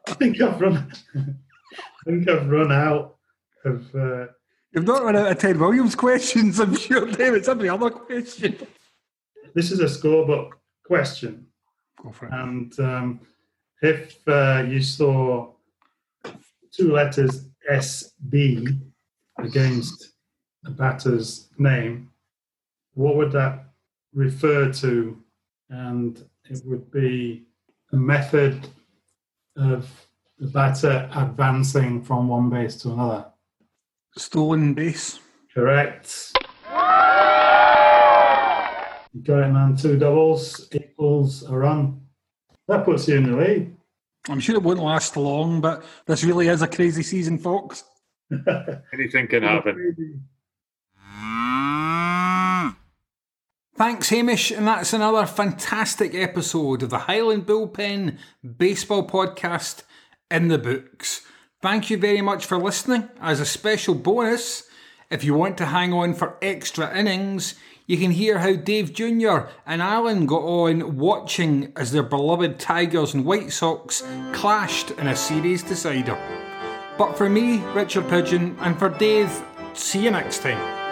I 0.06 0.14
think 0.14 0.40
I've 0.40 0.60
run. 0.60 0.92
I 1.16 2.04
think 2.04 2.28
I've 2.28 2.48
run 2.48 2.72
out 2.72 3.16
of. 3.64 3.94
Uh, 3.94 4.26
You've 4.72 4.86
not 4.86 5.04
run 5.04 5.16
out 5.16 5.30
of 5.30 5.38
Ted 5.38 5.56
Williams 5.56 5.94
questions, 5.94 6.58
I'm 6.60 6.76
sure. 6.76 7.08
It's 7.08 7.48
every 7.48 7.68
other 7.68 7.90
question. 7.90 8.56
this 9.54 9.70
is 9.70 9.80
a 9.80 9.84
scorebook 9.84 10.50
question. 10.84 11.46
Go 12.02 12.10
for 12.10 12.26
it. 12.26 12.32
And 12.32 12.80
um, 12.80 13.20
if 13.80 14.18
uh, 14.28 14.64
you 14.68 14.82
saw 14.82 15.52
two 16.72 16.92
letters 16.92 17.48
SB 17.70 18.78
against 19.38 20.12
a 20.66 20.70
batter's 20.70 21.50
name, 21.56 22.10
what 22.94 23.16
would 23.16 23.32
that 23.32 23.66
refer 24.12 24.72
to? 24.72 25.22
And 25.70 26.22
it 26.50 26.60
would 26.64 26.90
be 26.90 27.44
a 27.92 27.96
method 27.96 28.66
of 29.56 29.88
the 30.38 30.46
batter 30.48 31.08
advancing 31.14 32.02
from 32.02 32.28
one 32.28 32.50
base 32.50 32.76
to 32.76 32.92
another. 32.92 33.26
Stolen 34.16 34.74
base. 34.74 35.20
Correct. 35.52 36.32
You 39.12 39.20
got 39.22 39.44
it, 39.44 39.52
man. 39.52 39.76
Two 39.76 39.96
doubles 39.96 40.68
equals 40.72 41.44
a 41.44 41.56
run. 41.56 42.00
That 42.66 42.84
puts 42.84 43.06
you 43.08 43.16
in 43.16 43.30
the 43.30 43.36
lead. 43.36 43.76
I'm 44.28 44.40
sure 44.40 44.56
it 44.56 44.62
won't 44.62 44.80
last 44.80 45.16
long, 45.16 45.60
but 45.60 45.84
this 46.06 46.24
really 46.24 46.48
is 46.48 46.62
a 46.62 46.66
crazy 46.66 47.02
season, 47.02 47.38
folks. 47.38 47.84
Anything 48.92 49.28
can 49.28 49.42
happen. 49.42 50.24
Thanks, 53.76 54.08
Hamish, 54.10 54.52
and 54.52 54.68
that's 54.68 54.92
another 54.92 55.26
fantastic 55.26 56.14
episode 56.14 56.84
of 56.84 56.90
the 56.90 56.98
Highland 56.98 57.44
Bullpen 57.44 58.18
Baseball 58.56 59.04
Podcast 59.06 59.82
in 60.30 60.46
the 60.46 60.58
books. 60.58 61.22
Thank 61.60 61.90
you 61.90 61.98
very 61.98 62.20
much 62.20 62.46
for 62.46 62.56
listening. 62.56 63.08
As 63.20 63.40
a 63.40 63.46
special 63.46 63.94
bonus, 63.94 64.68
If 65.10 65.22
you 65.22 65.34
want 65.34 65.58
to 65.58 65.66
hang 65.66 65.92
on 65.92 66.14
for 66.14 66.36
extra 66.40 66.96
innings, 66.96 67.54
you 67.86 67.98
can 67.98 68.10
hear 68.10 68.38
how 68.38 68.54
Dave 68.54 68.92
Jr. 68.92 69.48
and 69.66 69.82
Alan 69.82 70.26
got 70.26 70.42
on 70.42 70.96
watching 70.96 71.72
as 71.76 71.92
their 71.92 72.02
beloved 72.02 72.58
Tigers 72.58 73.12
and 73.14 73.24
White 73.24 73.52
Sox 73.52 74.02
clashed 74.32 74.90
in 74.92 75.06
a 75.06 75.14
series 75.14 75.62
decider. 75.62 76.18
But 76.96 77.18
for 77.18 77.28
me, 77.28 77.58
Richard 77.74 78.08
Pigeon, 78.08 78.56
and 78.60 78.78
for 78.78 78.88
Dave, 78.88 79.30
see 79.74 80.04
you 80.04 80.10
next 80.10 80.42
time. 80.42 80.83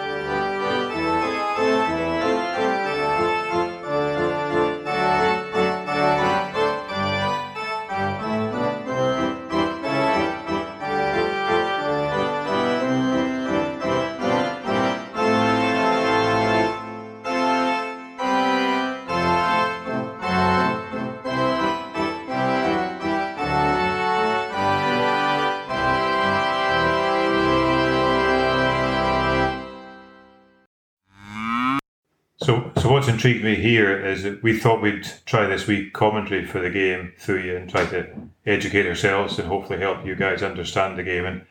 What's 32.45 33.07
intrigued 33.07 33.43
me 33.43 33.55
here 33.55 34.05
is 34.05 34.23
that 34.23 34.43
we 34.43 34.57
thought 34.57 34.81
we'd 34.81 35.07
try 35.25 35.45
this 35.45 35.67
week 35.67 35.93
commentary 35.93 36.45
for 36.45 36.59
the 36.59 36.69
game 36.69 37.13
through 37.17 37.41
you 37.41 37.55
and 37.55 37.69
try 37.69 37.85
to 37.85 38.07
educate 38.45 38.87
ourselves 38.87 39.39
and 39.39 39.47
hopefully 39.47 39.79
help 39.79 40.05
you 40.05 40.15
guys 40.15 40.43
understand 40.43 40.97
the 40.97 41.03
game. 41.03 41.25
And 41.25 41.45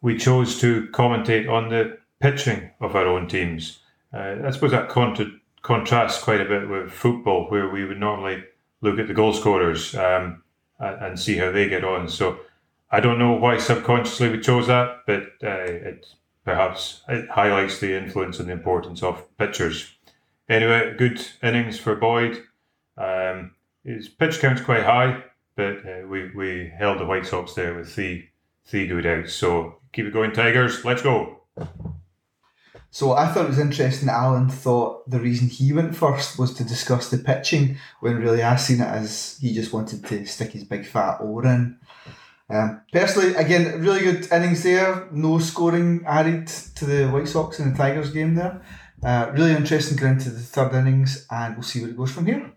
we 0.00 0.18
chose 0.18 0.60
to 0.60 0.88
commentate 0.88 1.48
on 1.48 1.68
the 1.68 1.98
pitching 2.20 2.70
of 2.80 2.96
our 2.96 3.06
own 3.06 3.28
teams. 3.28 3.80
Uh, 4.12 4.36
I 4.44 4.50
suppose 4.50 4.70
that 4.72 4.88
contra- 4.88 5.30
contrasts 5.62 6.22
quite 6.22 6.40
a 6.40 6.44
bit 6.44 6.68
with 6.68 6.92
football, 6.92 7.46
where 7.48 7.68
we 7.68 7.84
would 7.84 8.00
normally 8.00 8.44
look 8.80 8.98
at 8.98 9.08
the 9.08 9.14
goal 9.14 9.32
scorers 9.32 9.94
um, 9.94 10.42
and, 10.78 11.02
and, 11.02 11.20
see 11.20 11.36
how 11.36 11.50
they 11.50 11.68
get 11.68 11.84
on. 11.84 12.08
So 12.08 12.38
I 12.90 13.00
don't 13.00 13.18
know 13.18 13.32
why 13.32 13.58
subconsciously 13.58 14.30
we 14.30 14.40
chose 14.40 14.66
that, 14.66 15.02
but 15.06 15.22
uh, 15.42 15.64
it 15.64 16.06
perhaps 16.44 17.02
it 17.08 17.28
highlights 17.30 17.80
the 17.80 17.96
influence 17.96 18.38
and 18.38 18.48
the 18.48 18.52
importance 18.52 19.02
of 19.02 19.24
pitchers 19.38 19.93
Anyway, 20.48 20.94
good 20.98 21.26
innings 21.42 21.78
for 21.78 21.96
Boyd. 21.96 22.42
Um, 22.96 23.52
his 23.84 24.08
pitch 24.08 24.40
count's 24.40 24.62
quite 24.62 24.84
high, 24.84 25.24
but 25.56 25.78
uh, 25.86 26.06
we, 26.06 26.30
we 26.34 26.72
held 26.76 26.98
the 26.98 27.06
White 27.06 27.26
Sox 27.26 27.54
there 27.54 27.74
with 27.74 27.92
three 27.92 28.30
three 28.66 28.86
good 28.86 29.06
outs. 29.06 29.34
So 29.34 29.80
keep 29.92 30.06
it 30.06 30.12
going, 30.12 30.32
Tigers. 30.32 30.84
Let's 30.84 31.02
go. 31.02 31.40
So 32.90 33.12
I 33.12 33.26
thought 33.26 33.46
it 33.46 33.48
was 33.48 33.58
interesting. 33.58 34.08
Alan 34.08 34.48
thought 34.48 35.10
the 35.10 35.18
reason 35.18 35.48
he 35.48 35.72
went 35.72 35.96
first 35.96 36.38
was 36.38 36.54
to 36.54 36.64
discuss 36.64 37.10
the 37.10 37.18
pitching, 37.18 37.76
when 38.00 38.20
really 38.20 38.42
I 38.42 38.56
seen 38.56 38.80
it 38.80 38.86
as 38.86 39.36
he 39.40 39.52
just 39.52 39.72
wanted 39.72 40.04
to 40.04 40.24
stick 40.26 40.52
his 40.52 40.64
big 40.64 40.86
fat 40.86 41.18
oar 41.20 41.44
in. 41.44 41.78
Um, 42.48 42.82
personally, 42.92 43.34
again, 43.34 43.80
really 43.80 44.00
good 44.00 44.30
innings 44.30 44.62
there. 44.62 45.08
No 45.10 45.38
scoring 45.40 46.04
added 46.06 46.46
to 46.46 46.84
the 46.84 47.08
White 47.08 47.26
Sox 47.26 47.58
and 47.58 47.72
the 47.72 47.76
Tigers 47.76 48.12
game 48.12 48.34
there. 48.34 48.62
Uh, 49.04 49.30
really 49.34 49.52
interesting 49.52 49.98
going 49.98 50.14
into 50.14 50.30
the 50.30 50.40
third 50.40 50.72
innings, 50.72 51.26
and 51.30 51.54
we'll 51.54 51.62
see 51.62 51.80
where 51.80 51.90
it 51.90 51.96
goes 51.96 52.10
from 52.10 52.24
here. 52.24 52.50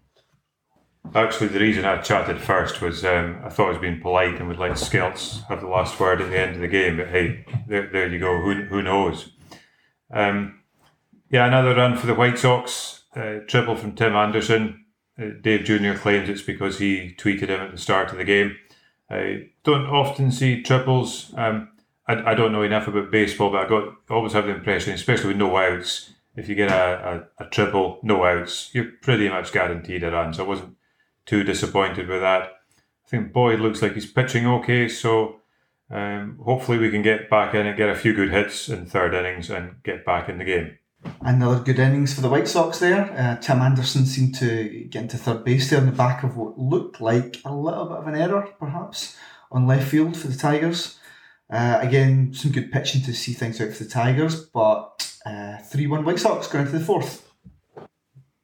Actually, 1.13 1.47
the 1.47 1.59
reason 1.59 1.83
I 1.83 2.01
chatted 2.01 2.39
first 2.39 2.81
was 2.81 3.03
um, 3.03 3.41
I 3.43 3.49
thought 3.49 3.67
I 3.67 3.71
was 3.71 3.79
being 3.79 3.99
polite 3.99 4.39
and 4.39 4.47
would 4.47 4.59
let 4.59 4.77
Skelts 4.77 5.41
have 5.49 5.61
the 5.61 5.67
last 5.67 5.99
word 5.99 6.21
at 6.21 6.29
the 6.29 6.39
end 6.39 6.55
of 6.55 6.61
the 6.61 6.67
game. 6.67 6.97
But 6.97 7.09
hey, 7.09 7.45
there, 7.67 7.89
there 7.91 8.07
you 8.07 8.19
go. 8.19 8.39
Who, 8.41 8.63
who 8.63 8.81
knows? 8.81 9.29
Um, 10.11 10.61
yeah, 11.29 11.45
another 11.45 11.75
run 11.75 11.97
for 11.97 12.07
the 12.07 12.15
White 12.15 12.39
Sox. 12.39 13.03
Uh, 13.15 13.39
triple 13.47 13.75
from 13.75 13.93
Tim 13.93 14.15
Anderson. 14.15 14.85
Uh, 15.21 15.29
Dave 15.41 15.65
Jr. 15.65 15.93
claims 15.93 16.29
it's 16.29 16.41
because 16.41 16.79
he 16.79 17.13
tweeted 17.17 17.49
him 17.49 17.59
at 17.59 17.71
the 17.71 17.77
start 17.77 18.11
of 18.11 18.17
the 18.17 18.23
game. 18.23 18.55
I 19.09 19.49
don't 19.63 19.85
often 19.85 20.31
see 20.31 20.61
triples. 20.61 21.33
Um, 21.35 21.69
I, 22.07 22.31
I 22.31 22.33
don't 22.35 22.51
know 22.51 22.63
enough 22.63 22.87
about 22.87 23.11
baseball, 23.11 23.51
but 23.51 23.65
I 23.65 23.67
got 23.67 23.95
always 24.09 24.33
have 24.33 24.45
the 24.45 24.55
impression, 24.55 24.93
especially 24.93 25.29
with 25.29 25.37
no 25.37 25.55
outs, 25.57 26.11
if 26.37 26.47
you 26.47 26.55
get 26.55 26.71
a, 26.71 27.25
a, 27.39 27.43
a, 27.45 27.49
triple, 27.49 27.99
no 28.03 28.23
outs, 28.23 28.69
you're 28.71 28.91
pretty 29.01 29.27
much 29.27 29.51
guaranteed 29.51 30.03
a 30.03 30.11
run. 30.11 30.33
So 30.33 30.45
I 30.45 30.47
wasn't 30.47 30.75
too 31.25 31.43
disappointed 31.43 32.07
with 32.07 32.21
that. 32.21 32.43
I 32.43 33.09
think 33.09 33.33
Boyd 33.33 33.59
looks 33.59 33.81
like 33.81 33.93
he's 33.93 34.09
pitching 34.09 34.45
okay, 34.45 34.87
so 34.87 35.41
um, 35.89 36.37
hopefully 36.43 36.77
we 36.77 36.91
can 36.91 37.01
get 37.01 37.29
back 37.29 37.55
in 37.55 37.65
and 37.65 37.75
get 37.75 37.89
a 37.89 37.95
few 37.95 38.13
good 38.13 38.29
hits 38.29 38.69
in 38.69 38.85
third 38.85 39.13
innings 39.13 39.49
and 39.49 39.81
get 39.83 40.05
back 40.05 40.29
in 40.29 40.37
the 40.37 40.45
game. 40.45 40.77
Another 41.21 41.63
good 41.63 41.79
innings 41.79 42.13
for 42.13 42.21
the 42.21 42.29
White 42.29 42.47
Sox 42.47 42.79
there. 42.79 43.11
Uh, 43.17 43.37
Tim 43.37 43.61
Anderson 43.61 44.05
seemed 44.05 44.35
to 44.35 44.85
get 44.89 45.03
into 45.03 45.17
third 45.17 45.43
base 45.43 45.69
there 45.69 45.79
on 45.79 45.85
the 45.85 45.91
back 45.91 46.23
of 46.23 46.37
what 46.37 46.59
looked 46.59 47.01
like 47.01 47.41
a 47.45 47.53
little 47.53 47.85
bit 47.85 47.97
of 47.97 48.07
an 48.07 48.15
error, 48.15 48.49
perhaps, 48.59 49.15
on 49.51 49.65
left 49.65 49.87
field 49.87 50.15
for 50.15 50.27
the 50.27 50.37
Tigers. 50.37 50.99
Uh, 51.49 51.79
again, 51.81 52.33
some 52.33 52.51
good 52.51 52.71
pitching 52.71 53.01
to 53.03 53.13
see 53.13 53.33
things 53.33 53.61
out 53.61 53.71
for 53.71 53.83
the 53.83 53.89
Tigers, 53.89 54.45
but 54.45 55.15
uh, 55.25 55.57
3 55.57 55.87
1 55.87 56.05
White 56.05 56.19
Sox 56.19 56.47
going 56.47 56.65
into 56.65 56.77
the 56.77 56.83
fourth. 56.83 57.29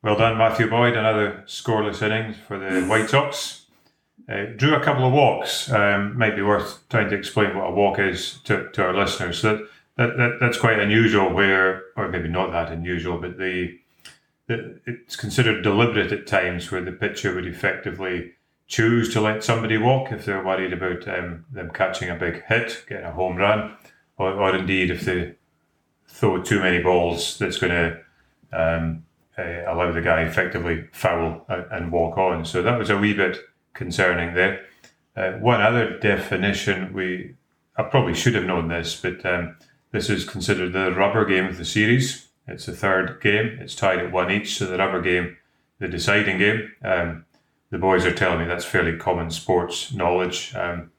Well 0.01 0.17
done, 0.17 0.37
Matthew 0.37 0.69
Boyd. 0.69 0.95
Another 0.95 1.43
scoreless 1.47 2.01
innings 2.01 2.35
for 2.47 2.57
the 2.57 2.85
White 2.87 3.09
Sox. 3.09 3.65
Uh, 4.27 4.45
drew 4.55 4.75
a 4.75 4.83
couple 4.83 5.05
of 5.05 5.13
walks. 5.13 5.71
Um, 5.71 6.17
might 6.17 6.35
be 6.35 6.41
worth 6.41 6.87
trying 6.89 7.09
to 7.09 7.15
explain 7.15 7.57
what 7.57 7.69
a 7.69 7.71
walk 7.71 7.99
is 7.99 8.39
to, 8.45 8.69
to 8.71 8.83
our 8.83 8.95
listeners. 8.95 9.41
That, 9.41 9.67
that, 9.97 10.17
that 10.17 10.37
that's 10.39 10.57
quite 10.57 10.79
unusual. 10.79 11.33
Where, 11.33 11.83
or 11.97 12.07
maybe 12.09 12.29
not 12.29 12.51
that 12.51 12.71
unusual, 12.71 13.17
but 13.17 13.37
the, 13.37 13.79
the 14.47 14.79
it's 14.85 15.15
considered 15.15 15.61
deliberate 15.61 16.11
at 16.11 16.27
times, 16.27 16.71
where 16.71 16.83
the 16.83 16.91
pitcher 16.91 17.35
would 17.35 17.47
effectively 17.47 18.33
choose 18.67 19.13
to 19.13 19.21
let 19.21 19.43
somebody 19.43 19.77
walk 19.77 20.11
if 20.11 20.25
they're 20.25 20.43
worried 20.43 20.73
about 20.73 21.07
um, 21.07 21.45
them 21.51 21.69
catching 21.73 22.09
a 22.09 22.15
big 22.15 22.43
hit, 22.45 22.85
getting 22.87 23.05
a 23.05 23.11
home 23.11 23.37
run, 23.37 23.75
or, 24.17 24.33
or 24.33 24.55
indeed 24.55 24.89
if 24.89 25.01
they 25.01 25.35
throw 26.07 26.41
too 26.41 26.59
many 26.59 26.81
balls 26.81 27.37
that's 27.37 27.57
going 27.57 27.71
to 27.71 27.99
um, 28.53 29.05
uh, 29.37 29.71
allow 29.71 29.91
the 29.91 30.01
guy 30.01 30.21
effectively 30.21 30.85
foul 30.91 31.45
and 31.49 31.91
walk 31.91 32.17
on. 32.17 32.45
So 32.45 32.61
that 32.61 32.77
was 32.77 32.89
a 32.89 32.97
wee 32.97 33.13
bit 33.13 33.37
concerning 33.73 34.33
there. 34.35 34.65
Uh, 35.15 35.33
one 35.33 35.61
other 35.61 35.99
definition 35.99 36.93
we 36.93 37.35
I 37.75 37.83
probably 37.83 38.13
should 38.13 38.35
have 38.35 38.45
known 38.45 38.67
this, 38.67 38.99
but 38.99 39.25
um, 39.25 39.55
this 39.91 40.09
is 40.09 40.25
considered 40.25 40.73
the 40.73 40.91
rubber 40.91 41.25
game 41.25 41.45
of 41.45 41.57
the 41.57 41.65
series. 41.65 42.27
It's 42.47 42.65
the 42.65 42.75
third 42.75 43.19
game. 43.21 43.57
It's 43.61 43.75
tied 43.75 43.99
at 43.99 44.11
one 44.11 44.31
each. 44.31 44.57
So 44.57 44.65
the 44.65 44.77
rubber 44.77 45.01
game, 45.01 45.37
the 45.79 45.87
deciding 45.87 46.37
game. 46.37 46.71
Um, 46.83 47.25
the 47.73 47.79
boys 47.79 48.05
are 48.05 48.13
telling 48.13 48.37
me 48.37 48.45
that's 48.45 48.63
fairly 48.63 48.95
common 48.95 49.31
sports 49.31 49.91
knowledge. 49.91 50.53
Um, 50.55 50.91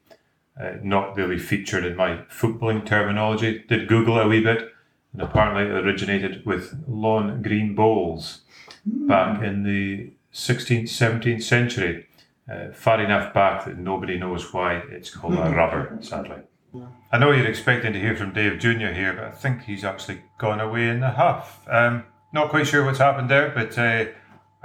uh, 0.59 0.73
not 0.83 1.15
really 1.15 1.37
featured 1.37 1.85
in 1.85 1.95
my 1.95 2.17
footballing 2.29 2.85
terminology. 2.85 3.63
Did 3.69 3.87
Google 3.87 4.19
a 4.19 4.27
wee 4.27 4.41
bit 4.41 4.73
and 5.13 5.21
apparently 5.21 5.63
it 5.63 5.71
originated 5.71 6.45
with 6.45 6.77
lawn 6.85 7.41
green 7.41 7.75
bowls 7.75 8.41
mm. 8.87 9.07
back 9.07 9.41
in 9.41 9.63
the 9.63 10.11
16th, 10.33 10.83
17th 10.83 11.43
century. 11.43 12.07
Uh, 12.51 12.71
far 12.73 13.01
enough 13.01 13.33
back 13.33 13.63
that 13.65 13.77
nobody 13.77 14.19
knows 14.19 14.53
why 14.53 14.75
it's 14.91 15.09
called 15.09 15.33
a 15.33 15.47
hmm. 15.47 15.55
rubber, 15.55 15.97
sadly. 16.01 16.37
I 17.11 17.17
know 17.17 17.31
you're 17.31 17.47
expecting 17.47 17.93
to 17.93 17.99
hear 17.99 18.15
from 18.15 18.33
Dave 18.33 18.59
Jr. 18.59 18.91
here, 18.93 19.13
but 19.13 19.23
I 19.23 19.31
think 19.31 19.63
he's 19.63 19.83
actually 19.83 20.21
gone 20.37 20.59
away 20.59 20.89
in 20.89 20.99
the 20.99 21.09
huff. 21.09 21.65
Um, 21.67 22.03
not 22.33 22.49
quite 22.49 22.67
sure 22.67 22.85
what's 22.85 22.99
happened 22.99 23.31
there, 23.31 23.49
but 23.49 23.75
uh, 23.79 24.05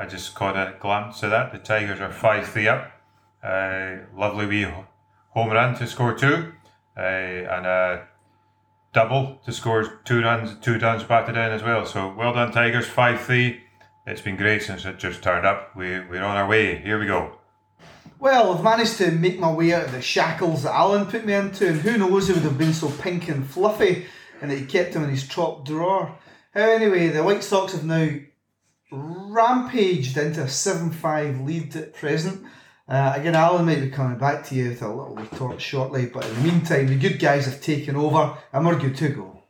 I 0.01 0.07
just 0.07 0.35
caught 0.35 0.57
a 0.57 0.77
glance 0.81 1.23
of 1.23 1.31
that. 1.31 1.53
The 1.53 1.59
Tigers 1.59 2.01
are 2.01 2.11
5 2.11 2.49
3 2.49 2.69
up. 2.69 2.93
Uh, 3.45 3.97
lovely 4.17 4.47
wee 4.47 4.67
home 5.29 5.51
run 5.51 5.77
to 5.77 5.87
score 5.87 6.15
two. 6.15 6.55
Uh, 6.97 7.01
and 7.01 7.67
a 7.67 8.09
double 8.95 9.39
to 9.45 9.53
score 9.53 10.01
two 10.07 10.23
runs, 10.23 10.57
two 10.63 10.79
runs 10.79 11.05
batted 11.05 11.37
in 11.37 11.53
as 11.53 11.63
well. 11.63 11.85
So 11.85 12.15
well 12.17 12.33
done, 12.33 12.51
Tigers, 12.51 12.87
5 12.87 13.21
3. 13.21 13.61
It's 14.07 14.23
been 14.23 14.37
great 14.37 14.63
since 14.63 14.87
it 14.87 14.99
just 14.99 15.23
turned 15.23 15.45
up. 15.45 15.77
We, 15.77 16.01
we're 16.01 16.25
on 16.25 16.39
our 16.39 16.49
way. 16.49 16.79
Here 16.79 16.99
we 16.99 17.05
go. 17.05 17.37
Well, 18.19 18.55
I've 18.55 18.65
managed 18.65 18.97
to 18.99 19.11
make 19.11 19.39
my 19.39 19.53
way 19.53 19.75
out 19.75 19.85
of 19.85 19.93
the 19.93 20.01
shackles 20.01 20.63
that 20.63 20.75
Alan 20.75 21.07
put 21.07 21.27
me 21.27 21.35
into, 21.35 21.69
and 21.69 21.81
who 21.81 21.99
knows 21.99 22.31
it 22.31 22.37
would 22.37 22.43
have 22.45 22.57
been 22.57 22.73
so 22.73 22.89
pink 22.89 23.29
and 23.29 23.47
fluffy 23.47 24.07
and 24.41 24.51
that 24.51 24.57
he 24.57 24.65
kept 24.65 24.95
them 24.95 25.05
in 25.05 25.11
his 25.11 25.29
top 25.29 25.67
drawer. 25.67 26.17
Anyway, 26.55 27.09
the 27.09 27.23
White 27.23 27.45
Sox 27.45 27.75
have 27.75 27.85
now 27.85 28.09
rampaged 28.91 30.17
into 30.17 30.43
a 30.43 30.49
7 30.49 30.91
5 30.91 31.41
lead 31.41 31.75
at 31.77 31.95
present. 31.95 32.45
Uh, 32.89 33.13
again, 33.15 33.37
Alan 33.37 33.65
might 33.67 33.81
be 33.81 33.91
coming 33.91 34.19
back 34.19 34.45
to 34.47 34.55
you 34.55 34.71
with 34.71 34.83
a 34.83 34.89
little 34.89 35.15
retort 35.15 35.61
shortly, 35.61 36.07
but 36.07 36.27
in 36.27 36.35
the 36.35 36.41
meantime, 36.41 36.89
the 36.89 36.97
good 36.97 37.21
guys 37.21 37.45
have 37.45 37.61
taken 37.61 37.95
over 37.95 38.37
and 38.53 38.67
we're 38.67 38.79
good 38.79 38.97
to 38.97 39.09
go. 39.09 39.43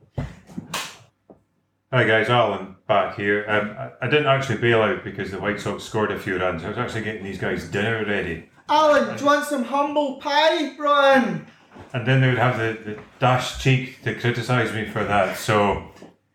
Hi 1.93 2.05
guys, 2.05 2.28
Alan 2.28 2.76
back 2.86 3.16
here. 3.16 3.45
Um, 3.49 3.74
I, 3.78 4.07
I, 4.07 4.11
didn't 4.11 4.26
actually 4.26 4.59
bail 4.59 4.82
out 4.82 5.03
because 5.03 5.30
the 5.30 5.41
White 5.41 5.61
Sox 5.61 5.82
scored 5.82 6.12
a 6.12 6.18
few 6.18 6.38
runs. 6.38 6.62
I 6.62 6.68
was 6.68 6.78
actually 6.78 7.03
getting 7.03 7.24
these 7.24 7.38
guys 7.38 7.68
dinner 7.68 8.05
ready. 8.05 8.49
Alan, 8.68 9.16
do 9.16 9.20
you 9.20 9.26
want 9.26 9.47
some 9.47 9.64
humble 9.64 10.20
pie, 10.20 10.74
Brian? 10.76 11.47
And 11.93 12.07
then 12.07 12.20
they 12.20 12.28
would 12.28 12.38
have 12.38 12.59
the, 12.59 12.78
the 12.84 12.99
dash 13.18 13.61
cheek 13.61 14.03
to 14.03 14.14
criticise 14.14 14.72
me 14.72 14.86
for 14.86 15.03
that. 15.03 15.36
So 15.36 15.91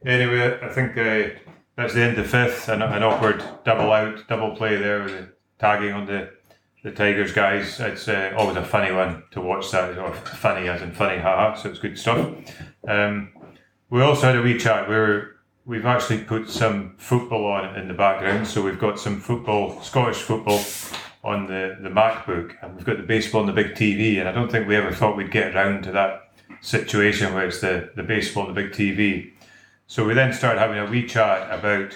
Anyway, 0.06 0.60
I 0.62 0.70
think 0.70 0.96
uh, 0.98 1.45
that's 1.76 1.94
the 1.94 2.02
end 2.02 2.18
of 2.18 2.28
fifth. 2.28 2.70
An, 2.70 2.82
an 2.82 3.04
awkward 3.04 3.44
double 3.64 3.92
out, 3.92 4.28
double 4.28 4.56
play 4.56 4.78
there 4.78 5.04
with 5.04 5.12
the 5.12 5.30
tagging 5.60 5.94
on 5.94 6.06
the 6.06 6.32
the 6.84 6.92
Tigers 6.92 7.34
guys. 7.34 7.80
It's 7.80 8.08
uh, 8.08 8.34
always 8.38 8.58
a 8.58 8.64
funny 8.64 8.92
one 8.92 9.24
to 9.32 9.42
watch 9.42 9.72
that, 9.72 9.98
or 9.98 10.14
funny 10.14 10.68
as 10.68 10.84
in 10.84 10.92
funny, 10.92 11.20
haha. 11.20 11.56
So 11.56 11.70
it's 11.70 11.80
good 11.80 11.98
stuff. 11.98 12.32
Um, 12.88 13.32
we 13.90 14.02
also 14.02 14.28
had 14.28 14.36
a 14.36 14.42
wee 14.42 14.60
chat. 14.60 14.88
We're 14.88 15.36
we've 15.66 15.86
actually 15.86 16.20
put 16.20 16.50
some 16.50 16.96
football 16.98 17.46
on 17.46 17.76
in 17.76 17.88
the 17.88 17.94
background. 17.94 18.48
So 18.48 18.62
we've 18.62 18.80
got 18.80 19.00
some 19.00 19.20
football, 19.20 19.82
Scottish 19.82 20.18
football, 20.18 20.62
on 21.26 21.48
the 21.48 21.78
the 21.82 21.90
MacBook, 21.90 22.54
and 22.62 22.76
we've 22.76 22.86
got 22.86 22.98
the 22.98 23.04
baseball 23.04 23.42
on 23.42 23.48
the 23.48 23.54
big 23.54 23.74
TV. 23.74 24.20
And 24.20 24.30
I 24.30 24.32
don't 24.32 24.50
think 24.50 24.68
we 24.68 24.76
ever 24.76 24.92
thought 24.92 25.18
we'd 25.18 25.32
get 25.32 25.56
around 25.56 25.84
to 25.84 25.92
that 25.92 26.32
situation 26.62 27.34
where 27.34 27.48
it's 27.48 27.62
the 27.62 27.90
the 27.96 28.04
baseball 28.04 28.48
on 28.48 28.54
the 28.54 28.62
big 28.62 28.72
TV. 28.72 29.32
So 29.88 30.06
we 30.06 30.16
then 30.16 30.34
started 30.34 30.60
having 30.60 30.80
a 30.80 30.86
wee 30.86 31.08
chat 31.08 31.52
about 31.52 31.96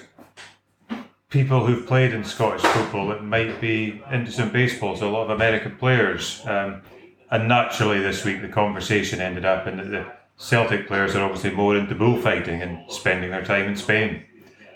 people 1.29 1.65
who've 1.65 1.87
played 1.87 2.13
in 2.13 2.23
Scottish 2.23 2.61
football 2.61 3.07
that 3.07 3.23
might 3.23 3.59
be 3.59 4.01
into 4.11 4.31
some 4.31 4.51
baseball, 4.51 4.95
so 4.95 5.09
a 5.09 5.11
lot 5.11 5.23
of 5.23 5.31
American 5.31 5.75
players. 5.75 6.41
Um, 6.45 6.83
and 7.31 7.47
naturally, 7.47 7.99
this 7.99 8.23
week 8.23 8.41
the 8.41 8.47
conversation 8.47 9.19
ended 9.21 9.45
up 9.45 9.67
in 9.67 9.77
that 9.77 9.89
the 9.89 10.05
Celtic 10.37 10.87
players 10.87 11.15
are 11.15 11.23
obviously 11.23 11.51
more 11.51 11.75
into 11.75 11.95
bullfighting 11.95 12.61
and 12.61 12.91
spending 12.91 13.31
their 13.31 13.43
time 13.43 13.65
in 13.65 13.75
Spain. 13.75 14.23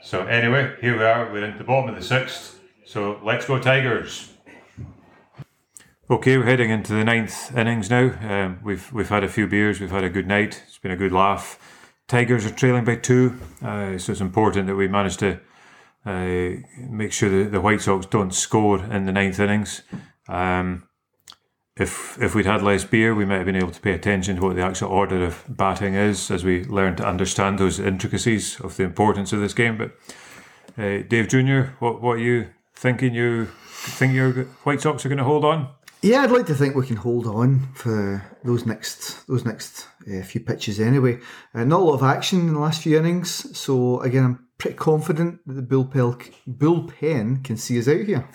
So, 0.01 0.26
anyway, 0.26 0.76
here 0.82 0.97
we 0.97 1.03
are, 1.03 1.32
we're 1.32 1.45
into 1.45 1.59
the 1.59 1.64
bottom 1.64 1.89
of 1.89 1.95
the 1.95 2.05
sixth. 2.05 2.59
So, 2.86 3.20
let's 3.24 3.45
go, 3.45 3.59
Tigers. 3.59 4.34
Okay, 6.09 6.38
we're 6.38 6.45
heading 6.45 6.70
into 6.70 6.93
the 6.93 7.05
ninth 7.05 7.55
innings 7.55 7.89
now. 7.89 8.11
Um, 8.22 8.59
we've 8.61 8.91
we've 8.91 9.07
had 9.07 9.24
a 9.24 9.30
few 9.30 9.47
beers, 9.47 9.80
we've 9.80 9.89
had 9.89 10.03
a 10.03 10.09
good 10.09 10.28
night. 10.28 10.61
It's 10.68 10.78
been 10.78 10.91
a 10.91 10.97
good 10.97 11.14
laugh. 11.14 11.57
Tigers 12.08 12.45
are 12.45 12.51
trailing 12.51 12.86
by 12.86 12.95
two, 12.95 13.39
uh, 13.62 13.97
so 13.97 14.12
it's 14.12 14.22
important 14.22 14.68
that 14.68 14.76
we 14.76 14.88
manage 14.88 15.18
to 15.18 15.39
uh, 16.06 16.58
make 16.89 17.14
sure 17.14 17.43
that 17.43 17.51
the 17.51 17.62
White 17.62 17.82
Sox 17.82 18.06
don't 18.06 18.34
score 18.34 18.84
in 18.84 19.06
the 19.06 19.12
ninth 19.12 19.39
innings. 19.39 19.84
Um, 20.28 20.88
if 21.76 22.22
if 22.22 22.36
we'd 22.36 22.45
had 22.45 22.62
less 22.62 22.84
beer, 22.84 23.16
we 23.16 23.26
might 23.26 23.38
have 23.38 23.45
been 23.45 23.56
able 23.56 23.72
to 23.72 23.82
pay 23.82 23.93
attention 23.93 24.36
to 24.36 24.41
what 24.43 24.56
the 24.56 24.62
actual 24.62 24.89
order 24.89 25.24
of 25.24 25.43
batting 25.47 25.95
is 25.95 26.30
as 26.30 26.43
we 26.43 26.66
learn 26.66 26.95
to 26.97 27.08
understand 27.08 27.58
those 27.58 27.80
intricacies 27.80 28.60
of 28.60 28.78
the 28.78 28.84
importance 28.84 29.34
of 29.34 29.39
this 29.39 29.54
game. 29.54 29.78
But 29.78 29.91
uh, 30.78 31.04
Dave 31.08 31.30
Junior, 31.30 31.76
what 31.80 32.01
what 32.01 32.18
are 32.18 32.20
you 32.20 32.49
thinking? 32.76 33.16
You 33.16 33.47
think 33.72 34.14
your 34.14 34.32
White 34.66 34.82
Sox 34.82 35.06
are 35.06 35.10
going 35.10 35.18
to 35.18 35.24
hold 35.24 35.45
on? 35.45 35.70
Yeah, 36.04 36.24
I'd 36.24 36.32
like 36.32 36.47
to 36.47 36.54
think 36.54 36.76
we 36.76 36.86
can 36.86 36.97
hold 36.97 37.26
on 37.26 37.70
for 37.76 38.22
those 38.43 38.66
next 38.66 39.26
those 39.28 39.45
next 39.45 39.88
uh, 40.06 40.22
few 40.22 40.41
pitches 40.41 40.78
anyway. 40.82 41.20
Uh, 41.56 41.64
not 41.64 41.80
a 41.80 41.84
lot 41.84 41.93
of 41.93 42.04
action 42.04 42.41
in 42.41 42.54
the 42.54 42.60
last 42.60 42.82
few 42.82 42.97
innings, 42.97 43.58
so 43.58 44.01
again, 44.01 44.26
I'm 44.26 44.47
pretty 44.58 44.76
confident 44.76 45.39
that 45.47 45.54
the 45.54 45.62
bullpen, 45.62 46.34
bullpen 46.45 47.41
can 47.45 47.56
see 47.56 47.80
us 47.80 47.88
out 47.88 48.01
here. 48.01 48.28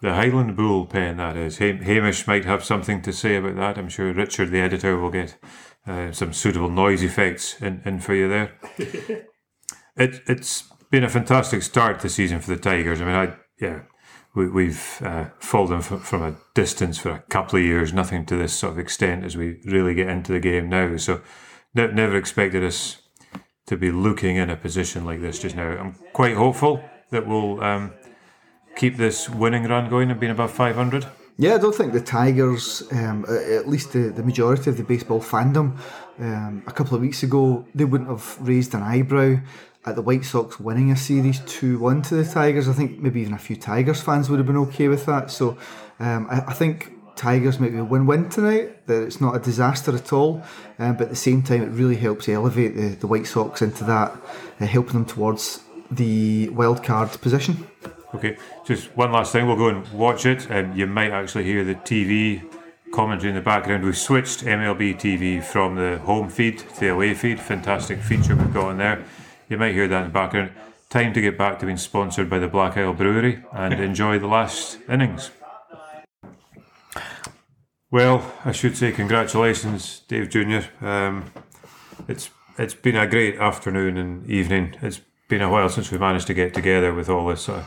The 0.00 0.12
Highland 0.12 0.58
bullpen, 0.58 1.18
that 1.18 1.36
is. 1.36 1.58
Hamish 1.58 2.26
might 2.26 2.46
have 2.46 2.64
something 2.64 3.00
to 3.02 3.12
say 3.12 3.36
about 3.36 3.54
that. 3.58 3.78
I'm 3.78 3.88
sure 3.88 4.12
Richard, 4.12 4.50
the 4.50 4.60
editor, 4.60 4.98
will 4.98 5.12
get 5.12 5.38
uh, 5.86 6.10
some 6.10 6.32
suitable 6.32 6.68
noise 6.68 7.04
effects 7.04 7.62
in, 7.62 7.80
in 7.84 8.00
for 8.00 8.14
you 8.14 8.28
there. 8.28 8.58
it, 9.96 10.20
it's 10.26 10.64
been 10.90 11.04
a 11.04 11.08
fantastic 11.08 11.62
start 11.62 12.00
to 12.00 12.08
the 12.08 12.08
season 12.08 12.40
for 12.40 12.50
the 12.50 12.60
Tigers. 12.60 13.00
I 13.00 13.04
mean, 13.04 13.14
I 13.14 13.36
yeah, 13.60 13.82
we, 14.34 14.66
have 14.66 15.02
uh, 15.02 15.24
followed 15.38 15.68
them 15.68 15.82
from, 15.82 16.00
from, 16.00 16.22
a 16.22 16.34
distance 16.54 16.98
for 16.98 17.10
a 17.10 17.20
couple 17.20 17.58
of 17.58 17.64
years, 17.64 17.92
nothing 17.92 18.26
to 18.26 18.36
this 18.36 18.52
sort 18.52 18.72
of 18.72 18.78
extent 18.78 19.24
as 19.24 19.36
we 19.36 19.60
really 19.64 19.94
get 19.94 20.08
into 20.08 20.32
the 20.32 20.40
game 20.40 20.68
now. 20.68 20.96
So, 20.96 21.20
ne- 21.74 21.92
never 21.92 22.16
expected 22.16 22.64
us 22.64 22.98
to 23.66 23.76
be 23.76 23.90
looking 23.90 24.36
in 24.36 24.50
a 24.50 24.56
position 24.56 25.04
like 25.04 25.20
this 25.20 25.38
just 25.38 25.56
now. 25.56 25.68
I'm 25.68 25.94
quite 26.12 26.36
hopeful 26.36 26.82
that 27.10 27.26
we'll 27.26 27.62
um, 27.62 27.92
keep 28.76 28.96
this 28.96 29.30
winning 29.30 29.64
run 29.64 29.88
going 29.88 30.10
and 30.10 30.18
being 30.18 30.32
above 30.32 30.50
500. 30.50 31.06
Yeah, 31.36 31.54
I 31.54 31.58
don't 31.58 31.74
think 31.74 31.92
the 31.92 32.00
Tigers, 32.00 32.84
um, 32.92 33.24
at 33.28 33.68
least 33.68 33.92
the, 33.92 34.10
the 34.10 34.22
majority 34.22 34.70
of 34.70 34.76
the 34.76 34.84
baseball 34.84 35.20
fandom, 35.20 35.78
um, 36.20 36.62
a 36.66 36.72
couple 36.72 36.94
of 36.94 37.00
weeks 37.00 37.24
ago, 37.24 37.66
they 37.74 37.84
wouldn't 37.84 38.08
have 38.08 38.38
raised 38.40 38.74
an 38.74 38.82
eyebrow 38.82 39.38
at 39.86 39.96
the 39.96 40.02
White 40.02 40.24
Sox 40.24 40.58
winning 40.58 40.90
a 40.90 40.96
series 40.96 41.40
2 41.40 41.78
1 41.78 42.02
to 42.02 42.16
the 42.16 42.24
Tigers. 42.24 42.68
I 42.68 42.72
think 42.72 43.00
maybe 43.00 43.20
even 43.20 43.34
a 43.34 43.38
few 43.38 43.56
Tigers 43.56 44.00
fans 44.00 44.30
would 44.30 44.38
have 44.38 44.46
been 44.46 44.56
okay 44.56 44.88
with 44.88 45.06
that. 45.06 45.30
So 45.30 45.58
um, 46.00 46.26
I, 46.30 46.44
I, 46.46 46.52
think 46.54 46.92
Tigers 47.16 47.60
might 47.60 47.72
be 47.72 47.78
a 47.78 47.84
win 47.84 48.06
win 48.06 48.28
tonight, 48.28 48.86
that 48.86 49.02
it's 49.02 49.20
not 49.20 49.36
a 49.36 49.38
disaster 49.38 49.94
at 49.94 50.12
all. 50.12 50.42
Um, 50.78 50.96
but 50.96 51.04
at 51.04 51.10
the 51.10 51.16
same 51.16 51.42
time, 51.42 51.62
it 51.62 51.68
really 51.68 51.96
helps 51.96 52.28
elevate 52.28 52.74
the, 52.74 52.88
the 52.96 53.06
White 53.06 53.26
Sox 53.26 53.62
into 53.62 53.84
that, 53.84 54.16
uh, 54.60 54.66
helping 54.66 54.94
them 54.94 55.04
towards 55.04 55.60
the 55.90 56.48
wild 56.50 56.82
card 56.82 57.10
position. 57.20 57.66
Okay, 58.14 58.38
just 58.64 58.96
one 58.96 59.12
last 59.12 59.32
thing. 59.32 59.46
We'll 59.46 59.56
go 59.56 59.68
and 59.68 59.86
watch 59.88 60.24
it. 60.24 60.50
Um, 60.50 60.76
you 60.76 60.86
might 60.86 61.10
actually 61.10 61.44
hear 61.44 61.64
the 61.64 61.74
TV 61.74 62.42
commentary 62.92 63.30
in 63.30 63.34
the 63.34 63.42
background. 63.42 63.84
We've 63.84 63.98
switched 63.98 64.44
MLB 64.44 64.94
TV 64.94 65.42
from 65.42 65.74
the 65.74 65.98
home 65.98 66.30
feed 66.30 66.60
to 66.60 66.80
the 66.80 66.88
away 66.88 67.12
feed. 67.14 67.40
Fantastic 67.40 67.98
feature 67.98 68.36
we've 68.36 68.54
got 68.54 68.70
in 68.70 68.78
there. 68.78 69.04
You 69.48 69.58
might 69.58 69.74
hear 69.74 69.88
that 69.88 69.98
in 69.98 70.08
the 70.08 70.12
background. 70.12 70.52
Time 70.88 71.12
to 71.12 71.20
get 71.20 71.36
back 71.36 71.58
to 71.58 71.66
being 71.66 71.78
sponsored 71.78 72.30
by 72.30 72.38
the 72.38 72.48
Black 72.48 72.76
Isle 72.76 72.94
Brewery 72.94 73.44
and 73.52 73.74
enjoy 73.74 74.18
the 74.18 74.26
last 74.26 74.78
innings. 74.88 75.30
Well, 77.90 78.32
I 78.44 78.52
should 78.52 78.76
say 78.76 78.92
congratulations, 78.92 80.00
Dave 80.08 80.28
Junior. 80.28 80.68
Um, 80.80 81.30
it's 82.08 82.30
it's 82.58 82.74
been 82.74 82.96
a 82.96 83.06
great 83.06 83.38
afternoon 83.38 83.96
and 83.96 84.28
evening. 84.28 84.76
It's 84.82 85.00
been 85.28 85.42
a 85.42 85.50
while 85.50 85.68
since 85.68 85.90
we 85.90 85.98
managed 85.98 86.26
to 86.28 86.34
get 86.34 86.54
together 86.54 86.94
with 86.94 87.08
all 87.08 87.26
this 87.28 87.48
uh, 87.48 87.64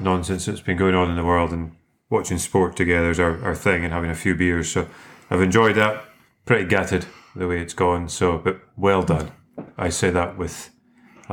nonsense 0.00 0.46
that's 0.46 0.60
been 0.60 0.76
going 0.76 0.94
on 0.94 1.10
in 1.10 1.16
the 1.16 1.24
world, 1.24 1.52
and 1.52 1.76
watching 2.10 2.38
sport 2.38 2.76
together 2.76 3.10
is 3.10 3.20
our, 3.20 3.42
our 3.44 3.54
thing, 3.54 3.84
and 3.84 3.92
having 3.92 4.10
a 4.10 4.14
few 4.14 4.34
beers. 4.34 4.70
So 4.70 4.88
I've 5.30 5.42
enjoyed 5.42 5.76
that. 5.76 6.04
Pretty 6.44 6.64
gutted 6.64 7.06
the 7.34 7.48
way 7.48 7.60
it's 7.60 7.74
gone. 7.74 8.08
So, 8.08 8.38
but 8.38 8.60
well 8.76 9.02
done. 9.02 9.30
I 9.78 9.88
say 9.88 10.10
that 10.10 10.36
with 10.36 10.70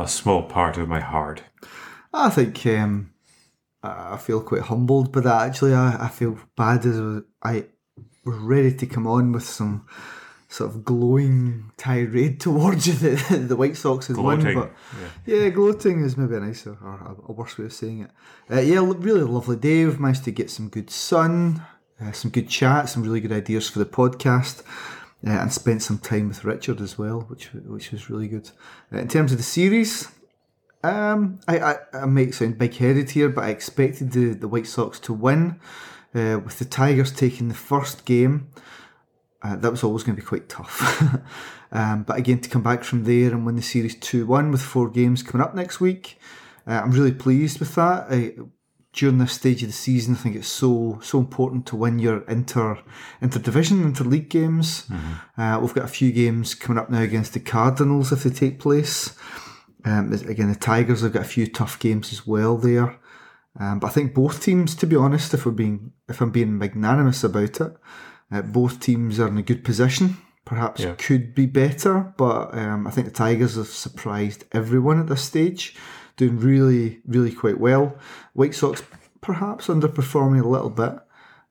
a 0.03 0.07
small 0.07 0.43
part 0.43 0.77
of 0.77 0.87
my 0.87 0.99
heart. 0.99 1.43
I 2.13 2.29
think 2.29 2.65
um, 2.65 3.13
I 3.83 4.17
feel 4.17 4.41
quite 4.41 4.63
humbled 4.63 5.11
by 5.11 5.21
that. 5.21 5.47
Actually, 5.47 5.73
I, 5.73 6.05
I 6.05 6.07
feel 6.09 6.37
bad 6.57 6.85
as 6.85 6.99
I 7.41 7.65
was 8.25 8.37
ready 8.37 8.73
to 8.75 8.85
come 8.85 9.07
on 9.07 9.31
with 9.31 9.43
some 9.43 9.87
sort 10.49 10.69
of 10.69 10.83
glowing 10.83 11.71
tirade 11.77 12.39
towards 12.41 12.85
you 12.85 12.93
that 12.93 13.47
the 13.47 13.55
White 13.55 13.77
Sox 13.77 14.07
has 14.07 14.17
gloating. 14.17 14.57
won. 14.57 14.69
But 14.69 15.01
yeah. 15.25 15.43
yeah. 15.43 15.49
gloating 15.49 16.03
is 16.03 16.17
maybe 16.17 16.35
a 16.35 16.41
nicer 16.41 16.77
or 16.83 17.17
a, 17.27 17.31
worse 17.31 17.57
way 17.57 17.65
of 17.65 17.73
saying 17.73 18.01
it. 18.01 18.11
Uh, 18.53 18.59
yeah, 18.59 18.79
really 18.79 19.21
lovely 19.21 19.55
day. 19.55 19.85
We've 19.85 19.99
managed 19.99 20.25
to 20.25 20.31
get 20.31 20.49
some 20.49 20.67
good 20.67 20.89
sun, 20.89 21.61
uh, 22.01 22.11
some 22.11 22.31
good 22.31 22.49
chat, 22.49 22.89
some 22.89 23.03
really 23.03 23.21
good 23.21 23.31
ideas 23.31 23.69
for 23.69 23.79
the 23.79 23.85
podcast 23.85 24.63
uh, 25.25 25.31
and 25.31 25.53
spent 25.53 25.83
some 25.83 25.99
time 25.99 26.27
with 26.27 26.43
Richard 26.43 26.81
as 26.81 26.97
well, 26.97 27.21
which 27.21 27.53
which 27.53 27.91
was 27.91 28.09
really 28.09 28.27
good. 28.27 28.49
Uh, 28.91 28.99
in 28.99 29.07
terms 29.07 29.31
of 29.31 29.37
the 29.37 29.43
series, 29.43 30.07
um, 30.83 31.39
I, 31.47 31.59
I, 31.59 31.75
I 31.93 32.05
might 32.05 32.33
sound 32.33 32.57
big 32.57 32.75
headed 32.75 33.11
here, 33.11 33.29
but 33.29 33.43
I 33.43 33.49
expected 33.49 34.11
the, 34.11 34.33
the 34.33 34.47
White 34.47 34.67
Sox 34.67 34.99
to 35.01 35.13
win, 35.13 35.59
uh, 36.15 36.39
with 36.43 36.59
the 36.59 36.65
Tigers 36.65 37.11
taking 37.11 37.47
the 37.47 37.53
first 37.53 38.05
game. 38.05 38.49
Uh, 39.43 39.55
that 39.55 39.71
was 39.71 39.83
always 39.83 40.03
going 40.03 40.15
to 40.15 40.21
be 40.21 40.27
quite 40.27 40.49
tough. 40.49 41.15
um, 41.71 42.03
but 42.03 42.17
again, 42.17 42.39
to 42.39 42.49
come 42.49 42.61
back 42.63 42.83
from 42.83 43.03
there 43.05 43.31
and 43.31 43.45
win 43.45 43.55
the 43.55 43.61
series 43.61 43.95
2 43.95 44.25
1 44.25 44.51
with 44.51 44.61
four 44.61 44.87
games 44.89 45.23
coming 45.23 45.45
up 45.45 45.55
next 45.55 45.79
week, 45.79 46.19
uh, 46.67 46.81
I'm 46.83 46.91
really 46.91 47.11
pleased 47.11 47.59
with 47.59 47.73
that. 47.75 48.07
I, 48.09 48.33
during 48.93 49.17
this 49.17 49.33
stage 49.33 49.61
of 49.63 49.69
the 49.69 49.73
season. 49.73 50.15
I 50.15 50.17
think 50.17 50.35
it's 50.35 50.47
so 50.47 50.99
so 51.01 51.19
important 51.19 51.65
to 51.67 51.75
win 51.75 51.99
your 51.99 52.21
inter 52.21 52.79
interdivision, 53.21 53.91
interleague 53.91 54.29
games. 54.29 54.85
Mm-hmm. 54.87 55.41
Uh, 55.41 55.59
we've 55.59 55.73
got 55.73 55.85
a 55.85 55.89
few 55.89 56.11
games 56.11 56.53
coming 56.53 56.77
up 56.77 56.89
now 56.89 57.01
against 57.01 57.33
the 57.33 57.39
Cardinals 57.39 58.11
if 58.11 58.23
they 58.23 58.29
take 58.29 58.59
place. 58.59 59.15
Um, 59.83 60.13
again, 60.13 60.49
the 60.49 60.59
Tigers 60.59 61.01
have 61.01 61.13
got 61.13 61.23
a 61.23 61.29
few 61.29 61.47
tough 61.47 61.79
games 61.79 62.11
as 62.11 62.27
well 62.27 62.57
there. 62.57 62.99
Um, 63.59 63.79
but 63.79 63.87
I 63.87 63.89
think 63.91 64.13
both 64.13 64.41
teams, 64.41 64.75
to 64.75 64.87
be 64.87 64.95
honest, 64.95 65.33
if 65.33 65.45
we're 65.45 65.51
being 65.51 65.91
if 66.07 66.21
I'm 66.21 66.31
being 66.31 66.57
magnanimous 66.57 67.23
about 67.23 67.61
it, 67.61 67.75
uh, 68.31 68.41
both 68.41 68.79
teams 68.79 69.19
are 69.19 69.27
in 69.27 69.37
a 69.37 69.43
good 69.43 69.63
position. 69.63 70.17
Perhaps 70.43 70.81
yeah. 70.81 70.95
could 70.97 71.35
be 71.35 71.45
better, 71.45 72.13
but 72.17 72.53
um, 72.57 72.87
I 72.87 72.91
think 72.91 73.07
the 73.07 73.13
Tigers 73.13 73.55
have 73.55 73.67
surprised 73.67 74.45
everyone 74.51 74.99
at 74.99 75.07
this 75.07 75.21
stage 75.21 75.75
doing 76.17 76.39
really, 76.39 77.01
really 77.05 77.31
quite 77.31 77.59
well. 77.59 77.97
White 78.33 78.55
Sox 78.55 78.83
perhaps 79.21 79.67
underperforming 79.67 80.43
a 80.43 80.47
little 80.47 80.69
bit, 80.69 80.93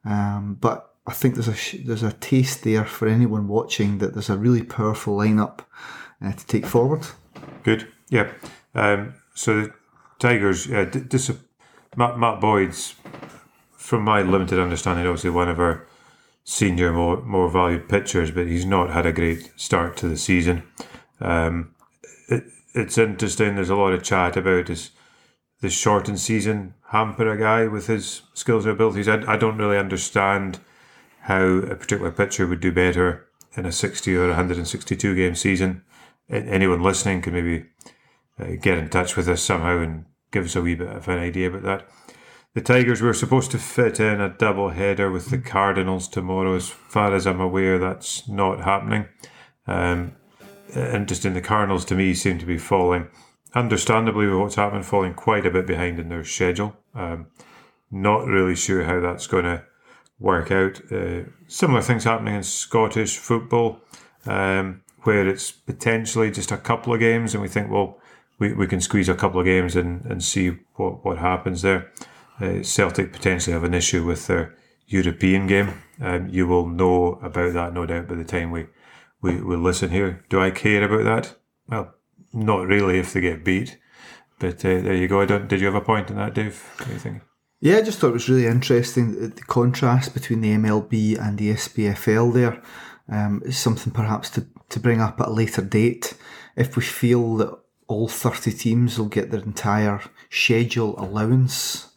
um, 0.04 0.56
but 0.60 0.94
I 1.06 1.12
think 1.12 1.34
there's 1.34 1.48
a 1.48 1.78
there's 1.78 2.02
a 2.02 2.12
taste 2.12 2.62
there 2.64 2.84
for 2.84 3.08
anyone 3.08 3.48
watching 3.48 3.98
that 3.98 4.12
there's 4.12 4.30
a 4.30 4.36
really 4.36 4.62
powerful 4.62 5.16
lineup 5.16 5.60
uh, 6.24 6.32
to 6.32 6.46
take 6.46 6.66
forward. 6.66 7.06
Good, 7.62 7.88
yeah. 8.10 8.30
Um, 8.74 9.14
so 9.34 9.62
the 9.62 9.74
Tigers, 10.18 10.66
yeah, 10.66 10.84
dis- 10.84 11.32
Matt, 11.96 12.18
Matt 12.18 12.40
Boyd's, 12.40 12.94
from 13.72 14.02
my 14.02 14.22
limited 14.22 14.58
understanding, 14.58 15.06
obviously 15.06 15.30
one 15.30 15.48
of 15.48 15.58
our 15.58 15.86
senior, 16.44 16.92
more 16.92 17.22
more 17.22 17.48
valued 17.48 17.88
pitchers, 17.88 18.30
but 18.30 18.46
he's 18.46 18.66
not 18.66 18.90
had 18.90 19.06
a 19.06 19.12
great 19.12 19.50
start 19.56 19.96
to 19.98 20.08
the 20.08 20.16
season. 20.16 20.62
Um, 21.20 21.74
it, 22.28 22.44
it's 22.74 22.98
interesting. 22.98 23.54
There's 23.54 23.70
a 23.70 23.76
lot 23.76 23.92
of 23.92 24.02
chat 24.02 24.36
about 24.36 24.66
this 24.66 24.90
this 25.60 25.74
shortened 25.74 26.18
season 26.18 26.74
hamper 26.90 27.30
a 27.30 27.38
guy 27.38 27.66
with 27.66 27.86
his 27.86 28.22
skills 28.34 28.64
and 28.64 28.74
abilities. 28.74 29.08
I, 29.08 29.22
I 29.32 29.36
don't 29.36 29.58
really 29.58 29.78
understand 29.78 30.58
how 31.22 31.42
a 31.42 31.76
particular 31.76 32.10
pitcher 32.10 32.46
would 32.46 32.60
do 32.60 32.72
better 32.72 33.28
in 33.56 33.66
a 33.66 33.72
60 33.72 34.16
or 34.16 34.28
162 34.28 35.14
game 35.14 35.34
season. 35.34 35.82
Anyone 36.28 36.82
listening 36.82 37.22
can 37.22 37.34
maybe 37.34 37.66
uh, 38.38 38.56
get 38.60 38.78
in 38.78 38.88
touch 38.88 39.16
with 39.16 39.28
us 39.28 39.42
somehow 39.42 39.78
and 39.78 40.04
give 40.32 40.44
us 40.44 40.56
a 40.56 40.62
wee 40.62 40.74
bit 40.74 40.88
of 40.88 41.08
an 41.08 41.18
idea 41.18 41.48
about 41.48 41.62
that. 41.62 41.88
The 42.54 42.60
Tigers 42.60 43.00
were 43.00 43.14
supposed 43.14 43.52
to 43.52 43.58
fit 43.58 44.00
in 44.00 44.20
a 44.20 44.28
double 44.28 44.70
header 44.70 45.10
with 45.10 45.30
the 45.30 45.38
Cardinals 45.38 46.08
tomorrow. 46.08 46.54
As 46.54 46.68
far 46.68 47.14
as 47.14 47.26
I'm 47.26 47.40
aware, 47.40 47.78
that's 47.78 48.28
not 48.28 48.64
happening. 48.64 49.06
Um, 49.66 50.16
interesting, 50.74 51.34
the 51.34 51.40
Cardinals 51.40 51.84
to 51.86 51.94
me 51.94 52.14
seem 52.14 52.38
to 52.38 52.46
be 52.46 52.58
falling, 52.58 53.08
understandably 53.54 54.26
with 54.26 54.38
what's 54.38 54.54
happened, 54.54 54.86
falling 54.86 55.14
quite 55.14 55.46
a 55.46 55.50
bit 55.50 55.66
behind 55.66 55.98
in 55.98 56.08
their 56.08 56.24
schedule. 56.24 56.76
Um, 56.94 57.26
not 57.90 58.26
really 58.26 58.54
sure 58.54 58.84
how 58.84 59.00
that's 59.00 59.26
going 59.26 59.44
to 59.44 59.64
work 60.18 60.50
out. 60.50 60.80
Uh, 60.92 61.22
similar 61.48 61.82
things 61.82 62.04
happening 62.04 62.34
in 62.34 62.42
Scottish 62.42 63.16
football, 63.16 63.80
um, 64.26 64.82
where 65.02 65.26
it's 65.26 65.50
potentially 65.50 66.30
just 66.30 66.52
a 66.52 66.56
couple 66.56 66.92
of 66.92 67.00
games, 67.00 67.34
and 67.34 67.42
we 67.42 67.48
think, 67.48 67.70
well, 67.70 67.98
we, 68.38 68.52
we 68.52 68.66
can 68.66 68.80
squeeze 68.80 69.08
a 69.08 69.14
couple 69.14 69.40
of 69.40 69.46
games 69.46 69.76
and, 69.76 70.04
and 70.06 70.22
see 70.22 70.58
what, 70.74 71.04
what 71.04 71.18
happens 71.18 71.62
there. 71.62 71.90
Uh, 72.40 72.62
Celtic 72.62 73.12
potentially 73.12 73.52
have 73.52 73.64
an 73.64 73.74
issue 73.74 74.04
with 74.04 74.26
their 74.26 74.56
European 74.86 75.46
game. 75.46 75.82
Um, 76.00 76.28
you 76.28 76.46
will 76.46 76.66
know 76.66 77.18
about 77.22 77.52
that, 77.54 77.74
no 77.74 77.86
doubt, 77.86 78.08
by 78.08 78.14
the 78.14 78.24
time 78.24 78.50
we, 78.50 78.66
we, 79.20 79.40
we 79.40 79.56
listen 79.56 79.90
here. 79.90 80.24
Do 80.28 80.40
I 80.40 80.50
care 80.50 80.82
about 80.84 81.04
that? 81.04 81.36
Well, 81.68 81.94
not 82.32 82.66
really 82.66 82.98
if 82.98 83.12
they 83.12 83.20
get 83.20 83.44
beat. 83.44 83.78
But 84.38 84.64
uh, 84.64 84.80
there 84.80 84.94
you 84.94 85.06
go. 85.06 85.20
I 85.20 85.26
don't, 85.26 85.48
did 85.48 85.60
you 85.60 85.66
have 85.66 85.74
a 85.74 85.80
point 85.82 86.10
on 86.10 86.16
that, 86.16 86.34
Dave? 86.34 86.64
Yeah, 87.60 87.76
I 87.76 87.82
just 87.82 87.98
thought 87.98 88.08
it 88.08 88.14
was 88.14 88.28
really 88.28 88.46
interesting 88.46 89.20
the, 89.20 89.28
the 89.28 89.42
contrast 89.42 90.14
between 90.14 90.40
the 90.40 90.54
MLB 90.54 91.20
and 91.20 91.36
the 91.36 91.50
SPFL 91.50 92.32
there. 92.32 92.62
Um, 93.12 93.42
is 93.44 93.58
something 93.58 93.92
perhaps 93.92 94.30
to, 94.30 94.46
to 94.68 94.78
bring 94.78 95.00
up 95.00 95.20
at 95.20 95.28
a 95.28 95.32
later 95.32 95.62
date 95.62 96.14
if 96.54 96.76
we 96.76 96.82
feel 96.82 97.36
that 97.38 97.58
all 97.88 98.06
30 98.06 98.52
teams 98.52 98.98
will 98.98 99.08
get 99.08 99.32
their 99.32 99.42
entire 99.42 100.00
schedule 100.30 100.94
allowance 100.96 101.92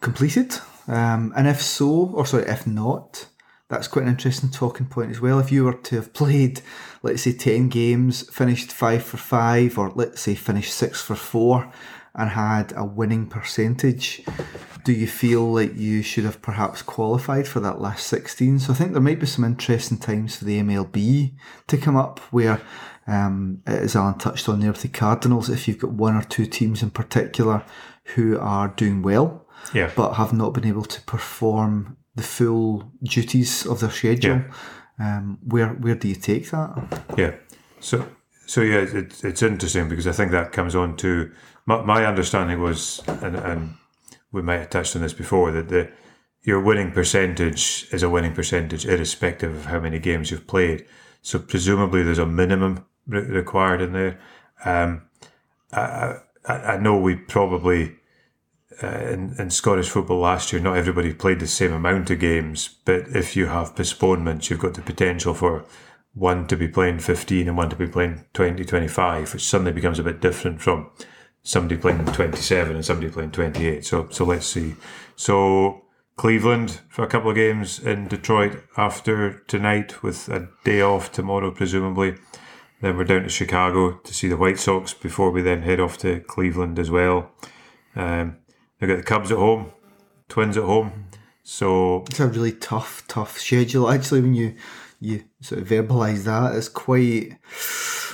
completed. 0.00 0.54
Um, 0.86 1.32
and 1.36 1.48
if 1.48 1.60
so, 1.60 2.12
or 2.14 2.24
sorry, 2.24 2.44
if 2.44 2.68
not, 2.68 3.26
that's 3.68 3.88
quite 3.88 4.04
an 4.04 4.10
interesting 4.10 4.50
talking 4.50 4.86
point 4.86 5.10
as 5.10 5.20
well. 5.20 5.38
If 5.38 5.52
you 5.52 5.64
were 5.64 5.74
to 5.74 5.96
have 5.96 6.12
played, 6.14 6.62
let's 7.02 7.22
say, 7.22 7.32
10 7.32 7.68
games, 7.68 8.28
finished 8.30 8.72
5 8.72 9.02
for 9.02 9.16
5, 9.18 9.78
or 9.78 9.92
let's 9.94 10.22
say 10.22 10.34
finished 10.34 10.72
6 10.74 11.02
for 11.02 11.14
4, 11.14 11.70
and 12.14 12.30
had 12.30 12.72
a 12.74 12.84
winning 12.84 13.26
percentage, 13.26 14.22
do 14.84 14.92
you 14.92 15.06
feel 15.06 15.52
like 15.52 15.76
you 15.76 16.02
should 16.02 16.24
have 16.24 16.40
perhaps 16.40 16.80
qualified 16.80 17.46
for 17.46 17.60
that 17.60 17.80
last 17.80 18.06
16? 18.06 18.60
So 18.60 18.72
I 18.72 18.76
think 18.76 18.92
there 18.92 19.02
might 19.02 19.20
be 19.20 19.26
some 19.26 19.44
interesting 19.44 19.98
times 19.98 20.36
for 20.36 20.46
the 20.46 20.60
MLB 20.60 21.34
to 21.66 21.76
come 21.76 21.96
up 21.96 22.20
where, 22.32 22.62
um, 23.06 23.62
as 23.66 23.94
Alan 23.94 24.18
touched 24.18 24.48
on 24.48 24.60
there 24.60 24.72
with 24.72 24.82
the 24.82 24.88
Cardinals, 24.88 25.50
if 25.50 25.68
you've 25.68 25.78
got 25.78 25.92
one 25.92 26.16
or 26.16 26.22
two 26.22 26.46
teams 26.46 26.82
in 26.82 26.90
particular 26.90 27.64
who 28.14 28.38
are 28.38 28.68
doing 28.68 29.02
well 29.02 29.46
yeah. 29.74 29.90
but 29.94 30.14
have 30.14 30.32
not 30.32 30.54
been 30.54 30.66
able 30.66 30.84
to 30.84 31.00
perform 31.02 31.97
the 32.18 32.24
full 32.24 32.92
duties 33.02 33.66
of 33.66 33.80
their 33.80 33.90
schedule. 33.90 34.42
Yeah. 34.42 34.52
Um, 35.00 35.38
where 35.44 35.68
where 35.68 35.94
do 35.94 36.08
you 36.08 36.16
take 36.16 36.50
that? 36.50 37.02
Yeah. 37.16 37.34
So 37.80 38.04
so 38.46 38.62
yeah, 38.62 38.84
it's 38.92 39.24
it's 39.24 39.42
interesting 39.42 39.88
because 39.88 40.06
I 40.06 40.12
think 40.12 40.32
that 40.32 40.52
comes 40.52 40.74
on 40.74 40.96
to 40.96 41.30
my, 41.66 41.82
my 41.82 42.06
understanding 42.06 42.60
was, 42.60 43.02
and, 43.06 43.36
and 43.36 43.74
we 44.32 44.42
might 44.42 44.58
have 44.58 44.70
touched 44.70 44.96
on 44.96 45.02
this 45.02 45.12
before, 45.12 45.52
that 45.52 45.68
the 45.68 45.90
your 46.42 46.60
winning 46.60 46.92
percentage 46.92 47.86
is 47.92 48.02
a 48.02 48.08
winning 48.08 48.34
percentage 48.34 48.86
irrespective 48.86 49.54
of 49.54 49.66
how 49.66 49.78
many 49.78 49.98
games 49.98 50.30
you've 50.30 50.46
played. 50.46 50.86
So 51.22 51.38
presumably 51.38 52.02
there's 52.02 52.18
a 52.18 52.26
minimum 52.26 52.86
re- 53.06 53.20
required 53.20 53.82
in 53.82 53.92
there. 53.92 54.18
Um, 54.64 55.02
I, 55.72 56.16
I, 56.46 56.54
I 56.54 56.76
know 56.78 56.96
we 56.96 57.16
probably 57.16 57.97
uh, 58.82 58.86
in, 58.86 59.34
in 59.38 59.50
Scottish 59.50 59.88
football 59.88 60.20
last 60.20 60.52
year, 60.52 60.60
not 60.62 60.76
everybody 60.76 61.12
played 61.12 61.40
the 61.40 61.46
same 61.46 61.72
amount 61.72 62.10
of 62.10 62.20
games, 62.20 62.76
but 62.84 63.08
if 63.08 63.34
you 63.36 63.46
have 63.46 63.74
postponements, 63.74 64.50
you've 64.50 64.60
got 64.60 64.74
the 64.74 64.82
potential 64.82 65.34
for 65.34 65.64
one 66.14 66.46
to 66.46 66.56
be 66.56 66.68
playing 66.68 66.98
15 66.98 67.48
and 67.48 67.56
one 67.56 67.70
to 67.70 67.76
be 67.76 67.86
playing 67.86 68.24
20, 68.34 68.64
25, 68.64 69.32
which 69.32 69.44
suddenly 69.44 69.72
becomes 69.72 69.98
a 69.98 70.02
bit 70.02 70.20
different 70.20 70.60
from 70.60 70.90
somebody 71.42 71.80
playing 71.80 72.04
27 72.04 72.74
and 72.74 72.84
somebody 72.84 73.10
playing 73.10 73.30
28. 73.30 73.84
So, 73.84 74.08
so 74.10 74.24
let's 74.24 74.46
see. 74.46 74.74
So 75.16 75.84
Cleveland 76.16 76.80
for 76.88 77.04
a 77.04 77.06
couple 77.06 77.30
of 77.30 77.36
games 77.36 77.78
in 77.78 78.08
Detroit 78.08 78.64
after 78.76 79.38
tonight 79.46 80.02
with 80.02 80.28
a 80.28 80.48
day 80.64 80.82
off 80.82 81.12
tomorrow, 81.12 81.50
presumably. 81.50 82.16
Then 82.80 82.96
we're 82.96 83.04
down 83.04 83.22
to 83.22 83.28
Chicago 83.28 83.98
to 83.98 84.14
see 84.14 84.28
the 84.28 84.36
White 84.36 84.58
Sox 84.58 84.92
before 84.94 85.30
we 85.30 85.42
then 85.42 85.62
head 85.62 85.80
off 85.80 85.96
to 85.98 86.20
Cleveland 86.20 86.78
as 86.78 86.90
well. 86.90 87.30
Um, 87.96 88.37
They've 88.78 88.88
got 88.88 88.96
the 88.96 89.02
Cubs 89.02 89.32
at 89.32 89.38
home, 89.38 89.72
Twins 90.28 90.56
at 90.56 90.64
home. 90.64 91.06
So 91.42 92.04
it's 92.08 92.20
a 92.20 92.26
really 92.26 92.52
tough, 92.52 93.04
tough 93.08 93.38
schedule. 93.38 93.90
Actually, 93.90 94.20
when 94.20 94.34
you 94.34 94.54
you 95.00 95.24
sort 95.40 95.62
of 95.62 95.68
verbalise 95.68 96.24
that, 96.24 96.54
it's 96.54 96.68
quite. 96.68 97.38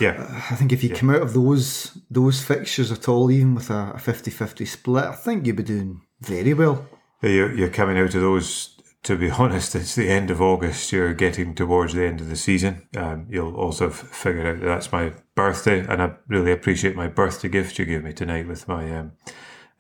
Yeah. 0.01 0.43
I 0.51 0.57
think 0.57 0.73
if 0.73 0.83
you 0.83 0.91
yeah. 0.91 0.97
come 0.97 1.11
out 1.11 1.23
of 1.23 1.35
those 1.35 1.99
those 2.11 2.43
fixtures 2.43 2.93
at 2.93 3.09
all, 3.09 3.31
even 3.31 3.55
with 3.55 3.71
a 3.71 3.95
50-50 3.97 4.67
split, 4.67 5.05
I 5.05 5.15
think 5.15 5.47
you'd 5.47 5.57
be 5.57 5.63
doing 5.63 6.03
very 6.21 6.55
well. 6.55 6.87
You're, 7.23 7.55
you're 7.55 7.71
coming 7.71 7.99
out 7.99 8.15
of 8.15 8.21
those. 8.21 8.71
To 9.05 9.17
be 9.17 9.31
honest, 9.39 9.75
it's 9.75 9.95
the 9.95 10.09
end 10.09 10.31
of 10.31 10.41
August. 10.41 10.93
You're 10.93 11.13
getting 11.13 11.55
towards 11.55 11.93
the 11.93 12.07
end 12.07 12.21
of 12.21 12.29
the 12.29 12.37
season. 12.37 12.89
Um, 12.97 13.27
you'll 13.29 13.57
also 13.57 13.91
figure 13.91 14.47
out 14.49 14.61
that 14.61 14.67
that's 14.67 14.93
my 14.93 15.13
birthday, 15.35 15.81
and 15.81 16.01
I 16.01 16.15
really 16.29 16.53
appreciate 16.53 16.97
my 16.97 17.09
birthday 17.09 17.49
gift 17.49 17.79
you 17.79 17.85
gave 17.85 18.03
me 18.03 18.13
tonight 18.13 18.49
with 18.49 18.67
my 18.67 18.97
um, 18.97 19.13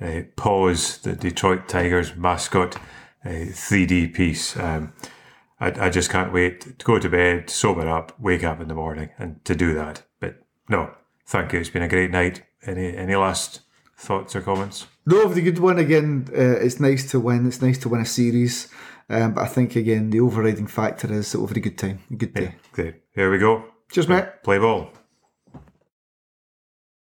uh, 0.04 0.22
Paws, 0.36 0.98
the 0.98 1.14
Detroit 1.14 1.68
Tigers 1.68 2.14
mascot, 2.14 2.76
uh, 3.24 3.28
3D 3.28 4.12
piece. 4.12 4.56
Um, 4.56 4.92
I, 5.60 5.86
I 5.86 5.90
just 5.90 6.10
can't 6.10 6.32
wait 6.32 6.78
to 6.78 6.84
go 6.84 6.98
to 6.98 7.08
bed, 7.08 7.48
sober 7.48 7.88
up, 7.88 8.18
wake 8.20 8.44
up 8.44 8.60
in 8.60 8.68
the 8.68 8.74
morning, 8.74 9.10
and 9.18 9.44
to 9.44 9.54
do 9.54 9.72
that. 9.74 10.02
But 10.20 10.42
no, 10.68 10.90
thank 11.26 11.52
you. 11.52 11.60
It's 11.60 11.70
been 11.70 11.82
a 11.82 11.88
great 11.88 12.10
night. 12.10 12.42
Any 12.66 12.96
any 12.96 13.14
last 13.14 13.60
thoughts 13.96 14.34
or 14.34 14.40
comments? 14.40 14.86
No, 15.06 15.28
the 15.28 15.42
good 15.42 15.58
one 15.58 15.78
again. 15.78 16.28
Uh, 16.32 16.58
it's 16.64 16.80
nice 16.80 17.10
to 17.10 17.20
win. 17.20 17.46
It's 17.46 17.62
nice 17.62 17.78
to 17.78 17.88
win 17.88 18.00
a 18.00 18.06
series. 18.06 18.68
Um, 19.08 19.34
but 19.34 19.42
I 19.42 19.48
think 19.48 19.76
again 19.76 20.10
the 20.10 20.20
overriding 20.20 20.66
factor 20.66 21.12
is 21.12 21.34
over 21.34 21.54
a 21.54 21.60
good 21.60 21.78
time, 21.78 22.00
a 22.10 22.14
good 22.14 22.34
day. 22.34 22.42
Yeah, 22.42 22.52
great. 22.72 22.94
Here 23.14 23.30
we 23.30 23.38
go. 23.38 23.64
Cheers, 23.90 24.08
mate. 24.08 24.42
Play 24.42 24.58
ball. 24.58 24.90